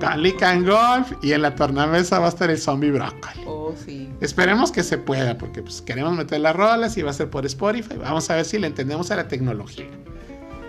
Con 0.00 0.64
Golf 0.64 1.12
y 1.22 1.32
en 1.32 1.42
la 1.42 1.54
tornamesa 1.54 2.18
va 2.18 2.26
a 2.26 2.28
estar 2.28 2.50
el 2.50 2.58
Zombie 2.58 2.90
Broccoli. 2.90 3.44
Oh, 3.46 3.72
sí. 3.76 4.10
Esperemos 4.20 4.72
que 4.72 4.82
se 4.82 4.98
pueda, 4.98 5.38
porque 5.38 5.62
pues, 5.62 5.82
queremos 5.82 6.14
meter 6.14 6.40
las 6.40 6.56
rolas 6.56 6.96
y 6.96 7.02
va 7.02 7.10
a 7.10 7.14
ser 7.14 7.30
por 7.30 7.46
Spotify. 7.46 7.96
Vamos 7.96 8.28
a 8.28 8.34
ver 8.34 8.44
si 8.44 8.58
le 8.58 8.66
entendemos 8.66 9.10
a 9.12 9.16
la 9.16 9.28
tecnología. 9.28 9.86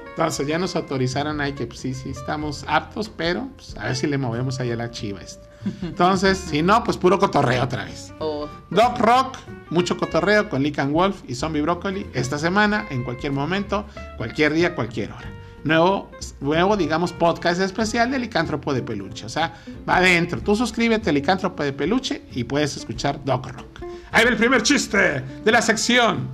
Entonces 0.09 0.47
ya 0.47 0.57
nos 0.57 0.75
autorizaron 0.75 1.41
ahí 1.41 1.53
que 1.53 1.67
pues, 1.67 1.79
sí, 1.79 1.93
sí 1.93 2.09
estamos 2.09 2.65
aptos, 2.67 3.09
pero 3.09 3.49
pues, 3.55 3.75
a 3.77 3.85
ver 3.85 3.95
si 3.95 4.07
le 4.07 4.17
movemos 4.17 4.59
ahí 4.59 4.71
a 4.71 4.75
la 4.75 4.91
chiva 4.91 5.21
esta. 5.21 5.47
Entonces, 5.81 6.37
si 6.37 6.61
no, 6.61 6.83
pues 6.83 6.97
puro 6.97 7.19
cotorreo 7.19 7.63
otra 7.63 7.85
vez. 7.85 8.13
Oh. 8.19 8.47
Doc 8.69 8.99
Rock, 8.99 9.37
mucho 9.69 9.97
cotorreo 9.97 10.49
con 10.49 10.63
Lick 10.63 10.79
Wolf 10.89 11.23
y 11.27 11.35
Zombie 11.35 11.61
Broccoli 11.61 12.07
esta 12.13 12.37
semana, 12.37 12.85
en 12.89 13.03
cualquier 13.03 13.33
momento, 13.33 13.85
cualquier 14.17 14.53
día, 14.53 14.75
cualquier 14.75 15.11
hora 15.11 15.37
nuevo, 15.63 16.11
nuevo, 16.39 16.77
digamos, 16.77 17.13
podcast 17.13 17.61
especial 17.61 18.11
de 18.11 18.19
Licántropo 18.19 18.73
de 18.73 18.81
Peluche. 18.81 19.25
O 19.25 19.29
sea, 19.29 19.53
va 19.87 19.97
adentro. 19.97 20.41
Tú 20.41 20.55
suscríbete 20.55 21.09
a 21.09 21.13
Licántropo 21.13 21.63
de 21.63 21.73
Peluche 21.73 22.23
y 22.33 22.43
puedes 22.43 22.75
escuchar 22.77 23.23
Doc 23.23 23.47
Rock. 23.47 23.81
Ahí 24.11 24.23
va 24.23 24.31
el 24.31 24.37
primer 24.37 24.63
chiste 24.63 25.21
de 25.43 25.51
la 25.51 25.61
sección. 25.61 26.27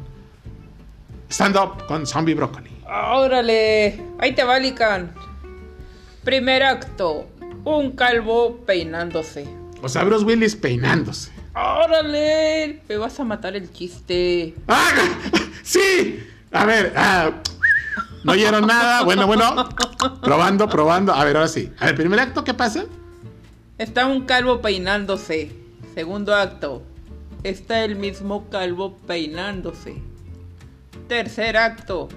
Stand 1.29 1.55
up 1.57 1.85
con 1.87 2.05
Zombie 2.05 2.35
Broccoli. 2.35 2.69
Órale, 2.85 3.99
ahí 4.19 4.33
te 4.33 4.43
va, 4.43 4.59
Lican. 4.59 5.11
Primer 6.23 6.63
acto: 6.63 7.27
un 7.63 7.91
calvo 7.91 8.57
peinándose. 8.65 9.47
O 9.81 9.89
sea, 9.89 10.03
Bruce 10.03 10.23
Willis 10.23 10.55
peinándose. 10.55 11.31
¡Órale! 11.55 12.81
Me 12.87 12.97
vas 12.97 13.19
a 13.19 13.23
matar 13.23 13.55
el 13.55 13.71
chiste. 13.71 14.55
¡Ah! 14.67 14.91
¡Sí! 15.63 16.23
A 16.51 16.65
ver, 16.65 16.93
ah, 16.95 17.31
no 18.23 18.31
oyeron 18.31 18.67
nada. 18.67 19.03
Bueno, 19.03 19.27
bueno. 19.27 19.69
Probando, 20.21 20.67
probando. 20.67 21.13
A 21.13 21.23
ver, 21.25 21.37
ahora 21.37 21.47
sí. 21.47 21.71
A 21.79 21.87
ver, 21.87 21.95
primer 21.95 22.19
acto, 22.19 22.43
¿qué 22.43 22.53
pasa? 22.53 22.85
Está 23.77 24.05
un 24.05 24.25
calvo 24.25 24.61
peinándose. 24.61 25.51
Segundo 25.93 26.35
acto. 26.35 26.83
Está 27.43 27.83
el 27.83 27.95
mismo 27.95 28.49
calvo 28.49 28.97
peinándose. 29.07 30.01
Tercer 31.07 31.57
acto. 31.57 32.09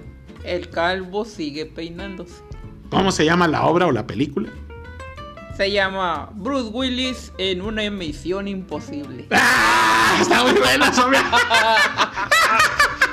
El 0.43 0.69
calvo 0.69 1.25
sigue 1.25 1.65
peinándose. 1.65 2.41
¿Cómo 2.89 3.11
se 3.11 3.25
llama 3.25 3.47
la 3.47 3.65
obra 3.65 3.87
o 3.87 3.91
la 3.91 4.07
película? 4.07 4.49
Se 5.57 5.71
llama 5.71 6.29
Bruce 6.35 6.69
Willis 6.69 7.33
en 7.37 7.61
una 7.61 7.83
emisión 7.83 8.47
imposible. 8.47 9.27
¡Ah! 9.31 10.17
Está 10.21 10.43
muy 10.43 10.53
buena, 10.53 10.91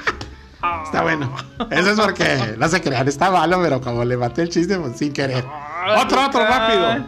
Está 0.85 1.03
bueno. 1.03 1.35
Eso 1.71 1.91
es 1.91 2.01
porque, 2.01 2.55
no 2.59 2.69
se 2.69 2.81
crean, 2.81 3.09
está 3.09 3.31
malo, 3.31 3.61
pero 3.63 3.81
como 3.81 4.05
le 4.05 4.17
maté 4.17 4.43
el 4.43 4.49
chiste, 4.49 4.79
pues, 4.79 4.97
sin 4.97 5.13
querer. 5.13 5.45
otro, 5.97 6.27
otro, 6.27 6.41
rápido. 6.45 7.07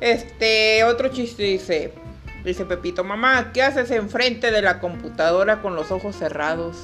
Este, 0.00 0.84
otro 0.84 1.08
chiste 1.08 1.42
dice. 1.42 1.94
Dice 2.44 2.64
Pepito, 2.64 3.04
mamá, 3.04 3.52
¿qué 3.52 3.62
haces 3.62 3.90
enfrente 3.90 4.50
de 4.50 4.62
la 4.62 4.80
computadora 4.80 5.60
con 5.60 5.74
los 5.74 5.90
ojos 5.90 6.16
cerrados? 6.16 6.76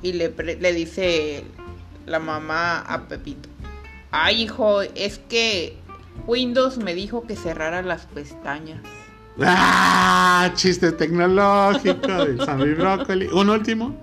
Y 0.00 0.14
le, 0.14 0.30
le 0.30 0.72
dice 0.72 1.44
la 2.06 2.18
mamá 2.18 2.80
a 2.80 3.08
Pepito. 3.08 3.50
Ay, 4.10 4.42
hijo, 4.42 4.80
es 4.80 5.18
que 5.18 5.76
Windows 6.26 6.78
me 6.78 6.94
dijo 6.94 7.26
que 7.26 7.36
cerrara 7.36 7.82
las 7.82 8.06
pestañas. 8.06 8.80
¡Ah! 9.40 10.50
Chiste 10.54 10.92
tecnológico 10.92 12.24
de 12.24 12.74
Broccoli. 12.74 13.26
¿Un 13.28 13.48
último? 13.48 13.96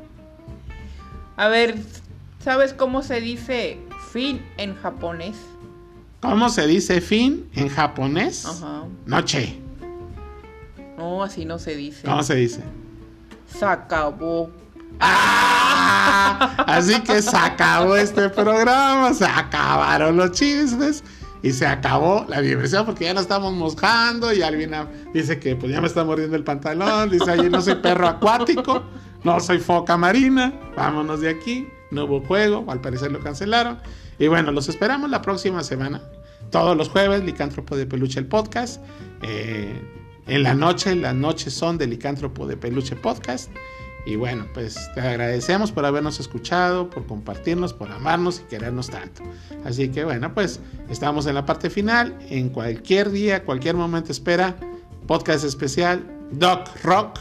A 1.38 1.48
ver, 1.48 1.76
¿sabes 2.44 2.74
cómo 2.74 3.02
se 3.02 3.22
dice 3.22 3.80
fin 4.12 4.46
en 4.58 4.76
japonés? 4.76 5.36
¿Cómo 6.22 6.50
se 6.50 6.68
dice 6.68 7.00
fin 7.00 7.50
en 7.54 7.70
japonés? 7.70 8.46
Ajá. 8.46 8.84
Noche. 9.06 9.60
No, 10.98 11.24
así 11.24 11.46
no 11.46 11.60
se 11.60 11.76
dice. 11.76 12.06
¿Cómo 12.06 12.24
se 12.24 12.36
dice? 12.36 12.62
Se 13.48 13.66
acabó. 13.66 14.52
¡Ah! 15.00 16.66
Así 16.68 17.00
que 17.02 17.22
se 17.22 17.38
acabó 17.38 17.96
este 17.96 18.30
programa, 18.30 19.14
se 19.14 19.26
acabaron 19.26 20.18
los 20.18 20.32
chistes 20.32 21.04
y 21.42 21.52
se 21.52 21.66
acabó 21.66 22.26
la 22.28 22.42
diversión 22.42 22.86
porque 22.86 23.06
ya 23.06 23.14
no 23.14 23.22
estamos 23.22 23.54
mojando 23.54 24.34
y 24.34 24.42
Alvina 24.42 24.88
dice 25.14 25.40
que 25.40 25.56
pues 25.56 25.72
ya 25.72 25.80
me 25.80 25.88
está 25.88 26.04
mordiendo 26.04 26.36
el 26.36 26.44
pantalón, 26.44 27.10
dice, 27.10 27.32
allí 27.32 27.50
no 27.50 27.62
soy 27.62 27.76
perro 27.76 28.08
acuático, 28.08 28.84
no 29.24 29.40
soy 29.40 29.60
foca 29.60 29.98
marina, 29.98 30.54
vámonos 30.76 31.22
de 31.22 31.30
aquí, 31.30 31.68
no 31.92 32.06
hubo 32.06 32.22
juego, 32.22 32.66
al 32.70 32.82
parecer 32.82 33.12
lo 33.12 33.20
cancelaron. 33.20 33.78
Y 34.18 34.28
bueno, 34.28 34.52
los 34.52 34.68
esperamos 34.68 35.10
la 35.10 35.22
próxima 35.22 35.64
semana, 35.64 36.02
todos 36.52 36.76
los 36.76 36.90
jueves, 36.90 37.24
Licántropo 37.24 37.78
de 37.78 37.86
Peluche 37.86 38.20
el 38.20 38.28
podcast. 38.28 38.84
Eh, 39.22 39.82
en 40.28 40.44
la 40.44 40.54
noche, 40.54 40.96
las 40.96 41.16
noches 41.16 41.54
son 41.54 41.78
de 41.78 41.88
Licántropo 41.88 42.46
de 42.48 42.58
Peluche 42.58 42.96
podcast. 42.96 43.50
Y 44.06 44.16
bueno, 44.16 44.48
pues 44.54 44.90
te 44.96 45.02
agradecemos 45.02 45.72
por 45.72 45.86
habernos 45.86 46.20
escuchado, 46.20 46.90
por 46.90 47.06
compartirnos, 47.06 47.74
por 47.74 47.92
amarnos 47.92 48.42
y 48.42 48.50
querernos 48.50 48.90
tanto. 48.90 49.24
Así 49.66 49.90
que 49.90 50.04
bueno, 50.04 50.34
pues 50.34 50.60
estamos 50.90 51.28
en 51.28 51.36
la 51.36 51.46
parte 51.46 51.70
final. 51.70 52.18
En 52.30 52.50
cualquier 52.50 53.12
día, 53.12 53.44
cualquier 53.44 53.76
momento 53.76 54.12
espera, 54.12 54.56
podcast 55.06 55.44
especial 55.44 56.04
Doc 56.32 56.70
Rock 56.84 57.20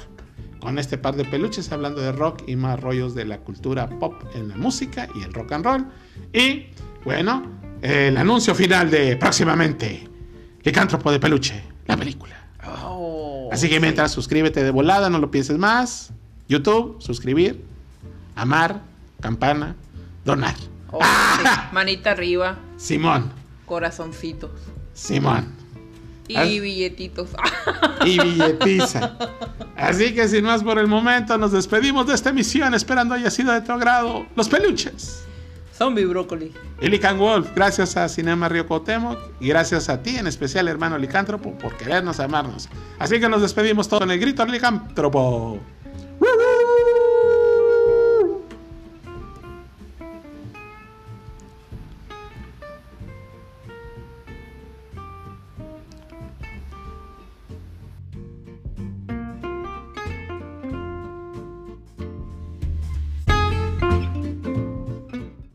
con 0.61 0.79
este 0.79 0.99
par 0.99 1.16
de 1.16 1.24
peluches 1.24 1.70
hablando 1.72 2.01
de 2.01 2.12
rock 2.12 2.43
y 2.47 2.57
más 2.57 2.81
rollos 2.81 3.14
de 3.14 3.24
la 3.24 3.39
cultura 3.39 3.89
pop 3.99 4.14
en 4.35 4.49
la 4.49 4.57
música 4.57 5.09
y 5.14 5.22
el 5.22 5.33
rock 5.33 5.53
and 5.53 5.64
roll. 5.64 5.87
Y 6.33 6.66
bueno, 7.05 7.61
el 7.83 8.16
anuncio 8.16 8.55
final 8.55 8.91
de 8.91 9.16
próximamente 9.16 10.09
Licántropo 10.62 11.12
de 11.12 11.20
Peluche, 11.20 11.62
la 11.87 11.97
película. 11.97 12.49
Oh, 12.66 13.49
Así 13.53 13.68
que 13.68 13.81
mientras 13.81 14.12
suscríbete 14.12 14.62
de 14.62 14.70
volada, 14.70 15.09
no 15.09 15.18
lo 15.18 15.31
pienses 15.31 15.57
más. 15.57 16.12
YouTube, 16.49 17.01
suscribir, 17.01 17.64
amar, 18.34 18.80
campana, 19.20 19.76
donar. 20.24 20.55
oh, 20.90 21.01
sí. 21.03 21.44
Manita 21.72 22.12
arriba, 22.12 22.57
Simón, 22.76 23.30
corazoncitos. 23.66 24.51
Simón. 24.94 25.57
Y 26.26 26.36
Ah. 26.36 26.44
billetitos. 26.44 27.30
y 28.05 28.18
billetiza. 28.22 29.16
Así 29.76 30.14
que 30.14 30.28
sin 30.28 30.44
más 30.44 30.62
por 30.62 30.78
el 30.78 30.86
momento, 30.86 31.38
nos 31.38 31.53
despedimos 31.53 32.07
de 32.07 32.14
esta 32.14 32.30
emisión, 32.30 32.74
esperando 32.74 33.14
haya 33.14 33.30
sido 33.30 33.53
de 33.53 33.62
tu 33.62 33.72
agrado. 33.72 34.26
Los 34.36 34.49
peluches. 34.49 35.24
Zombie 35.74 36.05
brócoli. 36.05 36.53
Y 36.82 36.88
Lican 36.88 37.18
Wolf, 37.18 37.51
gracias 37.55 37.96
a 37.96 38.09
Cinema 38.09 38.49
Río 38.49 38.66
Cuauhtémoc 38.66 39.16
y 39.40 39.49
gracias 39.49 39.88
a 39.88 40.03
ti, 40.03 40.16
en 40.16 40.26
especial 40.26 40.66
hermano 40.68 40.99
licántropo, 40.99 41.57
por 41.57 41.76
querernos 41.76 42.18
amarnos. 42.20 42.68
Así 42.99 43.20
que 43.20 43.28
nos 43.28 43.40
despedimos 43.40 43.88
todo 43.88 44.03
en 44.03 44.11
el 44.11 44.18
grito 44.18 44.44
licántropo. 44.44 45.61